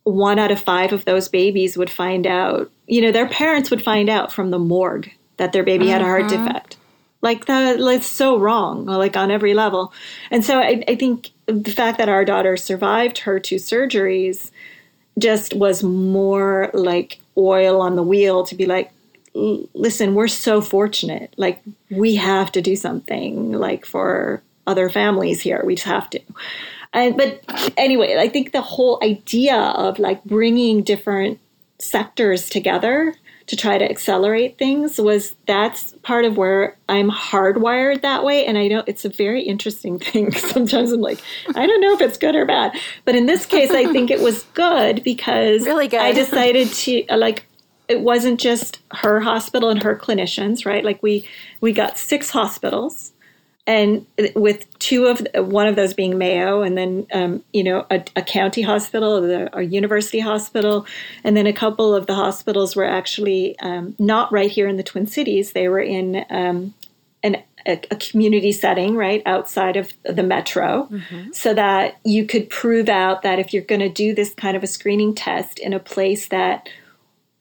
one 0.03 0.39
out 0.39 0.51
of 0.51 0.61
5 0.61 0.93
of 0.93 1.05
those 1.05 1.27
babies 1.27 1.75
would 1.75 1.89
find 1.89 2.25
out, 2.25 2.71
you 2.85 3.01
know, 3.01 3.11
their 3.11 3.27
parents 3.27 3.71
would 3.71 3.81
find 3.83 4.07
out 4.07 4.31
from 4.31 4.51
the 4.51 4.59
morgue 4.59 5.09
that 5.37 5.51
their 5.51 5.63
baby 5.63 5.87
had 5.87 6.01
a 6.01 6.05
heart 6.05 6.25
mm-hmm. 6.25 6.45
defect 6.45 6.76
like 7.21 7.45
that 7.45 7.79
it's 7.79 8.07
so 8.07 8.37
wrong 8.37 8.85
like 8.85 9.17
on 9.17 9.31
every 9.31 9.53
level. 9.53 9.93
And 10.31 10.43
so 10.43 10.59
I, 10.59 10.83
I 10.87 10.95
think 10.95 11.31
the 11.45 11.71
fact 11.71 11.97
that 11.97 12.09
our 12.09 12.23
daughter 12.23 12.57
survived 12.57 13.19
her 13.19 13.39
two 13.39 13.55
surgeries 13.55 14.51
just 15.17 15.53
was 15.55 15.83
more 15.83 16.69
like 16.73 17.19
oil 17.37 17.81
on 17.81 17.95
the 17.95 18.03
wheel 18.03 18.43
to 18.45 18.55
be 18.55 18.65
like 18.65 18.91
listen 19.33 20.15
we're 20.15 20.27
so 20.27 20.61
fortunate. 20.61 21.33
Like 21.37 21.61
we 21.89 22.15
have 22.15 22.51
to 22.53 22.61
do 22.61 22.75
something 22.75 23.51
like 23.51 23.85
for 23.85 24.41
other 24.65 24.89
families 24.89 25.41
here. 25.41 25.63
We 25.65 25.75
just 25.75 25.87
have 25.87 26.09
to. 26.11 26.21
And 26.93 27.17
but 27.17 27.43
anyway 27.77 28.15
i 28.17 28.27
think 28.29 28.51
the 28.51 28.61
whole 28.61 28.99
idea 29.03 29.55
of 29.55 29.99
like 29.99 30.23
bringing 30.23 30.83
different 30.83 31.39
sectors 31.79 32.49
together 32.49 33.13
to 33.47 33.55
try 33.55 33.77
to 33.77 33.89
accelerate 33.89 34.57
things 34.57 34.99
was 34.99 35.35
that's 35.45 35.93
part 36.03 36.25
of 36.25 36.37
where 36.37 36.77
I'm 36.89 37.09
hardwired 37.09 38.01
that 38.01 38.23
way. 38.23 38.45
And 38.45 38.57
I 38.57 38.67
know 38.67 38.83
it's 38.85 39.05
a 39.05 39.09
very 39.09 39.41
interesting 39.41 39.99
thing. 39.99 40.31
Sometimes 40.33 40.91
I'm 40.91 41.01
like, 41.01 41.19
I 41.55 41.65
don't 41.65 41.81
know 41.81 41.93
if 41.93 42.01
it's 42.01 42.17
good 42.17 42.35
or 42.35 42.45
bad. 42.45 42.73
But 43.05 43.15
in 43.15 43.25
this 43.25 43.45
case, 43.45 43.71
I 43.71 43.91
think 43.91 44.11
it 44.11 44.21
was 44.21 44.43
good 44.53 45.03
because 45.03 45.65
really 45.65 45.87
good. 45.87 46.01
I 46.01 46.11
decided 46.11 46.69
to 46.69 47.05
like 47.15 47.45
it 47.87 48.01
wasn't 48.01 48.39
just 48.39 48.79
her 48.91 49.21
hospital 49.21 49.69
and 49.69 49.81
her 49.81 49.95
clinicians, 49.95 50.65
right? 50.65 50.83
Like 50.83 51.01
we 51.01 51.25
we 51.61 51.71
got 51.71 51.97
six 51.97 52.29
hospitals 52.29 53.13
and 53.67 54.07
with 54.33 54.65
two 54.79 55.07
of 55.07 55.27
one 55.35 55.67
of 55.67 55.75
those 55.75 55.93
being 55.93 56.17
Mayo, 56.17 56.61
and 56.61 56.77
then 56.77 57.05
um, 57.13 57.43
you 57.51 57.63
know 57.63 57.85
a, 57.91 58.03
a, 58.15 58.21
county 58.21 58.61
hospital, 58.61 59.21
the, 59.21 59.55
a 59.55 59.61
university 59.61 60.19
hospital, 60.19 60.87
and 61.23 61.35
then 61.35 61.45
a 61.45 61.53
couple 61.53 61.93
of 61.93 62.07
the 62.07 62.15
hospitals 62.15 62.75
were 62.75 62.85
actually 62.85 63.59
um, 63.59 63.93
not 63.99 64.31
right 64.31 64.49
here 64.49 64.69
in 64.69 64.77
the 64.77 64.83
Twin 64.83 65.05
Cities. 65.05 65.51
They 65.51 65.67
were 65.67 65.81
in 65.81 66.25
um, 66.29 66.73
an, 67.21 67.43
a, 67.67 67.81
a, 67.91 67.95
community 67.97 68.53
setting, 68.53 68.95
right 68.95 69.21
outside 69.25 69.75
of 69.75 69.91
the 70.05 70.23
metro, 70.23 70.87
mm-hmm. 70.89 71.33
so 71.33 71.53
that 71.53 71.99
you 72.05 72.25
could 72.25 72.49
prove 72.49 72.87
out 72.87 73.21
that 73.23 73.37
if 73.37 73.53
you're 73.53 73.63
going 73.63 73.81
to 73.81 73.89
do 73.89 74.15
this 74.15 74.33
kind 74.33 74.55
of 74.55 74.63
a 74.63 74.67
screening 74.67 75.13
test 75.13 75.59
in 75.59 75.73
a 75.73 75.79
place 75.79 76.29
that 76.29 76.69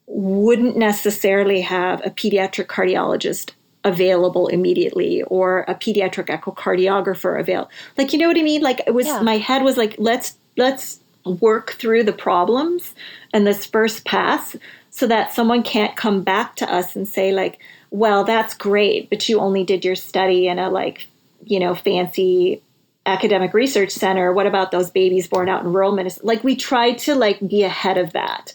wouldn't 0.07 0.77
necessarily 0.77 1.61
have 1.61 2.05
a 2.05 2.11
pediatric 2.11 2.67
cardiologist 2.67 3.53
available 3.87 4.49
immediately 4.49 5.23
or 5.23 5.61
a 5.69 5.75
pediatric 5.75 6.27
echocardiographer 6.27 7.41
available. 7.41 7.71
Like 7.97 8.13
you 8.13 8.19
know 8.19 8.27
what 8.29 8.39
I 8.39 8.43
mean? 8.43 8.61
Like 8.61 8.83
it 8.87 8.93
was 8.93 9.07
yeah. 9.07 9.23
my 9.23 9.39
head 9.39 9.63
was 9.63 9.77
like 9.79 9.95
let's 9.97 10.37
let's 10.57 11.01
work 11.25 11.73
through 11.75 12.03
the 12.03 12.13
problems 12.13 12.95
and 13.33 13.47
this 13.47 13.65
first 13.65 14.05
pass 14.05 14.57
so 14.91 15.07
that 15.07 15.33
someone 15.33 15.63
can't 15.63 15.97
come 15.97 16.23
back 16.23 16.57
to 16.57 16.73
us 16.73 16.95
and 16.95 17.09
say 17.09 17.33
like 17.33 17.61
well 17.91 18.23
that's 18.23 18.55
great 18.55 19.11
but 19.11 19.29
you 19.29 19.41
only 19.41 19.65
did 19.65 19.85
your 19.85 19.97
study 19.97 20.47
in 20.47 20.59
a 20.61 20.71
like 20.71 21.09
you 21.45 21.59
know 21.59 21.75
fancy 21.75 22.63
academic 23.07 23.53
research 23.55 23.91
center 23.91 24.33
what 24.33 24.47
about 24.47 24.71
those 24.71 24.91
babies 24.91 25.27
born 25.27 25.49
out 25.49 25.65
in 25.65 25.73
rural 25.73 25.93
minnesota 25.93 26.25
like 26.25 26.45
we 26.45 26.55
tried 26.55 26.97
to 26.97 27.15
like 27.17 27.41
be 27.49 27.65
ahead 27.65 27.99
of 27.99 28.13
that 28.13 28.53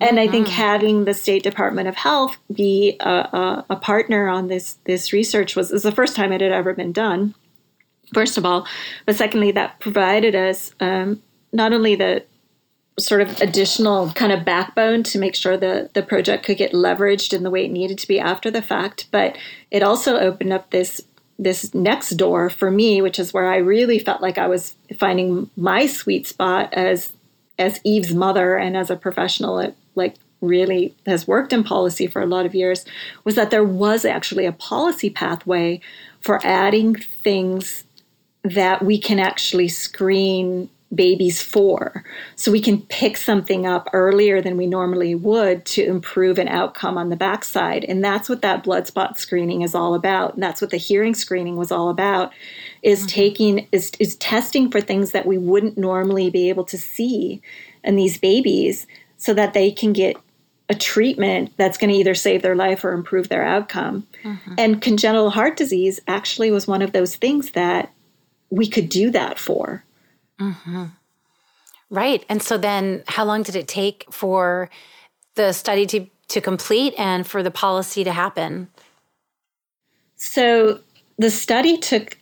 and. 0.00 0.18
I 0.20 0.28
think 0.28 0.46
mm-hmm. 0.46 0.56
having 0.56 1.04
the 1.04 1.14
State 1.14 1.42
Department 1.42 1.86
of 1.88 1.94
Health 1.96 2.36
be 2.52 2.96
a, 3.00 3.10
a, 3.10 3.66
a 3.70 3.76
partner 3.76 4.28
on 4.28 4.48
this 4.48 4.78
this 4.84 5.12
research 5.12 5.54
was, 5.54 5.70
was 5.70 5.82
the 5.82 5.92
first 5.92 6.16
time 6.16 6.32
it 6.32 6.40
had 6.40 6.52
ever 6.52 6.72
been 6.74 6.92
done. 6.92 7.34
first 8.12 8.38
of 8.38 8.44
all. 8.44 8.66
But 9.06 9.16
secondly, 9.16 9.50
that 9.52 9.80
provided 9.80 10.34
us 10.34 10.74
um, 10.80 11.22
not 11.52 11.72
only 11.72 11.94
the 11.94 12.24
sort 12.98 13.20
of 13.20 13.40
additional 13.40 14.10
kind 14.12 14.30
of 14.32 14.44
backbone 14.44 15.02
to 15.02 15.18
make 15.18 15.34
sure 15.34 15.56
the 15.56 15.90
the 15.94 16.02
project 16.02 16.44
could 16.44 16.56
get 16.56 16.72
leveraged 16.72 17.32
in 17.32 17.42
the 17.42 17.50
way 17.50 17.64
it 17.64 17.70
needed 17.70 17.98
to 17.98 18.08
be 18.08 18.20
after 18.20 18.50
the 18.50 18.62
fact, 18.62 19.08
but 19.10 19.36
it 19.70 19.82
also 19.82 20.16
opened 20.18 20.52
up 20.52 20.70
this 20.70 21.00
this 21.38 21.74
next 21.74 22.10
door 22.10 22.48
for 22.48 22.70
me, 22.70 23.02
which 23.02 23.18
is 23.18 23.32
where 23.32 23.50
I 23.50 23.56
really 23.56 23.98
felt 23.98 24.22
like 24.22 24.38
I 24.38 24.46
was 24.46 24.76
finding 24.96 25.50
my 25.56 25.86
sweet 25.86 26.26
spot 26.28 26.72
as 26.72 27.12
as 27.58 27.80
Eve's 27.84 28.14
mother 28.14 28.56
and 28.56 28.76
as 28.76 28.90
a 28.90 28.96
professional 28.96 29.60
at 29.60 29.74
like 29.94 30.16
really 30.40 30.94
has 31.06 31.26
worked 31.26 31.52
in 31.52 31.64
policy 31.64 32.06
for 32.06 32.20
a 32.20 32.26
lot 32.26 32.46
of 32.46 32.54
years, 32.54 32.84
was 33.24 33.34
that 33.34 33.50
there 33.50 33.64
was 33.64 34.04
actually 34.04 34.46
a 34.46 34.52
policy 34.52 35.10
pathway 35.10 35.80
for 36.20 36.44
adding 36.44 36.94
things 36.94 37.84
that 38.42 38.84
we 38.84 38.98
can 38.98 39.18
actually 39.18 39.68
screen 39.68 40.68
babies 40.94 41.42
for. 41.42 42.04
So 42.36 42.52
we 42.52 42.60
can 42.60 42.82
pick 42.82 43.16
something 43.16 43.66
up 43.66 43.88
earlier 43.92 44.40
than 44.40 44.56
we 44.56 44.66
normally 44.66 45.14
would 45.14 45.64
to 45.66 45.84
improve 45.84 46.38
an 46.38 46.48
outcome 46.48 46.96
on 46.96 47.08
the 47.08 47.16
backside. 47.16 47.84
And 47.84 48.04
that's 48.04 48.28
what 48.28 48.42
that 48.42 48.64
blood 48.64 48.86
spot 48.86 49.18
screening 49.18 49.62
is 49.62 49.74
all 49.74 49.94
about. 49.94 50.34
And 50.34 50.42
that's 50.42 50.60
what 50.60 50.70
the 50.70 50.76
hearing 50.76 51.14
screening 51.14 51.56
was 51.56 51.72
all 51.72 51.90
about 51.90 52.32
is 52.82 53.00
mm-hmm. 53.00 53.08
taking 53.08 53.68
is 53.72 53.92
is 53.98 54.16
testing 54.16 54.70
for 54.70 54.80
things 54.80 55.12
that 55.12 55.26
we 55.26 55.38
wouldn't 55.38 55.78
normally 55.78 56.30
be 56.30 56.48
able 56.48 56.64
to 56.64 56.78
see 56.78 57.40
in 57.82 57.96
these 57.96 58.18
babies 58.18 58.86
so 59.16 59.34
that 59.34 59.54
they 59.54 59.70
can 59.70 59.92
get 59.92 60.16
a 60.68 60.74
treatment 60.74 61.52
that's 61.56 61.76
going 61.76 61.90
to 61.90 61.96
either 61.96 62.14
save 62.14 62.42
their 62.42 62.56
life 62.56 62.84
or 62.84 62.92
improve 62.92 63.28
their 63.28 63.44
outcome. 63.44 64.06
Mm-hmm. 64.22 64.54
And 64.56 64.82
congenital 64.82 65.30
heart 65.30 65.56
disease 65.56 66.00
actually 66.08 66.50
was 66.50 66.66
one 66.66 66.82
of 66.82 66.92
those 66.92 67.16
things 67.16 67.50
that 67.50 67.92
we 68.50 68.66
could 68.68 68.88
do 68.88 69.10
that 69.10 69.38
for. 69.38 69.84
Mm-hmm. 70.40 70.84
Right. 71.90 72.24
And 72.28 72.42
so 72.42 72.58
then 72.58 73.04
how 73.06 73.24
long 73.24 73.42
did 73.42 73.56
it 73.56 73.68
take 73.68 74.06
for 74.10 74.70
the 75.34 75.52
study 75.52 75.86
to, 75.86 76.06
to 76.28 76.40
complete 76.40 76.94
and 76.98 77.26
for 77.26 77.42
the 77.42 77.50
policy 77.50 78.04
to 78.04 78.12
happen? 78.12 78.68
So 80.16 80.80
the 81.18 81.30
study 81.30 81.78
took 81.78 82.16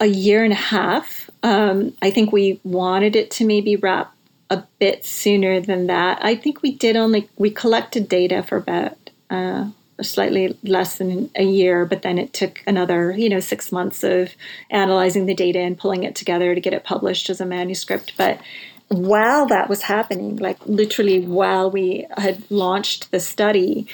a 0.00 0.06
year 0.06 0.44
and 0.44 0.52
a 0.52 0.56
half. 0.56 1.30
Um, 1.42 1.94
I 2.02 2.10
think 2.10 2.32
we 2.32 2.60
wanted 2.64 3.16
it 3.16 3.30
to 3.32 3.46
maybe 3.46 3.76
wrap 3.76 4.14
a 4.50 4.62
bit 4.78 5.04
sooner 5.04 5.60
than 5.60 5.86
that. 5.86 6.18
I 6.22 6.34
think 6.34 6.62
we 6.62 6.72
did 6.72 6.96
only, 6.96 7.28
we 7.36 7.50
collected 7.50 8.08
data 8.08 8.42
for 8.42 8.56
about 8.56 9.10
uh, 9.30 9.70
slightly 10.02 10.56
less 10.62 10.98
than 10.98 11.30
a 11.36 11.44
year, 11.44 11.86
but 11.86 12.02
then 12.02 12.18
it 12.18 12.32
took 12.32 12.62
another, 12.66 13.12
you 13.12 13.28
know, 13.28 13.40
six 13.40 13.70
months 13.70 14.02
of 14.02 14.34
analyzing 14.70 15.26
the 15.26 15.34
data 15.34 15.60
and 15.60 15.78
pulling 15.78 16.04
it 16.04 16.14
together 16.14 16.54
to 16.54 16.60
get 16.60 16.72
it 16.72 16.84
published 16.84 17.30
as 17.30 17.40
a 17.40 17.46
manuscript. 17.46 18.12
But 18.16 18.40
while 18.88 19.46
that 19.46 19.68
was 19.68 19.82
happening, 19.82 20.36
like 20.36 20.58
literally 20.66 21.26
while 21.26 21.70
we 21.70 22.06
had 22.16 22.48
launched 22.50 23.10
the 23.10 23.20
study, 23.20 23.86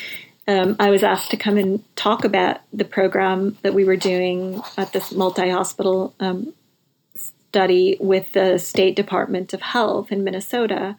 um, 0.48 0.76
I 0.80 0.90
was 0.90 1.02
asked 1.02 1.30
to 1.30 1.36
come 1.36 1.56
and 1.56 1.84
talk 1.96 2.24
about 2.24 2.60
the 2.72 2.84
program 2.84 3.56
that 3.62 3.74
we 3.74 3.84
were 3.84 3.96
doing 3.96 4.60
at 4.76 4.92
this 4.92 5.12
multi 5.12 5.48
hospital 5.50 6.14
um, 6.18 6.52
study 7.16 7.96
with 8.00 8.32
the 8.32 8.58
State 8.58 8.96
Department 8.96 9.52
of 9.52 9.60
Health 9.60 10.10
in 10.10 10.24
Minnesota. 10.24 10.96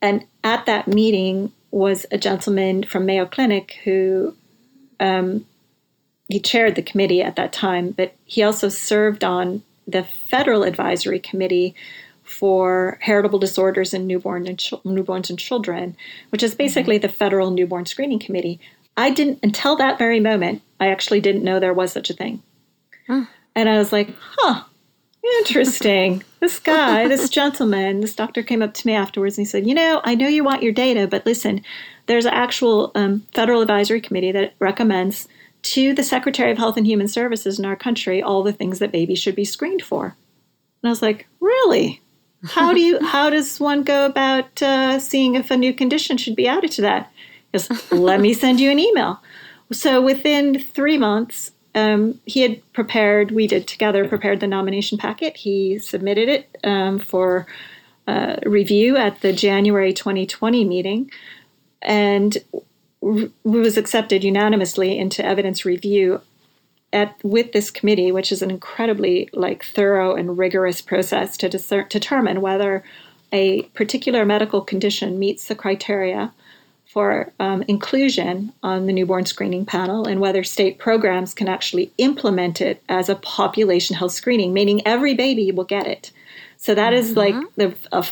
And 0.00 0.24
at 0.44 0.66
that 0.66 0.86
meeting, 0.86 1.52
was 1.70 2.06
a 2.10 2.18
gentleman 2.18 2.82
from 2.82 3.06
Mayo 3.06 3.26
Clinic 3.26 3.78
who 3.84 4.34
um, 5.00 5.46
he 6.28 6.40
chaired 6.40 6.74
the 6.74 6.82
committee 6.82 7.22
at 7.22 7.36
that 7.36 7.52
time, 7.52 7.90
but 7.90 8.14
he 8.24 8.42
also 8.42 8.68
served 8.68 9.24
on 9.24 9.62
the 9.86 10.04
federal 10.04 10.62
advisory 10.62 11.18
committee 11.18 11.74
for 12.22 12.98
heritable 13.00 13.38
disorders 13.38 13.94
in 13.94 14.06
newborn 14.06 14.46
and 14.46 14.58
ch- 14.58 14.74
newborns 14.84 15.30
and 15.30 15.38
children, 15.38 15.96
which 16.28 16.42
is 16.42 16.54
basically 16.54 16.96
mm-hmm. 16.96 17.06
the 17.06 17.12
federal 17.12 17.50
newborn 17.50 17.86
screening 17.86 18.18
committee. 18.18 18.60
I 18.98 19.10
didn't 19.10 19.38
until 19.42 19.76
that 19.76 19.98
very 19.98 20.20
moment. 20.20 20.60
I 20.78 20.88
actually 20.88 21.20
didn't 21.20 21.44
know 21.44 21.58
there 21.58 21.72
was 21.72 21.92
such 21.92 22.10
a 22.10 22.14
thing, 22.14 22.42
mm. 23.08 23.26
and 23.54 23.68
I 23.68 23.78
was 23.78 23.92
like, 23.92 24.14
"Huh, 24.18 24.64
Interesting. 25.38 26.22
this 26.40 26.58
guy, 26.58 27.08
this 27.08 27.28
gentleman, 27.28 28.00
this 28.00 28.14
doctor 28.14 28.42
came 28.42 28.62
up 28.62 28.74
to 28.74 28.86
me 28.86 28.94
afterwards 28.94 29.36
and 29.36 29.46
he 29.46 29.50
said, 29.50 29.66
You 29.66 29.74
know, 29.74 30.00
I 30.04 30.14
know 30.14 30.28
you 30.28 30.44
want 30.44 30.62
your 30.62 30.72
data, 30.72 31.06
but 31.06 31.26
listen, 31.26 31.62
there's 32.06 32.24
an 32.24 32.34
actual 32.34 32.92
um, 32.94 33.20
federal 33.34 33.60
advisory 33.60 34.00
committee 34.00 34.32
that 34.32 34.54
recommends 34.58 35.28
to 35.62 35.92
the 35.94 36.04
Secretary 36.04 36.50
of 36.50 36.58
Health 36.58 36.76
and 36.76 36.86
Human 36.86 37.08
Services 37.08 37.58
in 37.58 37.64
our 37.64 37.76
country 37.76 38.22
all 38.22 38.42
the 38.42 38.52
things 38.52 38.78
that 38.78 38.92
babies 38.92 39.18
should 39.18 39.34
be 39.34 39.44
screened 39.44 39.82
for. 39.82 40.16
And 40.82 40.88
I 40.88 40.90
was 40.90 41.02
like, 41.02 41.26
Really? 41.40 42.00
How 42.44 42.72
do 42.72 42.80
you? 42.80 43.04
How 43.04 43.30
does 43.30 43.58
one 43.58 43.82
go 43.82 44.06
about 44.06 44.62
uh, 44.62 45.00
seeing 45.00 45.34
if 45.34 45.50
a 45.50 45.56
new 45.56 45.74
condition 45.74 46.16
should 46.16 46.36
be 46.36 46.46
added 46.46 46.70
to 46.72 46.82
that? 46.82 47.12
He 47.52 47.58
goes, 47.58 47.92
Let 47.92 48.20
me 48.20 48.32
send 48.32 48.60
you 48.60 48.70
an 48.70 48.78
email. 48.78 49.20
So 49.72 50.00
within 50.00 50.58
three 50.58 50.96
months, 50.96 51.50
um, 51.78 52.20
he 52.26 52.40
had 52.40 52.72
prepared, 52.72 53.30
we 53.30 53.46
did 53.46 53.68
together, 53.68 54.08
prepared 54.08 54.40
the 54.40 54.46
nomination 54.46 54.98
packet. 54.98 55.36
He 55.36 55.78
submitted 55.78 56.28
it 56.28 56.58
um, 56.64 56.98
for 56.98 57.46
uh, 58.06 58.36
review 58.44 58.96
at 58.96 59.20
the 59.20 59.32
January 59.32 59.92
2020 59.92 60.64
meeting 60.64 61.10
and 61.80 62.38
r- 63.02 63.28
was 63.44 63.76
accepted 63.76 64.24
unanimously 64.24 64.98
into 64.98 65.24
evidence 65.24 65.64
review 65.64 66.20
at 66.92 67.14
with 67.22 67.52
this 67.52 67.70
committee, 67.70 68.10
which 68.10 68.32
is 68.32 68.42
an 68.42 68.50
incredibly 68.50 69.28
like 69.32 69.64
thorough 69.64 70.16
and 70.16 70.38
rigorous 70.38 70.80
process 70.80 71.36
to 71.36 71.48
discer- 71.48 71.88
determine 71.88 72.40
whether 72.40 72.82
a 73.30 73.62
particular 73.74 74.24
medical 74.24 74.62
condition 74.62 75.18
meets 75.18 75.46
the 75.46 75.54
criteria 75.54 76.32
for 76.88 77.30
um, 77.38 77.62
inclusion 77.68 78.52
on 78.62 78.86
the 78.86 78.92
newborn 78.92 79.26
screening 79.26 79.66
panel 79.66 80.06
and 80.06 80.20
whether 80.20 80.42
state 80.42 80.78
programs 80.78 81.34
can 81.34 81.46
actually 81.46 81.92
implement 81.98 82.60
it 82.60 82.82
as 82.88 83.08
a 83.08 83.14
population 83.16 83.94
health 83.94 84.12
screening, 84.12 84.54
meaning 84.54 84.80
every 84.86 85.14
baby 85.14 85.52
will 85.52 85.64
get 85.64 85.86
it. 85.86 86.10
So 86.56 86.74
that 86.74 86.92
mm-hmm. 86.92 86.98
is 86.98 87.16
like 87.16 87.34
the 87.56 87.74
a 87.92 88.06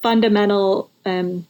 fundamental 0.00 0.90
um, 1.04 1.46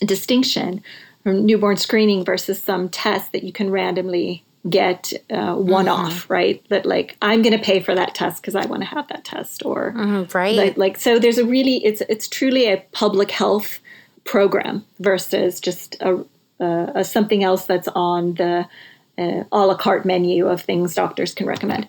distinction 0.00 0.82
from 1.22 1.44
newborn 1.44 1.76
screening 1.76 2.24
versus 2.24 2.62
some 2.62 2.88
test 2.88 3.32
that 3.32 3.42
you 3.42 3.52
can 3.52 3.70
randomly 3.70 4.44
get 4.68 5.12
uh, 5.30 5.54
one 5.54 5.86
mm-hmm. 5.86 6.06
off, 6.06 6.30
right? 6.30 6.64
That 6.68 6.86
like 6.86 7.16
I'm 7.20 7.42
going 7.42 7.56
to 7.56 7.64
pay 7.64 7.80
for 7.80 7.94
that 7.94 8.14
test 8.14 8.42
because 8.42 8.54
I 8.54 8.64
want 8.66 8.82
to 8.82 8.88
have 8.88 9.08
that 9.08 9.24
test, 9.24 9.64
or 9.64 9.92
mm-hmm, 9.92 10.36
right? 10.36 10.56
Like, 10.56 10.76
like 10.76 10.98
so, 10.98 11.18
there's 11.18 11.38
a 11.38 11.44
really 11.44 11.84
it's 11.84 12.00
it's 12.02 12.28
truly 12.28 12.66
a 12.66 12.84
public 12.92 13.30
health 13.30 13.80
program 14.30 14.86
versus 15.00 15.58
just 15.58 15.96
a, 16.00 16.24
a, 16.60 16.92
a 16.94 17.04
something 17.04 17.42
else 17.42 17.66
that's 17.66 17.88
on 17.96 18.34
the 18.34 18.64
uh, 19.18 19.42
a 19.50 19.58
la 19.66 19.74
carte 19.74 20.06
menu 20.06 20.46
of 20.46 20.62
things 20.62 20.94
doctors 20.94 21.34
can 21.34 21.48
recommend. 21.48 21.88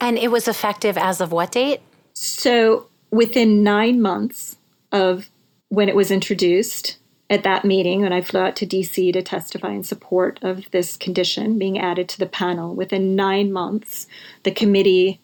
And 0.00 0.16
it 0.16 0.30
was 0.30 0.46
effective 0.46 0.96
as 0.96 1.20
of 1.20 1.32
what 1.32 1.50
date? 1.50 1.80
So 2.12 2.86
within 3.10 3.64
nine 3.64 4.00
months 4.00 4.56
of 4.92 5.28
when 5.68 5.88
it 5.88 5.96
was 5.96 6.12
introduced 6.12 6.98
at 7.28 7.42
that 7.42 7.64
meeting, 7.64 8.02
when 8.02 8.12
I 8.12 8.20
flew 8.20 8.40
out 8.40 8.54
to 8.56 8.66
DC 8.66 9.12
to 9.12 9.20
testify 9.20 9.72
in 9.72 9.82
support 9.82 10.38
of 10.42 10.70
this 10.70 10.96
condition 10.96 11.58
being 11.58 11.80
added 11.80 12.08
to 12.10 12.18
the 12.20 12.26
panel, 12.26 12.76
within 12.76 13.16
nine 13.16 13.52
months, 13.52 14.06
the 14.44 14.52
committee 14.52 15.20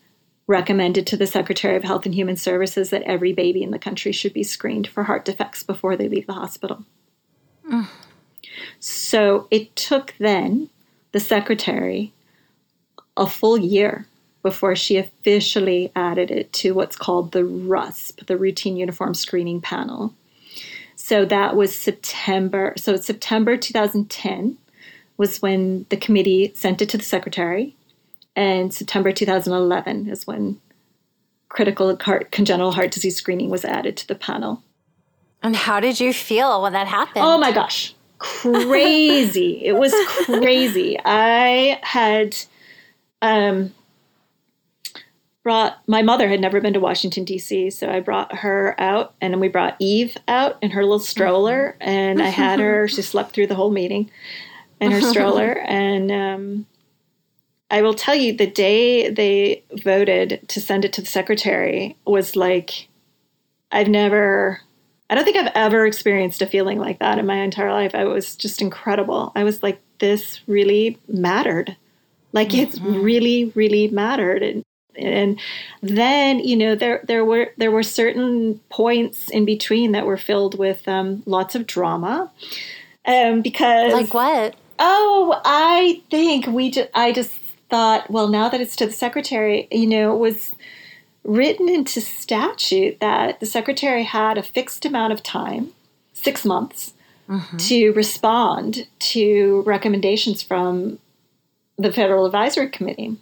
recommended 0.52 1.06
to 1.06 1.16
the 1.16 1.26
Secretary 1.26 1.76
of 1.76 1.82
Health 1.82 2.04
and 2.04 2.14
Human 2.14 2.36
Services 2.36 2.90
that 2.90 3.02
every 3.02 3.32
baby 3.32 3.62
in 3.62 3.70
the 3.70 3.78
country 3.78 4.12
should 4.12 4.34
be 4.34 4.44
screened 4.44 4.86
for 4.86 5.04
heart 5.04 5.24
defects 5.24 5.62
before 5.62 5.96
they 5.96 6.08
leave 6.08 6.26
the 6.26 6.34
hospital. 6.34 6.84
Mm. 7.68 7.88
So 8.78 9.48
it 9.50 9.74
took 9.74 10.14
then 10.18 10.68
the 11.12 11.20
Secretary 11.20 12.12
a 13.16 13.26
full 13.26 13.56
year 13.58 14.06
before 14.42 14.76
she 14.76 14.98
officially 14.98 15.90
added 15.96 16.30
it 16.30 16.52
to 16.52 16.72
what's 16.72 16.96
called 16.96 17.32
the 17.32 17.42
RUSP, 17.42 18.26
the 18.26 18.36
Routine 18.36 18.76
Uniform 18.76 19.14
Screening 19.14 19.60
Panel. 19.60 20.12
So 20.96 21.24
that 21.24 21.56
was 21.56 21.74
September. 21.74 22.74
So 22.76 22.96
September 22.96 23.56
2010 23.56 24.58
was 25.16 25.40
when 25.40 25.86
the 25.88 25.96
committee 25.96 26.52
sent 26.54 26.82
it 26.82 26.88
to 26.90 26.98
the 26.98 27.04
secretary 27.04 27.74
and 28.34 28.72
September 28.72 29.12
2011 29.12 30.08
is 30.08 30.26
when 30.26 30.60
critical 31.48 31.96
heart, 31.96 32.30
congenital 32.30 32.72
heart 32.72 32.90
disease 32.90 33.16
screening 33.16 33.50
was 33.50 33.64
added 33.64 33.96
to 33.98 34.08
the 34.08 34.14
panel. 34.14 34.62
And 35.42 35.56
how 35.56 35.80
did 35.80 36.00
you 36.00 36.12
feel 36.12 36.62
when 36.62 36.72
that 36.72 36.86
happened? 36.86 37.24
Oh 37.24 37.36
my 37.36 37.52
gosh, 37.52 37.94
crazy. 38.18 39.60
it 39.64 39.72
was 39.72 39.92
crazy. 40.24 40.98
I 41.04 41.78
had 41.82 42.36
um, 43.20 43.74
brought 45.42 45.78
my 45.86 46.02
mother 46.02 46.28
had 46.28 46.40
never 46.40 46.60
been 46.60 46.72
to 46.74 46.80
Washington 46.80 47.24
D.C., 47.24 47.70
so 47.70 47.88
I 47.88 48.00
brought 48.00 48.36
her 48.36 48.74
out, 48.78 49.14
and 49.20 49.34
then 49.34 49.40
we 49.40 49.48
brought 49.48 49.76
Eve 49.78 50.16
out 50.28 50.58
in 50.62 50.70
her 50.70 50.82
little 50.82 51.00
stroller, 51.00 51.76
and 51.80 52.22
I 52.22 52.28
had 52.28 52.60
her. 52.60 52.86
She 52.88 53.02
slept 53.02 53.32
through 53.32 53.48
the 53.48 53.54
whole 53.54 53.70
meeting 53.70 54.10
in 54.80 54.92
her 54.92 55.00
stroller, 55.10 55.58
and 55.66 56.12
um, 56.12 56.66
I 57.72 57.80
will 57.80 57.94
tell 57.94 58.14
you 58.14 58.34
the 58.34 58.46
day 58.46 59.08
they 59.08 59.64
voted 59.82 60.46
to 60.48 60.60
send 60.60 60.84
it 60.84 60.92
to 60.92 61.00
the 61.00 61.06
secretary 61.06 61.96
was 62.04 62.36
like, 62.36 62.86
I've 63.72 63.88
never, 63.88 64.60
I 65.08 65.14
don't 65.14 65.24
think 65.24 65.38
I've 65.38 65.52
ever 65.54 65.86
experienced 65.86 66.42
a 66.42 66.46
feeling 66.46 66.78
like 66.78 66.98
that 66.98 67.18
in 67.18 67.24
my 67.24 67.36
entire 67.36 67.72
life. 67.72 67.94
I 67.94 68.04
was 68.04 68.36
just 68.36 68.60
incredible. 68.60 69.32
I 69.34 69.42
was 69.42 69.62
like, 69.62 69.80
this 70.00 70.40
really 70.46 70.98
mattered. 71.08 71.74
Like 72.32 72.50
mm-hmm. 72.50 72.86
it 72.86 73.02
really, 73.02 73.52
really 73.54 73.88
mattered. 73.88 74.42
And, 74.42 74.64
and 74.94 75.40
then 75.80 76.40
you 76.40 76.54
know 76.54 76.74
there 76.74 77.02
there 77.08 77.24
were 77.24 77.50
there 77.56 77.70
were 77.70 77.82
certain 77.82 78.60
points 78.68 79.30
in 79.30 79.46
between 79.46 79.92
that 79.92 80.04
were 80.04 80.18
filled 80.18 80.58
with 80.58 80.86
um, 80.86 81.22
lots 81.24 81.54
of 81.54 81.66
drama 81.66 82.30
um, 83.06 83.40
because 83.40 83.90
like 83.94 84.12
what 84.12 84.54
oh 84.78 85.40
i 85.46 86.02
think 86.10 86.46
we 86.48 86.70
just 86.70 86.90
i 86.92 87.10
just 87.10 87.32
thought 87.72 88.08
well 88.10 88.28
now 88.28 88.48
that 88.48 88.60
it's 88.60 88.76
to 88.76 88.86
the 88.86 88.92
secretary 88.92 89.66
you 89.70 89.86
know 89.86 90.14
it 90.14 90.18
was 90.18 90.52
written 91.24 91.68
into 91.68 92.00
statute 92.00 93.00
that 93.00 93.40
the 93.40 93.46
secretary 93.46 94.04
had 94.04 94.38
a 94.38 94.42
fixed 94.42 94.84
amount 94.84 95.12
of 95.12 95.22
time 95.22 95.70
six 96.12 96.44
months 96.44 96.92
mm-hmm. 97.28 97.56
to 97.56 97.90
respond 97.92 98.86
to 98.98 99.62
recommendations 99.66 100.42
from 100.42 100.98
the 101.78 101.92
federal 101.92 102.26
advisory 102.26 102.68
committee 102.68 103.16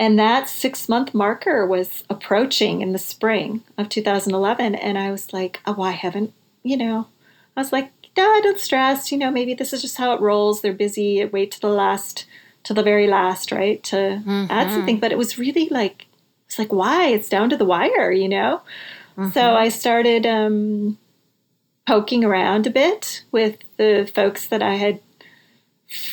and 0.00 0.18
that 0.18 0.48
six 0.48 0.88
month 0.88 1.12
marker 1.12 1.66
was 1.66 2.04
approaching 2.08 2.80
in 2.80 2.92
the 2.92 2.98
spring 2.98 3.62
of 3.76 3.90
2011. 3.90 4.74
And 4.74 4.96
I 4.96 5.10
was 5.10 5.34
like, 5.34 5.60
oh, 5.66 5.82
I 5.82 5.90
haven't, 5.90 6.32
you 6.62 6.78
know, 6.78 7.06
I 7.54 7.60
was 7.60 7.70
like, 7.70 7.92
no, 8.16 8.40
don't 8.42 8.58
stress. 8.58 9.12
You 9.12 9.18
know, 9.18 9.30
maybe 9.30 9.52
this 9.52 9.74
is 9.74 9.82
just 9.82 9.98
how 9.98 10.14
it 10.14 10.22
rolls. 10.22 10.62
They're 10.62 10.72
busy. 10.72 11.22
Wait 11.26 11.50
to 11.50 11.60
the 11.60 11.68
last, 11.68 12.24
to 12.64 12.74
the 12.74 12.82
very 12.82 13.06
last, 13.06 13.52
right? 13.52 13.82
To 13.84 13.96
mm-hmm. 13.96 14.46
add 14.50 14.70
something. 14.70 15.00
But 15.00 15.12
it 15.12 15.18
was 15.18 15.38
really 15.38 15.68
like, 15.70 16.06
it's 16.46 16.58
like, 16.58 16.72
why? 16.72 17.08
It's 17.08 17.28
down 17.28 17.50
to 17.50 17.56
the 17.56 17.64
wire, 17.64 18.12
you 18.12 18.28
know? 18.28 18.60
Mm-hmm. 19.16 19.30
So 19.30 19.54
I 19.54 19.68
started 19.68 20.26
um, 20.26 20.98
poking 21.86 22.24
around 22.24 22.66
a 22.66 22.70
bit 22.70 23.24
with 23.32 23.58
the 23.76 24.10
folks 24.14 24.46
that 24.48 24.62
I 24.62 24.74
had 24.74 25.00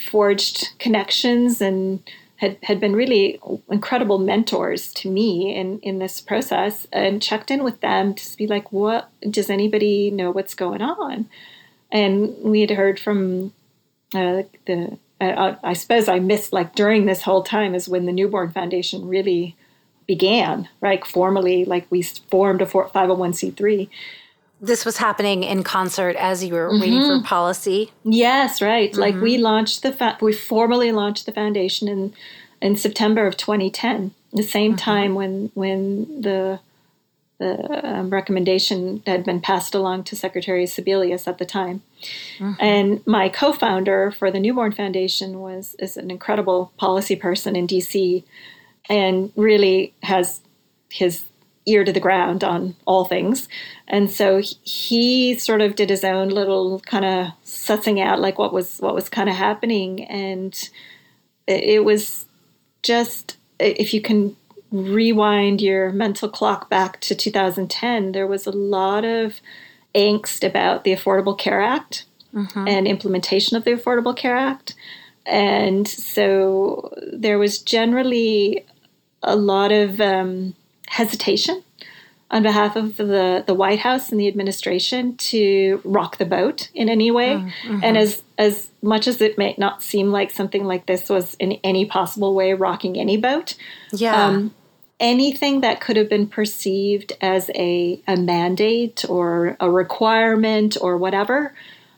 forged 0.09 0.69
connections 0.79 1.61
and 1.61 2.01
had, 2.37 2.57
had 2.63 2.79
been 2.79 2.95
really 2.95 3.39
incredible 3.69 4.19
mentors 4.19 4.93
to 4.93 5.09
me 5.09 5.55
in, 5.55 5.79
in 5.79 5.99
this 5.99 6.21
process 6.21 6.87
and 6.91 7.21
checked 7.21 7.51
in 7.51 7.63
with 7.63 7.81
them 7.81 8.13
to 8.13 8.37
be 8.37 8.47
like, 8.47 8.71
what 8.71 9.09
does 9.29 9.49
anybody 9.49 10.11
know 10.11 10.31
what's 10.31 10.53
going 10.53 10.81
on? 10.81 11.27
And 11.91 12.35
we 12.43 12.61
had 12.61 12.71
heard 12.71 12.99
from 12.99 13.53
uh, 14.13 14.43
the, 14.65 14.97
uh, 15.19 15.55
I 15.63 15.73
suppose 15.73 16.07
I 16.07 16.19
missed 16.19 16.53
like 16.53 16.75
during 16.75 17.05
this 17.05 17.23
whole 17.23 17.43
time 17.43 17.73
is 17.75 17.89
when 17.89 18.05
the 18.05 18.11
Newborn 18.11 18.51
Foundation 18.51 19.07
really 19.07 19.55
began, 20.05 20.69
right? 20.81 21.05
Formally, 21.05 21.65
like 21.65 21.87
we 21.89 22.01
formed 22.01 22.61
a 22.61 22.65
501c3 22.65 23.89
this 24.59 24.85
was 24.85 24.97
happening 24.97 25.43
in 25.43 25.63
concert 25.63 26.15
as 26.15 26.43
you 26.43 26.53
were 26.53 26.69
mm-hmm. 26.69 26.81
waiting 26.81 27.01
for 27.01 27.21
policy. 27.23 27.91
Yes, 28.03 28.61
right. 28.61 28.91
Mm-hmm. 28.91 28.99
Like 28.99 29.15
we 29.15 29.37
launched 29.37 29.83
the 29.83 29.91
fa- 29.91 30.17
we 30.21 30.33
formally 30.33 30.91
launched 30.91 31.25
the 31.25 31.31
foundation 31.31 31.87
in 31.87 32.13
in 32.59 32.75
September 32.75 33.27
of 33.27 33.37
2010, 33.37 34.13
the 34.33 34.41
same 34.41 34.71
mm-hmm. 34.71 34.77
time 34.77 35.15
when 35.15 35.51
when 35.53 36.21
the 36.21 36.59
the 37.39 37.87
um, 37.87 38.09
recommendation 38.09 39.03
had 39.05 39.23
been 39.23 39.39
passed 39.39 39.75
along 39.75 40.03
to 40.05 40.15
Secretary 40.15 40.65
Sebelius 40.65 41.27
at 41.27 41.37
the 41.37 41.45
time. 41.45 41.81
Mm-hmm. 42.39 42.53
And 42.59 43.07
my 43.07 43.29
co-founder 43.29 44.11
for 44.11 44.31
the 44.31 44.39
Newborn 44.39 44.71
Foundation 44.71 45.39
was 45.39 45.75
is 45.79 45.97
an 45.97 46.09
incredible 46.09 46.71
policy 46.77 47.15
person 47.15 47.55
in 47.55 47.67
DC 47.67 48.23
and 48.89 49.31
really 49.35 49.93
has 50.03 50.41
his 50.89 51.25
ear 51.67 51.83
to 51.83 51.91
the 51.91 51.99
ground 51.99 52.43
on 52.43 52.75
all 52.85 53.05
things. 53.05 53.47
And 53.87 54.09
so 54.09 54.41
he 54.63 55.37
sort 55.37 55.61
of 55.61 55.75
did 55.75 55.89
his 55.89 56.03
own 56.03 56.29
little 56.29 56.79
kind 56.79 57.05
of 57.05 57.27
sussing 57.45 58.01
out 58.01 58.19
like 58.19 58.39
what 58.39 58.53
was 58.53 58.79
what 58.79 58.95
was 58.95 59.09
kind 59.09 59.29
of 59.29 59.35
happening 59.35 60.05
and 60.05 60.69
it 61.45 61.83
was 61.83 62.25
just 62.83 63.37
if 63.59 63.93
you 63.93 64.01
can 64.01 64.35
rewind 64.71 65.61
your 65.61 65.91
mental 65.91 66.29
clock 66.29 66.69
back 66.69 66.99
to 67.01 67.15
2010 67.15 68.11
there 68.11 68.27
was 68.27 68.45
a 68.45 68.51
lot 68.51 69.05
of 69.05 69.39
angst 69.95 70.45
about 70.45 70.83
the 70.83 70.91
Affordable 70.91 71.37
Care 71.37 71.61
Act 71.61 72.05
mm-hmm. 72.33 72.67
and 72.67 72.87
implementation 72.87 73.55
of 73.55 73.63
the 73.63 73.71
Affordable 73.71 74.15
Care 74.15 74.35
Act 74.35 74.75
and 75.25 75.87
so 75.87 76.93
there 77.11 77.39
was 77.39 77.59
generally 77.59 78.65
a 79.23 79.35
lot 79.35 79.71
of 79.71 79.99
um, 79.99 80.53
hesitation 80.87 81.63
on 82.29 82.43
behalf 82.43 82.75
of 82.75 82.97
the, 82.97 83.43
the 83.47 83.53
White 83.53 83.79
House 83.79 84.11
and 84.11 84.19
the 84.19 84.27
administration 84.27 85.15
to 85.15 85.81
rock 85.85 86.17
the 86.17 86.25
boat 86.25 86.69
in 86.73 86.89
any 86.89 87.09
way. 87.09 87.35
Mm-hmm. 87.35 87.79
And 87.83 87.97
as 87.97 88.23
as 88.37 88.69
much 88.81 89.07
as 89.07 89.21
it 89.21 89.37
may 89.37 89.55
not 89.57 89.81
seem 89.81 90.11
like 90.11 90.31
something 90.31 90.65
like 90.65 90.85
this 90.85 91.09
was 91.09 91.35
in 91.35 91.53
any 91.63 91.85
possible 91.85 92.35
way 92.35 92.53
rocking 92.53 92.97
any 92.97 93.17
boat, 93.17 93.55
yeah. 93.91 94.27
Um, 94.27 94.53
anything 94.99 95.61
that 95.61 95.79
could 95.79 95.95
have 95.95 96.09
been 96.09 96.27
perceived 96.27 97.13
as 97.21 97.49
a, 97.55 98.01
a 98.07 98.15
mandate 98.15 99.05
or 99.07 99.55
a 99.59 99.69
requirement 99.69 100.75
or 100.81 100.97
whatever 100.97 101.53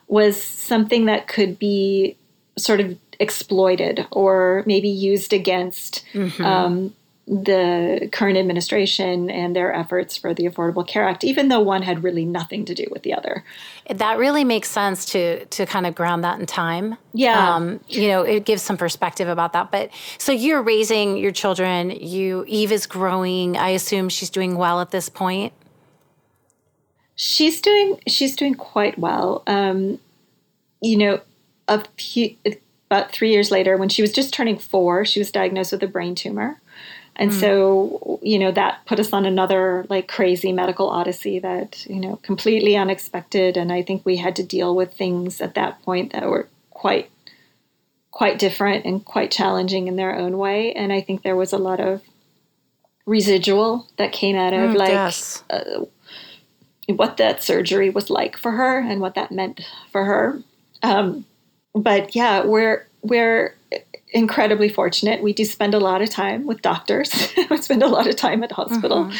was 0.06 0.40
something 0.40 1.06
that 1.06 1.26
could 1.26 1.58
be 1.58 2.16
sort 2.58 2.80
of 2.80 2.98
exploited 3.18 4.06
or 4.10 4.64
maybe 4.66 4.88
used 4.88 5.32
against 5.32 6.04
mm-hmm. 6.12 6.44
um, 6.44 6.94
the 7.30 8.08
current 8.10 8.36
administration 8.36 9.30
and 9.30 9.54
their 9.54 9.72
efforts 9.72 10.16
for 10.16 10.34
the 10.34 10.46
Affordable 10.46 10.84
Care 10.84 11.08
Act, 11.08 11.22
even 11.22 11.46
though 11.46 11.60
one 11.60 11.82
had 11.82 12.02
really 12.02 12.24
nothing 12.24 12.64
to 12.64 12.74
do 12.74 12.86
with 12.90 13.04
the 13.04 13.14
other. 13.14 13.44
That 13.88 14.18
really 14.18 14.42
makes 14.42 14.68
sense 14.68 15.04
to 15.06 15.44
to 15.46 15.64
kind 15.64 15.86
of 15.86 15.94
ground 15.94 16.24
that 16.24 16.40
in 16.40 16.46
time. 16.46 16.96
Yeah, 17.14 17.54
um, 17.54 17.78
you 17.86 18.08
know, 18.08 18.22
it 18.22 18.44
gives 18.44 18.62
some 18.62 18.76
perspective 18.76 19.28
about 19.28 19.52
that. 19.52 19.70
But 19.70 19.90
so 20.18 20.32
you're 20.32 20.60
raising 20.60 21.16
your 21.18 21.30
children. 21.30 21.90
You 21.90 22.44
Eve 22.48 22.72
is 22.72 22.86
growing. 22.86 23.56
I 23.56 23.68
assume 23.70 24.08
she's 24.08 24.30
doing 24.30 24.56
well 24.56 24.80
at 24.80 24.90
this 24.90 25.08
point. 25.08 25.52
She's 27.14 27.60
doing 27.60 28.00
she's 28.08 28.34
doing 28.34 28.54
quite 28.54 28.98
well. 28.98 29.44
Um, 29.46 30.00
you 30.82 30.96
know, 30.96 31.20
a 31.68 31.84
few, 31.96 32.34
about 32.90 33.12
three 33.12 33.30
years 33.30 33.52
later, 33.52 33.76
when 33.76 33.88
she 33.88 34.02
was 34.02 34.10
just 34.10 34.34
turning 34.34 34.58
four, 34.58 35.04
she 35.04 35.20
was 35.20 35.30
diagnosed 35.30 35.70
with 35.70 35.82
a 35.84 35.86
brain 35.86 36.16
tumor. 36.16 36.60
And 37.20 37.32
mm. 37.32 37.38
so, 37.38 38.18
you 38.22 38.38
know, 38.38 38.50
that 38.50 38.86
put 38.86 38.98
us 38.98 39.12
on 39.12 39.26
another 39.26 39.84
like 39.90 40.08
crazy 40.08 40.52
medical 40.54 40.88
odyssey 40.88 41.38
that, 41.38 41.86
you 41.86 42.00
know, 42.00 42.16
completely 42.22 42.76
unexpected. 42.76 43.58
And 43.58 43.70
I 43.70 43.82
think 43.82 44.06
we 44.06 44.16
had 44.16 44.34
to 44.36 44.42
deal 44.42 44.74
with 44.74 44.94
things 44.94 45.42
at 45.42 45.54
that 45.54 45.82
point 45.82 46.12
that 46.12 46.26
were 46.26 46.48
quite, 46.70 47.10
quite 48.10 48.38
different 48.38 48.86
and 48.86 49.04
quite 49.04 49.30
challenging 49.30 49.86
in 49.86 49.96
their 49.96 50.16
own 50.16 50.38
way. 50.38 50.72
And 50.72 50.94
I 50.94 51.02
think 51.02 51.22
there 51.22 51.36
was 51.36 51.52
a 51.52 51.58
lot 51.58 51.78
of 51.78 52.00
residual 53.04 53.86
that 53.98 54.12
came 54.12 54.36
out 54.36 54.54
of 54.54 54.70
mm, 54.70 54.76
like 54.76 54.88
yes. 54.88 55.44
uh, 55.50 55.84
what 56.88 57.18
that 57.18 57.42
surgery 57.42 57.90
was 57.90 58.08
like 58.08 58.38
for 58.38 58.52
her 58.52 58.78
and 58.78 59.02
what 59.02 59.14
that 59.16 59.30
meant 59.30 59.60
for 59.92 60.06
her. 60.06 60.42
Um, 60.82 61.26
but 61.74 62.16
yeah, 62.16 62.46
we're, 62.46 62.86
we're, 63.02 63.54
incredibly 64.12 64.68
fortunate. 64.68 65.22
We 65.22 65.32
do 65.32 65.44
spend 65.44 65.74
a 65.74 65.78
lot 65.78 66.02
of 66.02 66.10
time 66.10 66.46
with 66.46 66.62
doctors. 66.62 67.32
we 67.50 67.56
spend 67.58 67.82
a 67.82 67.88
lot 67.88 68.06
of 68.06 68.16
time 68.16 68.42
at 68.42 68.52
hospital. 68.52 69.04
Mm-hmm. 69.04 69.16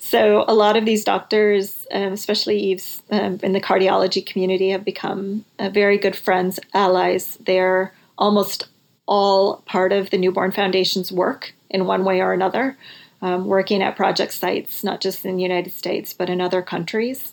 So 0.00 0.44
a 0.46 0.54
lot 0.54 0.76
of 0.76 0.84
these 0.84 1.04
doctors, 1.04 1.86
um, 1.92 2.12
especially 2.12 2.58
Eve's 2.58 3.02
um, 3.10 3.40
in 3.42 3.52
the 3.52 3.60
cardiology 3.60 4.24
community, 4.24 4.70
have 4.70 4.84
become 4.84 5.44
uh, 5.58 5.70
very 5.70 5.98
good 5.98 6.16
friends, 6.16 6.60
allies. 6.74 7.38
They're 7.44 7.92
almost 8.18 8.68
all 9.06 9.58
part 9.66 9.92
of 9.92 10.10
the 10.10 10.18
Newborn 10.18 10.52
Foundation's 10.52 11.10
work 11.10 11.54
in 11.70 11.86
one 11.86 12.04
way 12.04 12.20
or 12.20 12.32
another, 12.32 12.76
um, 13.22 13.46
working 13.46 13.82
at 13.82 13.96
project 13.96 14.32
sites, 14.32 14.84
not 14.84 15.00
just 15.00 15.24
in 15.24 15.36
the 15.36 15.42
United 15.42 15.72
States, 15.72 16.12
but 16.12 16.30
in 16.30 16.40
other 16.40 16.62
countries. 16.62 17.32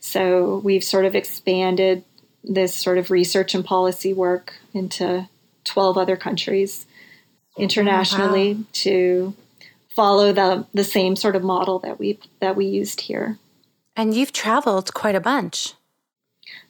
So 0.00 0.58
we've 0.64 0.82
sort 0.82 1.04
of 1.04 1.14
expanded 1.14 2.04
this 2.42 2.74
sort 2.74 2.98
of 2.98 3.10
research 3.10 3.54
and 3.54 3.64
policy 3.64 4.12
work 4.12 4.54
into 4.74 5.28
12 5.64 5.98
other 5.98 6.16
countries 6.16 6.86
internationally 7.56 8.54
wow. 8.54 8.64
to 8.72 9.34
follow 9.88 10.32
the 10.32 10.66
the 10.72 10.84
same 10.84 11.16
sort 11.16 11.36
of 11.36 11.42
model 11.42 11.78
that 11.80 11.98
we 11.98 12.18
that 12.40 12.56
we 12.56 12.66
used 12.66 13.02
here. 13.02 13.38
And 13.94 14.14
you've 14.14 14.32
traveled 14.32 14.94
quite 14.94 15.14
a 15.14 15.20
bunch. 15.20 15.74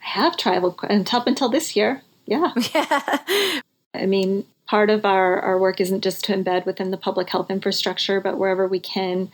I 0.04 0.08
have 0.08 0.36
traveled 0.36 0.80
up 1.12 1.26
until 1.26 1.48
this 1.48 1.76
year. 1.76 2.02
Yeah. 2.26 2.52
Yeah. 2.74 3.60
I 3.94 4.06
mean, 4.06 4.46
part 4.66 4.88
of 4.88 5.04
our, 5.04 5.38
our 5.40 5.58
work 5.58 5.78
isn't 5.78 6.02
just 6.02 6.24
to 6.24 6.32
embed 6.32 6.64
within 6.64 6.90
the 6.90 6.96
public 6.96 7.28
health 7.28 7.50
infrastructure, 7.50 8.22
but 8.22 8.38
wherever 8.38 8.66
we 8.66 8.80
can, 8.80 9.30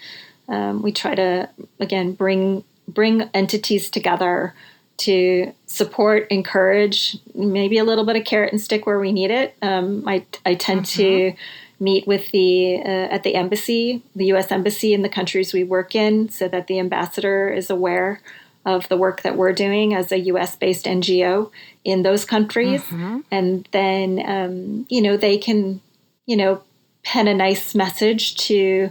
um, 0.49 0.83
we 0.83 0.91
try 0.91 1.15
to 1.15 1.49
again 1.79 2.13
bring 2.13 2.65
bring 2.89 3.23
entities 3.35 3.89
together 3.89 4.55
to 4.99 5.53
support, 5.67 6.27
encourage, 6.31 7.17
maybe 7.35 7.79
a 7.79 7.85
little 7.85 8.05
bit 8.05 8.17
of 8.17 8.25
carrot 8.25 8.53
and 8.53 8.61
stick 8.61 8.87
where 8.87 8.99
we 8.99 9.13
need 9.13 9.31
it. 9.31 9.57
Um, 9.63 10.05
I, 10.07 10.27
I 10.45 10.55
tend 10.55 10.83
mm-hmm. 10.83 11.03
to 11.03 11.33
meet 11.81 12.07
with 12.07 12.31
the 12.33 12.81
uh, 12.85 13.15
at 13.15 13.23
the 13.23 13.35
embassy, 13.35 14.03
the 14.17 14.27
U.S. 14.27 14.51
embassy 14.51 14.93
in 14.93 15.03
the 15.03 15.09
countries 15.09 15.53
we 15.53 15.65
work 15.65 15.95
in, 15.95 16.29
so 16.29 16.49
that 16.49 16.67
the 16.67 16.79
ambassador 16.79 17.49
is 17.49 17.71
aware 17.71 18.21
of 18.67 18.89
the 18.89 18.97
work 18.97 19.23
that 19.23 19.37
we're 19.37 19.53
doing 19.53 19.95
as 19.95 20.11
a 20.13 20.19
U.S. 20.19 20.57
based 20.57 20.85
NGO 20.85 21.51
in 21.85 22.03
those 22.03 22.25
countries, 22.25 22.83
mm-hmm. 22.83 23.21
and 23.31 23.69
then 23.71 24.23
um, 24.27 24.87
you 24.89 25.01
know 25.01 25.17
they 25.17 25.39
can 25.39 25.81
you 26.27 26.37
know 26.37 26.63
pen 27.05 27.29
a 27.29 27.35
nice 27.35 27.75
message 27.75 28.37
to 28.37 28.91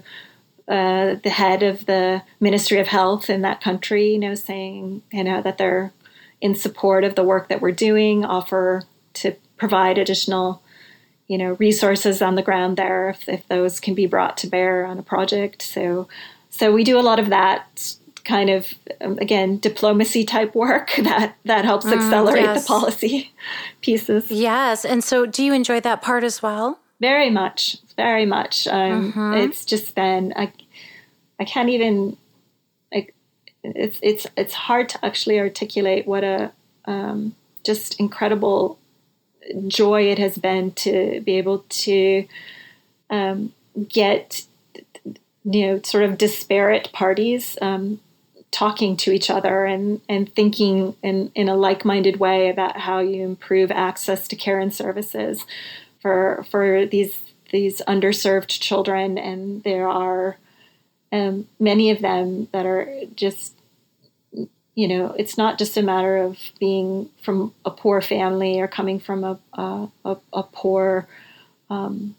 uh, 0.67 1.15
the 1.23 1.29
head 1.29 1.63
of 1.63 1.85
the 1.85 2.21
Ministry 2.39 2.79
of 2.79 2.87
Health 2.87 3.29
in 3.29 3.41
that 3.41 3.61
country, 3.61 4.11
you 4.11 4.19
know, 4.19 4.35
saying 4.35 5.01
you 5.11 5.23
know 5.23 5.41
that 5.41 5.57
they're 5.57 5.91
in 6.41 6.55
support 6.55 7.03
of 7.03 7.15
the 7.15 7.23
work 7.23 7.49
that 7.49 7.61
we're 7.61 7.71
doing, 7.71 8.23
offer 8.25 8.83
to 9.13 9.35
provide 9.57 9.97
additional 9.97 10.61
you 11.27 11.38
know 11.38 11.53
resources 11.59 12.21
on 12.21 12.35
the 12.35 12.41
ground 12.41 12.77
there 12.77 13.09
if, 13.09 13.27
if 13.27 13.47
those 13.47 13.79
can 13.79 13.93
be 13.93 14.05
brought 14.05 14.38
to 14.38 14.47
bear 14.47 14.85
on 14.85 14.97
a 14.97 15.03
project 15.03 15.61
so 15.61 16.07
so 16.49 16.71
we 16.71 16.83
do 16.83 16.97
a 16.97 17.01
lot 17.01 17.19
of 17.19 17.29
that 17.29 17.95
kind 18.23 18.49
of 18.49 18.73
um, 19.01 19.17
again 19.19 19.57
diplomacy 19.57 20.23
type 20.23 20.55
work 20.55 20.93
that 21.03 21.35
that 21.45 21.65
helps 21.65 21.85
mm, 21.85 21.93
accelerate 21.93 22.43
yes. 22.43 22.63
the 22.63 22.67
policy 22.67 23.33
pieces 23.81 24.31
yes 24.31 24.85
and 24.85 25.03
so 25.03 25.25
do 25.25 25.43
you 25.43 25.53
enjoy 25.53 25.79
that 25.79 26.01
part 26.01 26.23
as 26.23 26.41
well 26.41 26.79
very 26.99 27.29
much 27.29 27.77
very 27.95 28.25
much 28.25 28.67
um, 28.67 29.11
mm-hmm. 29.11 29.33
it's 29.33 29.65
just 29.65 29.95
been 29.95 30.33
I, 30.35 30.51
I 31.39 31.45
can't 31.45 31.69
even 31.69 32.17
it's 33.76 33.99
it's 34.01 34.28
it's 34.36 34.53
hard 34.53 34.89
to 34.89 35.05
actually 35.05 35.39
articulate 35.39 36.07
what 36.07 36.24
a 36.24 36.51
um, 36.86 37.36
just 37.63 37.99
incredible 37.99 38.78
joy 39.68 40.03
it 40.03 40.20
has 40.20 40.38
been 40.38 40.72
to 40.72 41.22
be 41.22 41.38
able 41.38 41.65
to 41.70 42.28
um, 43.09 43.53
get 43.89 44.43
you 45.43 45.68
know 45.68 45.82
sort 45.84 46.03
of 46.03 46.18
disparate 46.18 46.91
parties 46.93 47.57
um, 47.61 47.99
talking 48.51 48.95
to 48.97 49.11
each 49.11 49.30
other 49.30 49.65
and 49.65 50.01
and 50.07 50.34
thinking 50.36 50.95
in 51.03 51.32
in 51.36 51.49
a 51.49 51.55
like-minded 51.55 52.20
way 52.20 52.49
about 52.49 52.78
how 52.78 52.99
you 52.99 53.24
improve 53.24 53.72
access 53.72 54.28
to 54.28 54.36
care 54.36 54.59
and 54.59 54.74
services 54.74 55.45
for 56.01 56.45
for 56.49 56.86
these 56.86 57.20
these 57.51 57.82
underserved 57.88 58.47
children. 58.47 59.18
And 59.18 59.63
there 59.63 59.88
are 59.88 60.38
um, 61.11 61.47
many 61.59 61.91
of 61.91 62.01
them 62.01 62.47
that 62.51 62.65
are 62.65 62.89
just 63.15 63.53
you 64.78 64.88
know, 64.88 65.15
it's 65.17 65.39
not 65.39 65.57
just 65.57 65.75
a 65.75 65.82
matter 65.82 66.17
of 66.17 66.38
being 66.59 67.09
from 67.23 67.51
a 67.65 67.71
poor 67.71 67.99
family 67.99 68.59
or 68.59 68.67
coming 68.67 68.99
from 68.99 69.23
a 69.23 69.39
a, 69.53 69.88
a, 70.05 70.17
a 70.34 70.43
poor 70.43 71.07
um, 71.71 72.15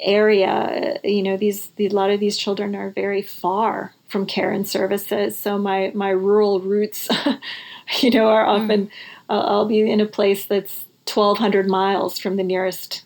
area. 0.00 0.98
You 1.04 1.22
know, 1.22 1.36
these 1.36 1.66
the, 1.76 1.88
a 1.88 1.90
lot 1.90 2.08
of 2.08 2.18
these 2.18 2.38
children 2.38 2.74
are 2.74 2.88
very 2.88 3.20
far 3.20 3.92
from 4.08 4.24
care 4.24 4.50
and 4.50 4.66
services. 4.66 5.38
So 5.38 5.58
my 5.58 5.92
my 5.94 6.08
rural 6.08 6.60
roots, 6.60 7.06
you 8.00 8.10
know, 8.10 8.28
are 8.28 8.46
often 8.46 8.86
mm. 8.86 8.90
uh, 9.28 9.40
I'll 9.40 9.68
be 9.68 9.80
in 9.80 10.00
a 10.00 10.06
place 10.06 10.46
that's 10.46 10.86
1,200 11.04 11.68
miles 11.68 12.18
from 12.18 12.36
the 12.36 12.42
nearest 12.42 13.02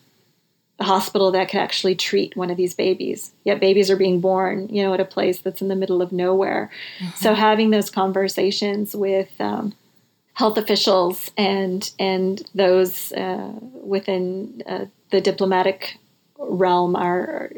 a 0.81 0.85
hospital 0.85 1.31
that 1.31 1.49
could 1.49 1.61
actually 1.61 1.95
treat 1.95 2.37
one 2.37 2.51
of 2.51 2.57
these 2.57 2.75
babies. 2.75 3.33
Yet 3.45 3.61
babies 3.61 3.91
are 3.91 3.97
being 3.97 4.21
born, 4.21 4.69
you 4.69 4.83
know, 4.83 4.93
at 4.93 5.01
a 5.01 5.05
place 5.05 5.41
that's 5.41 5.63
in 5.63 5.69
the 5.69 5.77
middle 5.77 6.03
of 6.03 6.11
nowhere. 6.11 6.71
Mm-hmm. 6.99 7.17
So 7.17 7.35
having 7.35 7.71
those 7.71 7.91
conversations 7.91 8.95
with 8.95 9.31
um, 9.41 9.75
health 10.35 10.59
officials 10.59 11.31
and 11.37 11.91
and 11.99 12.43
those 12.55 13.13
uh, 13.13 13.53
within 13.83 14.63
uh, 14.67 14.87
the 15.11 15.21
diplomatic 15.21 15.99
realm 16.39 16.97
are 16.97 17.51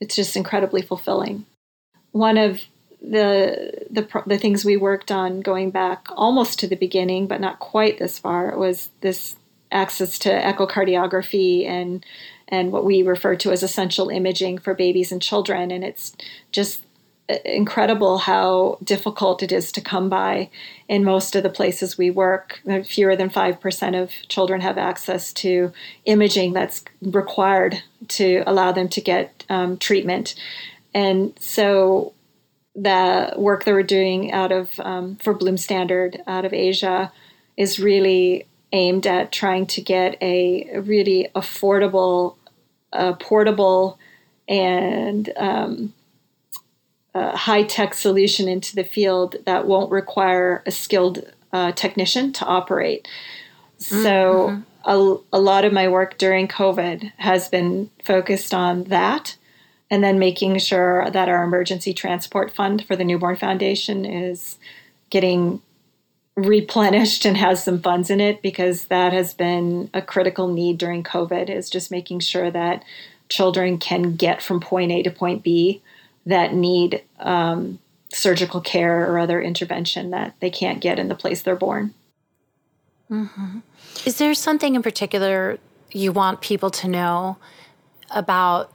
it's 0.00 0.14
just 0.14 0.36
incredibly 0.36 0.82
fulfilling. 0.82 1.44
One 2.12 2.38
of 2.38 2.60
the 3.02 3.86
the 3.90 4.08
the 4.26 4.38
things 4.38 4.64
we 4.64 4.76
worked 4.76 5.10
on 5.10 5.40
going 5.40 5.70
back 5.70 6.06
almost 6.10 6.60
to 6.60 6.68
the 6.68 6.76
beginning, 6.76 7.26
but 7.26 7.40
not 7.40 7.58
quite 7.58 7.98
this 7.98 8.18
far, 8.18 8.56
was 8.56 8.90
this 9.00 9.36
access 9.70 10.18
to 10.20 10.30
echocardiography 10.30 11.66
and 11.66 12.04
and 12.50 12.72
what 12.72 12.84
we 12.84 13.02
refer 13.02 13.36
to 13.36 13.52
as 13.52 13.62
essential 13.62 14.08
imaging 14.08 14.56
for 14.56 14.74
babies 14.74 15.12
and 15.12 15.20
children. 15.20 15.70
And 15.70 15.84
it's 15.84 16.16
just 16.50 16.80
incredible 17.44 18.18
how 18.18 18.78
difficult 18.82 19.42
it 19.42 19.52
is 19.52 19.70
to 19.72 19.82
come 19.82 20.08
by 20.08 20.48
in 20.88 21.04
most 21.04 21.36
of 21.36 21.42
the 21.42 21.50
places 21.50 21.98
we 21.98 22.10
work. 22.10 22.62
Fewer 22.86 23.16
than 23.16 23.28
5% 23.28 24.02
of 24.02 24.12
children 24.28 24.62
have 24.62 24.78
access 24.78 25.32
to 25.34 25.72
imaging 26.06 26.54
that's 26.54 26.84
required 27.02 27.82
to 28.08 28.42
allow 28.46 28.72
them 28.72 28.88
to 28.88 29.00
get 29.02 29.44
um, 29.50 29.76
treatment. 29.76 30.34
And 30.94 31.36
so 31.38 32.14
the 32.74 33.34
work 33.36 33.64
that 33.64 33.72
we're 33.72 33.82
doing 33.82 34.32
out 34.32 34.52
of 34.52 34.80
um, 34.80 35.16
for 35.16 35.34
bloom 35.34 35.56
standard 35.56 36.22
out 36.26 36.44
of 36.44 36.52
asia 36.52 37.12
is 37.56 37.80
really 37.80 38.46
aimed 38.72 39.06
at 39.06 39.32
trying 39.32 39.66
to 39.66 39.80
get 39.80 40.16
a 40.22 40.80
really 40.80 41.28
affordable, 41.34 42.36
uh, 42.92 43.14
portable, 43.14 43.98
and 44.48 45.30
um, 45.36 45.94
high 47.14 47.62
tech 47.62 47.94
solution 47.94 48.48
into 48.48 48.74
the 48.74 48.84
field 48.84 49.36
that 49.46 49.66
won't 49.66 49.90
require 49.90 50.62
a 50.66 50.70
skilled 50.70 51.24
uh, 51.52 51.72
technician 51.72 52.32
to 52.32 52.44
operate. 52.44 53.08
So, 53.78 54.48
mm-hmm. 54.48 54.90
a, 54.90 55.38
a 55.38 55.40
lot 55.40 55.64
of 55.64 55.72
my 55.72 55.88
work 55.88 56.18
during 56.18 56.48
COVID 56.48 57.12
has 57.16 57.48
been 57.48 57.90
focused 58.04 58.52
on 58.52 58.84
that 58.84 59.36
and 59.90 60.04
then 60.04 60.18
making 60.18 60.58
sure 60.58 61.10
that 61.10 61.28
our 61.28 61.44
emergency 61.44 61.94
transport 61.94 62.54
fund 62.54 62.84
for 62.84 62.96
the 62.96 63.04
Newborn 63.04 63.36
Foundation 63.36 64.04
is 64.04 64.58
getting 65.10 65.62
replenished 66.38 67.24
and 67.24 67.36
has 67.36 67.62
some 67.62 67.80
funds 67.80 68.10
in 68.10 68.20
it 68.20 68.42
because 68.42 68.84
that 68.84 69.12
has 69.12 69.34
been 69.34 69.90
a 69.92 70.00
critical 70.00 70.48
need 70.48 70.78
during 70.78 71.02
COVID 71.02 71.50
is 71.50 71.68
just 71.68 71.90
making 71.90 72.20
sure 72.20 72.50
that 72.50 72.84
children 73.28 73.78
can 73.78 74.14
get 74.14 74.40
from 74.40 74.60
point 74.60 74.92
A 74.92 75.02
to 75.02 75.10
point 75.10 75.42
B 75.42 75.82
that 76.26 76.54
need 76.54 77.02
um, 77.18 77.78
surgical 78.10 78.60
care 78.60 79.10
or 79.10 79.18
other 79.18 79.42
intervention 79.42 80.10
that 80.10 80.34
they 80.40 80.50
can't 80.50 80.80
get 80.80 80.98
in 80.98 81.08
the 81.08 81.14
place 81.14 81.42
they're 81.42 81.56
born. 81.56 81.92
Mm-hmm. 83.10 83.58
Is 84.04 84.18
there 84.18 84.34
something 84.34 84.74
in 84.74 84.82
particular 84.82 85.58
you 85.90 86.12
want 86.12 86.40
people 86.40 86.70
to 86.70 86.88
know 86.88 87.38
about 88.10 88.72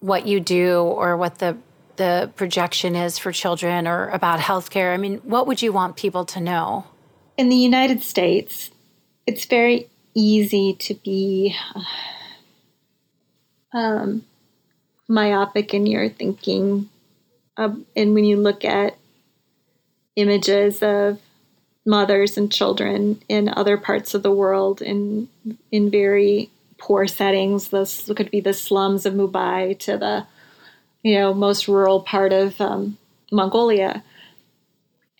what 0.00 0.26
you 0.26 0.38
do 0.40 0.80
or 0.80 1.16
what 1.16 1.38
the 1.38 1.56
the 1.96 2.30
projection 2.36 2.94
is 2.96 3.18
for 3.18 3.32
children 3.32 3.86
or 3.86 4.08
about 4.08 4.40
healthcare? 4.40 4.92
I 4.92 4.96
mean, 4.96 5.18
what 5.18 5.46
would 5.46 5.62
you 5.62 5.72
want 5.72 5.96
people 5.96 6.24
to 6.26 6.40
know? 6.40 6.86
In 7.36 7.48
the 7.48 7.56
United 7.56 8.02
States, 8.02 8.70
it's 9.26 9.44
very 9.44 9.88
easy 10.14 10.74
to 10.74 10.94
be 10.94 11.56
um, 13.72 14.24
myopic 15.08 15.74
in 15.74 15.86
your 15.86 16.08
thinking. 16.08 16.88
Um, 17.56 17.86
and 17.96 18.14
when 18.14 18.24
you 18.24 18.36
look 18.36 18.64
at 18.64 18.96
images 20.16 20.82
of 20.82 21.20
mothers 21.84 22.38
and 22.38 22.50
children 22.50 23.20
in 23.28 23.48
other 23.48 23.76
parts 23.76 24.14
of 24.14 24.22
the 24.22 24.32
world 24.32 24.80
in 24.80 25.28
in 25.70 25.90
very 25.90 26.50
poor 26.78 27.06
settings, 27.06 27.68
this 27.68 28.10
could 28.16 28.30
be 28.30 28.40
the 28.40 28.54
slums 28.54 29.06
of 29.06 29.14
Mumbai 29.14 29.78
to 29.80 29.98
the 29.98 30.26
you 31.04 31.14
know, 31.14 31.32
most 31.32 31.68
rural 31.68 32.00
part 32.00 32.32
of 32.32 32.60
um, 32.60 32.98
Mongolia, 33.30 34.02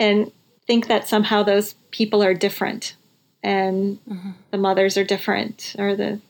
and 0.00 0.32
think 0.66 0.88
that 0.88 1.06
somehow 1.06 1.44
those 1.44 1.74
people 1.92 2.24
are 2.24 2.34
different, 2.34 2.96
and 3.42 3.98
mm-hmm. 4.08 4.30
the 4.50 4.58
mothers 4.58 4.96
are 4.96 5.04
different, 5.04 5.76
or 5.78 5.94
the 5.94 6.20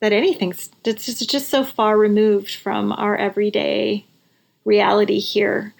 that 0.00 0.12
anything's 0.12 0.68
it's 0.84 1.06
just, 1.06 1.22
it's 1.22 1.32
just 1.32 1.48
so 1.48 1.64
far 1.64 1.96
removed 1.96 2.54
from 2.54 2.92
our 2.92 3.16
everyday 3.16 4.04
reality 4.64 5.20
here. 5.20 5.72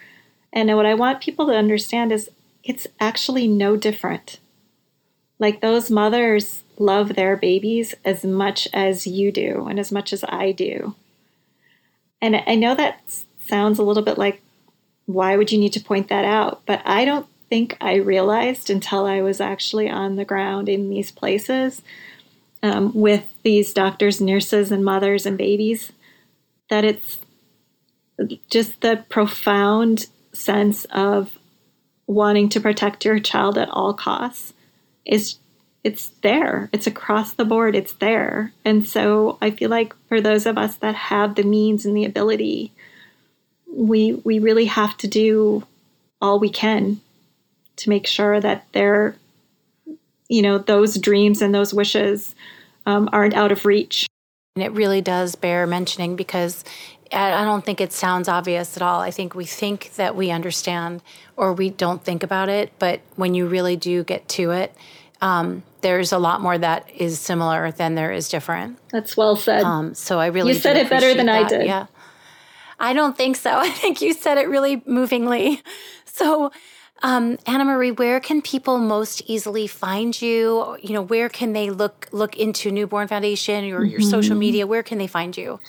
And 0.53 0.74
what 0.74 0.87
I 0.87 0.95
want 0.95 1.20
people 1.20 1.49
to 1.49 1.53
understand 1.53 2.12
is 2.12 2.31
it's 2.64 2.87
actually 2.99 3.47
no 3.47 3.77
different. 3.77 4.39
Like 5.39 5.61
those 5.61 5.91
mothers 5.91 6.62
love 6.79 7.14
their 7.14 7.37
babies 7.37 7.95
as 8.05 8.24
much 8.24 8.68
as 8.72 9.07
you 9.07 9.31
do 9.31 9.66
and 9.68 9.79
as 9.79 9.93
much 9.93 10.12
as 10.12 10.24
I 10.29 10.53
do. 10.53 10.95
And 12.21 12.43
I 12.47 12.55
know 12.55 12.75
that 12.75 13.01
sounds 13.41 13.79
a 13.79 13.83
little 13.83 14.03
bit 14.03 14.19
like, 14.19 14.43
why 15.07 15.37
would 15.37 15.53
you 15.53 15.59
need 15.59 15.73
to 15.75 15.81
point 15.81 16.09
that 16.09 16.25
out? 16.25 16.62
But 16.67 16.83
I 16.85 17.05
don't 17.05 17.27
think 17.49 17.77
I 17.81 17.97
realized 17.97 18.71
until 18.71 19.07
I 19.07 19.21
was 19.21 19.41
actually 19.41 19.89
on 19.89 20.17
the 20.17 20.25
ground 20.25 20.69
in 20.69 20.91
these 20.91 21.11
places 21.11 21.83
um, 22.62 22.93
with 22.95 23.25
these 23.43 23.73
doctors, 23.73 24.21
nurses, 24.21 24.73
and 24.73 24.85
mothers 24.85 25.27
and 25.27 25.39
babies 25.39 25.93
that 26.69 26.85
it's 26.85 27.21
just 28.51 28.81
the 28.81 29.05
profound 29.09 30.07
sense 30.33 30.85
of 30.87 31.39
wanting 32.07 32.49
to 32.49 32.61
protect 32.61 33.05
your 33.05 33.19
child 33.19 33.59
at 33.59 33.69
all 33.71 33.93
costs 33.93 34.53
is 35.05 35.37
it's 35.87 36.09
there. 36.22 36.68
It's 36.72 36.89
across 36.89 37.34
the 37.34 37.45
board. 37.45 37.76
It's 37.76 37.93
there. 37.93 38.53
And 38.64 38.87
so 38.89 39.39
I 39.41 39.53
feel 39.53 39.70
like 39.70 39.95
for 40.09 40.20
those 40.20 40.45
of 40.45 40.59
us 40.59 40.74
that 40.78 40.97
have 40.97 41.37
the 41.37 41.45
means 41.45 41.87
and 41.87 41.97
the 41.97 42.05
ability, 42.05 42.72
we 43.72 44.14
we 44.24 44.41
really 44.41 44.64
have 44.64 44.97
to 44.97 45.07
do 45.07 45.64
all 46.20 46.41
we 46.41 46.51
can 46.51 47.01
to 47.76 47.89
make 47.89 48.09
sure 48.09 48.41
that 48.41 48.66
they're 48.72 49.14
you 50.28 50.43
know 50.43 50.59
those 50.59 50.97
dreams 50.97 51.41
and 51.41 51.55
those 51.55 51.72
wishes 51.72 52.34
um, 52.87 53.09
aren't 53.12 53.34
out 53.34 53.53
of 53.53 53.64
reach 53.64 54.09
and 54.57 54.64
it 54.64 54.72
really 54.72 55.01
does 55.01 55.37
bear 55.37 55.68
mentioning 55.68 56.16
because 56.16 56.64
I 57.12 57.45
don't 57.45 57.64
think 57.64 57.80
it 57.80 57.93
sounds 57.93 58.26
obvious 58.26 58.76
at 58.76 58.82
all. 58.82 59.01
I 59.01 59.12
think 59.12 59.37
we 59.37 59.45
think 59.45 59.93
that 59.95 60.16
we 60.16 60.32
understand 60.32 61.03
or 61.37 61.53
we 61.53 61.70
don't 61.70 62.03
think 62.03 62.24
about 62.24 62.49
it, 62.49 62.72
but 62.80 63.01
when 63.14 63.34
you 63.34 63.47
really 63.47 63.76
do 63.76 64.03
get 64.03 64.28
to 64.30 64.51
it, 64.51 64.74
um, 65.20 65.62
there's 65.87 66.11
a 66.11 66.18
lot 66.18 66.41
more 66.41 66.59
that 66.59 66.91
is 66.91 67.20
similar 67.20 67.70
than 67.70 67.95
there 67.95 68.11
is 68.11 68.28
different. 68.28 68.76
That's 68.91 69.16
well 69.16 69.37
said. 69.37 69.62
Um, 69.62 69.95
so 69.95 70.18
I 70.18 70.26
really 70.26 70.55
you 70.55 70.59
said 70.59 70.76
it 70.76 70.91
better 70.91 71.14
than 71.14 71.26
that. 71.26 71.45
I 71.45 71.49
did. 71.49 71.64
Yeah, 71.64 71.87
I 72.80 72.93
don't 72.93 73.16
think 73.16 73.37
so. 73.37 73.51
I 73.57 73.70
think 73.70 74.03
you 74.03 74.12
said 74.12 74.37
it 74.37 74.49
really 74.49 74.82
movingly. 74.84 75.62
So, 76.05 76.51
um, 77.03 77.39
Anna 77.47 77.64
Marie, 77.64 77.93
where 77.93 78.18
can 78.18 78.43
people 78.43 78.78
most 78.78 79.22
easily 79.26 79.68
find 79.68 80.20
you? 80.20 80.76
You 80.82 80.95
know, 80.95 81.03
where 81.03 81.28
can 81.28 81.53
they 81.53 81.70
look 81.70 82.09
look 82.11 82.37
into 82.37 82.72
Newborn 82.72 83.07
Foundation 83.07 83.64
or 83.66 83.84
your 83.84 84.01
mm-hmm. 84.01 84.11
social 84.11 84.34
media? 84.34 84.66
Where 84.66 84.82
can 84.82 84.99
they 84.99 85.07
find 85.07 85.37
you? 85.37 85.61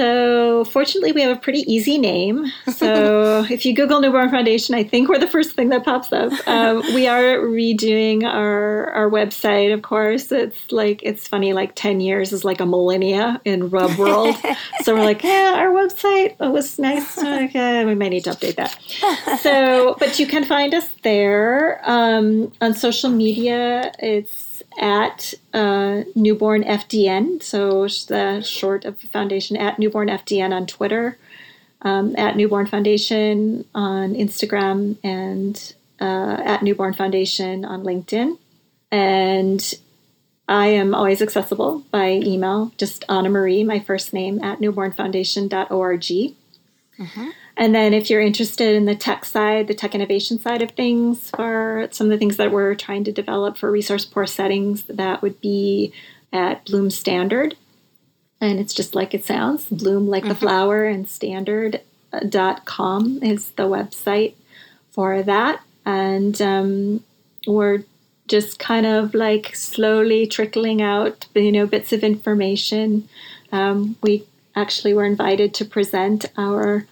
So, 0.00 0.64
fortunately, 0.64 1.12
we 1.12 1.20
have 1.20 1.36
a 1.36 1.38
pretty 1.38 1.60
easy 1.70 1.98
name. 1.98 2.50
So, 2.72 3.44
if 3.50 3.66
you 3.66 3.74
Google 3.74 4.00
Newborn 4.00 4.30
Foundation, 4.30 4.74
I 4.74 4.82
think 4.82 5.10
we're 5.10 5.18
the 5.18 5.28
first 5.28 5.50
thing 5.54 5.68
that 5.68 5.84
pops 5.84 6.10
up. 6.10 6.32
Um, 6.48 6.78
we 6.94 7.06
are 7.06 7.36
redoing 7.36 8.24
our 8.24 8.88
our 8.92 9.10
website. 9.10 9.74
Of 9.74 9.82
course, 9.82 10.32
it's 10.32 10.72
like 10.72 11.02
it's 11.02 11.28
funny. 11.28 11.52
Like 11.52 11.72
ten 11.74 12.00
years 12.00 12.32
is 12.32 12.46
like 12.46 12.60
a 12.60 12.66
millennia 12.66 13.42
in 13.44 13.68
Rub 13.68 13.98
World. 13.98 14.36
so 14.84 14.94
we're 14.94 15.04
like, 15.04 15.22
yeah, 15.22 15.56
our 15.56 15.68
website 15.68 16.34
it 16.40 16.50
was 16.50 16.78
nice. 16.78 17.18
Okay, 17.18 17.84
we 17.84 17.94
might 17.94 18.08
need 18.08 18.24
to 18.24 18.30
update 18.30 18.56
that. 18.56 19.38
So, 19.40 19.96
but 19.98 20.18
you 20.18 20.26
can 20.26 20.46
find 20.46 20.72
us 20.72 20.88
there 21.02 21.82
um, 21.84 22.50
on 22.62 22.72
social 22.72 23.10
media. 23.10 23.92
It's 23.98 24.49
at 24.78 25.34
uh, 25.52 26.02
Newborn 26.14 26.64
FDN, 26.64 27.42
so 27.42 27.86
the 28.06 28.40
short 28.42 28.84
of 28.84 29.00
foundation 29.00 29.56
at 29.56 29.78
Newborn 29.78 30.08
FDN 30.08 30.52
on 30.52 30.66
Twitter, 30.66 31.18
um, 31.82 32.14
at 32.16 32.36
Newborn 32.36 32.66
Foundation 32.66 33.64
on 33.74 34.14
Instagram, 34.14 34.96
and 35.02 35.74
uh, 36.00 36.40
at 36.44 36.62
Newborn 36.62 36.94
Foundation 36.94 37.64
on 37.64 37.82
LinkedIn. 37.82 38.38
And 38.90 39.74
I 40.48 40.66
am 40.66 40.94
always 40.94 41.22
accessible 41.22 41.84
by 41.90 42.10
email, 42.10 42.72
just 42.76 43.04
Anna 43.08 43.28
Marie, 43.28 43.62
my 43.62 43.78
first 43.78 44.12
name, 44.12 44.42
at 44.42 44.58
newbornfoundation.org. 44.58 46.00
Mm-hmm. 46.00 47.28
And 47.60 47.74
then 47.74 47.92
if 47.92 48.08
you're 48.08 48.22
interested 48.22 48.74
in 48.74 48.86
the 48.86 48.94
tech 48.94 49.26
side, 49.26 49.68
the 49.68 49.74
tech 49.74 49.94
innovation 49.94 50.40
side 50.40 50.62
of 50.62 50.70
things, 50.70 51.28
for 51.28 51.88
some 51.90 52.06
of 52.06 52.10
the 52.10 52.16
things 52.16 52.38
that 52.38 52.50
we're 52.50 52.74
trying 52.74 53.04
to 53.04 53.12
develop 53.12 53.58
for 53.58 53.70
resource 53.70 54.06
poor 54.06 54.26
settings, 54.26 54.84
that 54.84 55.20
would 55.20 55.42
be 55.42 55.92
at 56.32 56.64
Bloom 56.64 56.88
Standard. 56.88 57.58
And 58.40 58.58
it's 58.58 58.72
just 58.72 58.94
like 58.94 59.12
it 59.12 59.26
sounds 59.26 59.66
Bloom 59.66 60.08
like 60.08 60.22
mm-hmm. 60.22 60.30
the 60.30 60.36
flower, 60.36 60.86
and 60.86 61.06
standard.com 61.06 61.82
is 63.22 63.50
the 63.50 63.64
website 63.64 64.32
for 64.90 65.22
that. 65.22 65.60
And 65.84 66.40
um, 66.40 67.04
we're 67.46 67.84
just 68.26 68.58
kind 68.58 68.86
of 68.86 69.12
like 69.12 69.54
slowly 69.54 70.26
trickling 70.26 70.80
out, 70.80 71.26
you 71.34 71.52
know, 71.52 71.66
bits 71.66 71.92
of 71.92 72.02
information. 72.04 73.06
Um, 73.52 73.96
we 74.00 74.24
actually 74.56 74.94
were 74.94 75.04
invited 75.04 75.52
to 75.54 75.66
present 75.66 76.24
our 76.38 76.86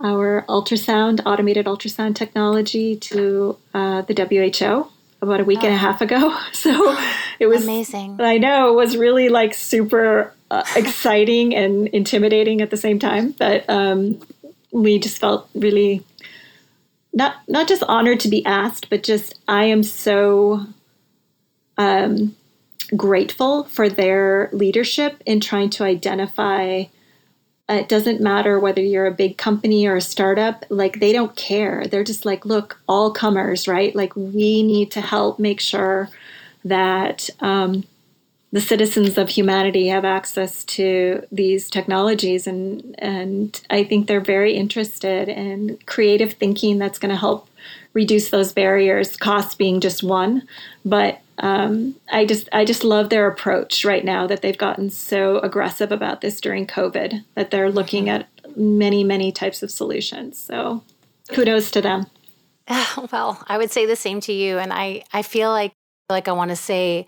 our 0.00 0.44
ultrasound, 0.48 1.20
automated 1.24 1.66
ultrasound 1.66 2.14
technology 2.14 2.96
to 2.96 3.56
uh, 3.74 4.02
the 4.02 4.14
WHO 4.14 4.88
about 5.22 5.40
a 5.40 5.44
week 5.44 5.60
oh. 5.62 5.66
and 5.66 5.72
a 5.72 5.76
oh. 5.76 5.78
half 5.78 6.00
ago. 6.00 6.36
So 6.52 6.96
it 7.38 7.46
was 7.46 7.64
amazing. 7.64 8.20
I 8.20 8.38
know 8.38 8.70
it 8.70 8.76
was 8.76 8.96
really 8.96 9.28
like 9.28 9.54
super 9.54 10.32
uh, 10.50 10.64
exciting 10.76 11.54
and 11.54 11.88
intimidating 11.88 12.60
at 12.60 12.70
the 12.70 12.76
same 12.76 12.98
time, 12.98 13.32
but 13.32 13.68
um, 13.68 14.20
we 14.70 14.98
just 14.98 15.18
felt 15.18 15.48
really 15.54 16.02
not 17.12 17.36
not 17.48 17.66
just 17.68 17.82
honored 17.84 18.20
to 18.20 18.28
be 18.28 18.44
asked, 18.44 18.90
but 18.90 19.02
just 19.02 19.38
I 19.48 19.64
am 19.64 19.82
so 19.82 20.66
um, 21.78 22.36
grateful 22.94 23.64
for 23.64 23.88
their 23.88 24.50
leadership 24.52 25.22
in 25.24 25.40
trying 25.40 25.70
to 25.70 25.84
identify 25.84 26.84
it 27.68 27.88
doesn't 27.88 28.20
matter 28.20 28.60
whether 28.60 28.80
you're 28.80 29.06
a 29.06 29.12
big 29.12 29.38
company 29.38 29.86
or 29.86 29.96
a 29.96 30.00
startup 30.00 30.64
like 30.68 31.00
they 31.00 31.12
don't 31.12 31.34
care. 31.34 31.86
They're 31.86 32.04
just 32.04 32.24
like 32.24 32.44
look 32.44 32.80
all 32.88 33.12
comers 33.12 33.66
right? 33.66 33.94
Like 33.94 34.14
we 34.14 34.62
need 34.62 34.90
to 34.92 35.00
help 35.00 35.38
make 35.38 35.60
sure 35.60 36.08
that 36.64 37.28
um, 37.40 37.84
the 38.52 38.60
citizens 38.60 39.18
of 39.18 39.28
humanity 39.28 39.88
have 39.88 40.04
access 40.04 40.64
to 40.64 41.26
these 41.32 41.68
technologies 41.68 42.46
and 42.46 42.94
and 42.98 43.60
I 43.68 43.82
think 43.82 44.06
they're 44.06 44.20
very 44.20 44.54
interested 44.54 45.28
in 45.28 45.78
creative 45.86 46.34
thinking 46.34 46.78
that's 46.78 46.98
going 47.00 47.10
to 47.10 47.16
help 47.20 47.48
reduce 47.92 48.30
those 48.30 48.52
barriers 48.52 49.16
cost 49.16 49.58
being 49.58 49.80
just 49.80 50.02
one. 50.04 50.46
But 50.84 51.20
um, 51.38 51.96
I 52.10 52.24
just 52.24 52.48
I 52.52 52.64
just 52.64 52.84
love 52.84 53.10
their 53.10 53.26
approach 53.26 53.84
right 53.84 54.04
now 54.04 54.26
that 54.26 54.42
they've 54.42 54.56
gotten 54.56 54.90
so 54.90 55.38
aggressive 55.40 55.92
about 55.92 56.20
this 56.20 56.40
during 56.40 56.66
COVID 56.66 57.24
that 57.34 57.50
they're 57.50 57.70
looking 57.70 58.08
at 58.08 58.28
many 58.56 59.04
many 59.04 59.32
types 59.32 59.62
of 59.62 59.70
solutions. 59.70 60.38
So 60.38 60.82
kudos 61.28 61.70
to 61.72 61.80
them. 61.80 62.06
Well, 63.12 63.44
I 63.46 63.58
would 63.58 63.70
say 63.70 63.86
the 63.86 63.94
same 63.94 64.20
to 64.22 64.32
you, 64.32 64.58
and 64.58 64.72
I 64.72 65.04
I 65.12 65.22
feel 65.22 65.50
like 65.50 65.72
like 66.08 66.26
I 66.26 66.32
want 66.32 66.50
to 66.50 66.56
say 66.56 67.06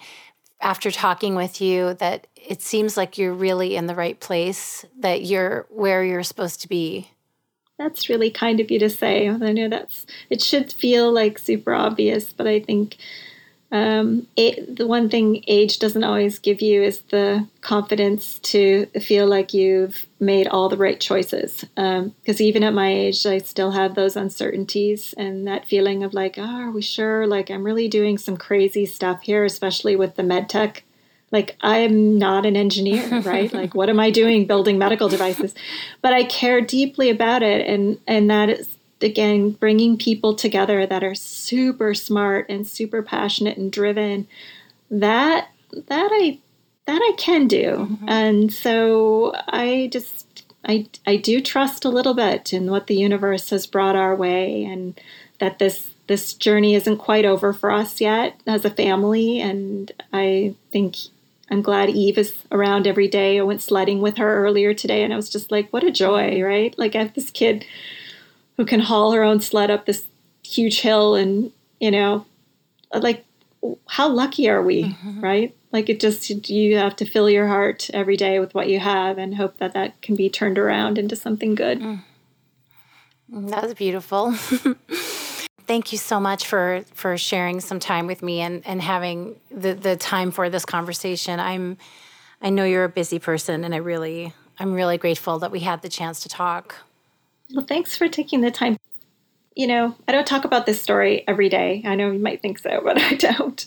after 0.61 0.91
talking 0.91 1.35
with 1.35 1.61
you 1.61 1.95
that 1.95 2.27
it 2.37 2.63
seems 2.63 2.97
like 2.97 3.19
you're 3.19 3.35
really 3.35 3.77
in 3.77 3.87
the 3.87 3.95
right 3.95 4.19
place, 4.19 4.85
that 4.99 5.23
you're 5.23 5.67
where 5.71 6.05
you're 6.05 6.23
supposed 6.23 6.61
to 6.63 6.69
be. 6.69 7.11
That's 7.79 8.09
really 8.09 8.31
kind 8.31 8.59
of 8.59 8.71
you 8.71 8.79
to 8.81 8.91
say. 8.91 9.29
I 9.29 9.53
know 9.53 9.69
that's 9.69 10.07
it 10.31 10.43
should 10.43 10.73
feel 10.73 11.13
like 11.13 11.39
super 11.39 11.75
obvious, 11.75 12.33
but 12.33 12.47
I 12.47 12.61
think 12.61 12.97
um, 13.71 14.27
it, 14.35 14.77
the 14.77 14.87
one 14.87 15.11
thing 15.11 15.45
age 15.47 15.79
doesn't 15.79 16.05
always 16.05 16.39
give 16.39 16.63
you 16.63 16.83
is 16.83 17.03
the 17.11 17.47
confidence 17.61 18.39
to 18.39 18.87
feel 19.01 19.27
like 19.27 19.53
you've 19.53 20.07
made 20.21 20.49
all 20.49 20.71
the 20.71 20.77
right 20.77 20.99
choices. 20.99 21.67
Because 21.75 22.41
um, 22.41 22.47
even 22.47 22.63
at 22.63 22.73
my 22.73 22.91
age, 22.91 23.27
I 23.27 23.39
still 23.39 23.73
have 23.73 23.95
those 23.95 24.17
uncertainties 24.17 25.13
and 25.19 25.47
that 25.47 25.67
feeling 25.67 26.03
of 26.03 26.15
like, 26.15 26.39
oh, 26.39 26.43
are 26.43 26.71
we 26.71 26.81
sure? 26.81 27.27
Like, 27.27 27.51
I'm 27.51 27.65
really 27.65 27.89
doing 27.89 28.17
some 28.17 28.39
crazy 28.39 28.87
stuff 28.87 29.21
here, 29.23 29.45
especially 29.45 29.97
with 29.97 30.17
the 30.17 30.23
med 30.23 30.49
tech. 30.49 30.85
Like, 31.31 31.57
I'm 31.61 32.17
not 32.17 32.47
an 32.47 32.57
engineer, 32.57 33.21
right? 33.21 33.53
like, 33.53 33.75
what 33.75 33.91
am 33.91 34.01
I 34.01 34.11
doing 34.11 34.47
building 34.47 34.79
medical 34.79 35.11
devices? 35.11 35.55
But 36.01 36.15
I 36.15 36.25
care 36.25 36.63
deeply 36.63 37.11
about 37.11 37.43
it, 37.43 37.67
and 37.67 37.99
and 38.07 38.31
that 38.31 38.49
is 38.49 38.78
again 39.03 39.51
bringing 39.51 39.97
people 39.97 40.35
together 40.35 40.87
that 40.87 41.05
are 41.05 41.15
super 41.15 41.95
smart 41.95 42.47
and 42.49 42.67
super 42.67 43.03
passionate 43.03 43.57
and 43.57 43.73
driven 43.73 44.27
that 44.91 45.49
that 45.87 46.11
i 46.13 46.39
that 46.87 47.01
i 47.03 47.13
can 47.17 47.47
do. 47.47 47.89
Mm-hmm. 47.91 48.09
and 48.09 48.53
so 48.53 49.33
i 49.49 49.89
just 49.93 50.45
i 50.67 50.87
i 51.07 51.17
do 51.17 51.41
trust 51.41 51.85
a 51.85 51.91
little 51.91 52.15
bit 52.15 52.53
in 52.53 52.71
what 52.71 52.87
the 52.87 52.97
universe 52.97 53.51
has 53.51 53.67
brought 53.67 53.97
our 53.97 54.15
way 54.15 54.65
and 54.65 54.99
that 55.39 55.59
this 55.59 55.91
this 56.09 56.33
journey 56.33 56.75
isn't 56.75 56.97
quite 56.97 57.25
over 57.25 57.53
for 57.53 57.71
us 57.71 58.01
yet 58.01 58.41
as 58.47 58.65
a 58.65 58.71
family. 58.71 59.41
And 59.41 59.93
i 60.13 60.55
think 60.73 60.97
i'm 61.51 61.63
glad 61.63 61.91
eve 61.91 62.19
is 62.19 62.35
around 62.51 62.87
every 62.87 63.09
day. 63.09 63.39
I 63.39 63.43
went 63.43 63.63
sledding 63.63 64.01
with 64.01 64.17
her 64.17 64.45
earlier 64.45 64.75
today 64.75 65.03
and 65.05 65.13
i 65.13 65.17
was 65.17 65.31
just 65.31 65.51
like 65.51 65.71
what 65.73 65.85
a 65.85 65.91
joy 65.91 66.43
right? 66.43 66.77
Like 66.79 66.97
i 66.97 66.99
have 66.99 67.15
this 67.15 67.31
kid 67.31 67.65
who 68.59 68.67
can 68.67 68.81
haul 68.81 69.13
her 69.13 69.23
own 69.23 69.41
sled 69.41 69.71
up 69.71 69.87
this 69.87 70.05
huge 70.45 70.81
hill 70.81 71.15
and 71.15 71.51
you 71.81 71.91
know 71.91 72.27
like 72.93 73.25
how 73.87 74.09
lucky 74.09 74.49
are 74.49 74.63
we 74.63 74.85
mm-hmm. 74.85 75.21
right? 75.21 75.55
Like 75.73 75.89
it 75.89 76.01
just 76.01 76.49
you 76.49 76.77
have 76.77 76.97
to 76.97 77.05
fill 77.05 77.29
your 77.29 77.47
heart 77.47 77.91
every 77.93 78.17
day 78.17 78.41
with 78.41 78.55
what 78.55 78.69
you 78.69 78.79
have 78.79 79.19
and 79.19 79.35
hope 79.35 79.59
that 79.59 79.75
that 79.75 80.01
can 80.01 80.15
be 80.15 80.31
turned 80.31 80.59
around 80.59 80.99
into 80.99 81.17
something 81.17 81.55
good. 81.55 81.81
Mm. 81.81 82.03
that 83.31 83.63
was 83.63 83.75
beautiful. 83.75 84.33
Thank 85.67 85.93
you 85.93 85.99
so 85.99 86.19
much 86.19 86.47
for 86.47 86.85
for 86.95 87.19
sharing 87.19 87.61
some 87.61 87.79
time 87.81 88.07
with 88.07 88.23
me 88.23 88.41
and 88.41 88.63
and 88.67 88.81
having 88.81 89.37
the 89.51 89.75
the 89.75 89.97
time 89.97 90.31
for 90.31 90.49
this 90.49 90.65
conversation. 90.65 91.41
I'm 91.41 91.77
i 92.41 92.51
know 92.51 92.65
you're 92.65 92.85
a 92.85 92.89
busy 92.89 93.19
person 93.19 93.65
and 93.65 93.75
i 93.75 93.79
really 93.79 94.33
i'm 94.59 94.73
really 94.73 94.97
grateful 94.97 95.41
that 95.41 95.51
we 95.51 95.59
had 95.59 95.83
the 95.83 95.89
chance 95.89 96.21
to 96.21 96.29
talk 96.29 96.77
well, 97.55 97.65
thanks 97.65 97.97
for 97.97 98.09
taking 98.09 98.41
the 98.41 98.51
time. 98.51 98.77
You 99.55 99.67
know, 99.67 99.97
I 100.07 100.13
don't 100.13 100.27
talk 100.27 100.45
about 100.45 100.67
this 100.67 100.81
story 100.81 101.25
every 101.27 101.49
day. 101.49 101.83
I 101.85 101.95
know 101.95 102.11
you 102.11 102.19
might 102.19 102.43
think 102.43 102.59
so, 102.59 102.81
but 102.85 103.01
I 103.01 103.15
don't. 103.15 103.67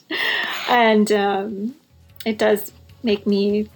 and 0.69 1.11
um, 1.11 1.75
it 2.25 2.37
does 2.37 2.71
make 3.03 3.25
me 3.25 3.67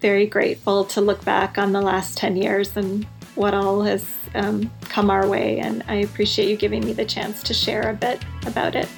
very 0.00 0.26
grateful 0.26 0.84
to 0.84 1.00
look 1.00 1.24
back 1.24 1.58
on 1.58 1.72
the 1.72 1.80
last 1.80 2.16
10 2.18 2.36
years 2.36 2.76
and 2.76 3.04
what 3.34 3.54
all 3.54 3.82
has 3.82 4.06
um, 4.34 4.70
come 4.82 5.10
our 5.10 5.26
way. 5.26 5.58
And 5.58 5.82
I 5.88 5.96
appreciate 5.96 6.48
you 6.48 6.56
giving 6.56 6.84
me 6.84 6.92
the 6.92 7.04
chance 7.04 7.42
to 7.44 7.54
share 7.54 7.90
a 7.90 7.94
bit 7.94 8.22
about 8.46 8.76
it. 8.76 8.88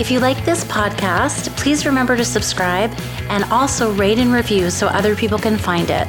If 0.00 0.10
you 0.10 0.18
like 0.18 0.42
this 0.46 0.64
podcast, 0.64 1.54
please 1.58 1.84
remember 1.84 2.16
to 2.16 2.24
subscribe 2.24 2.90
and 3.28 3.44
also 3.52 3.92
rate 3.92 4.18
and 4.18 4.32
review 4.32 4.70
so 4.70 4.86
other 4.86 5.14
people 5.14 5.38
can 5.38 5.58
find 5.58 5.90
it. 5.90 6.08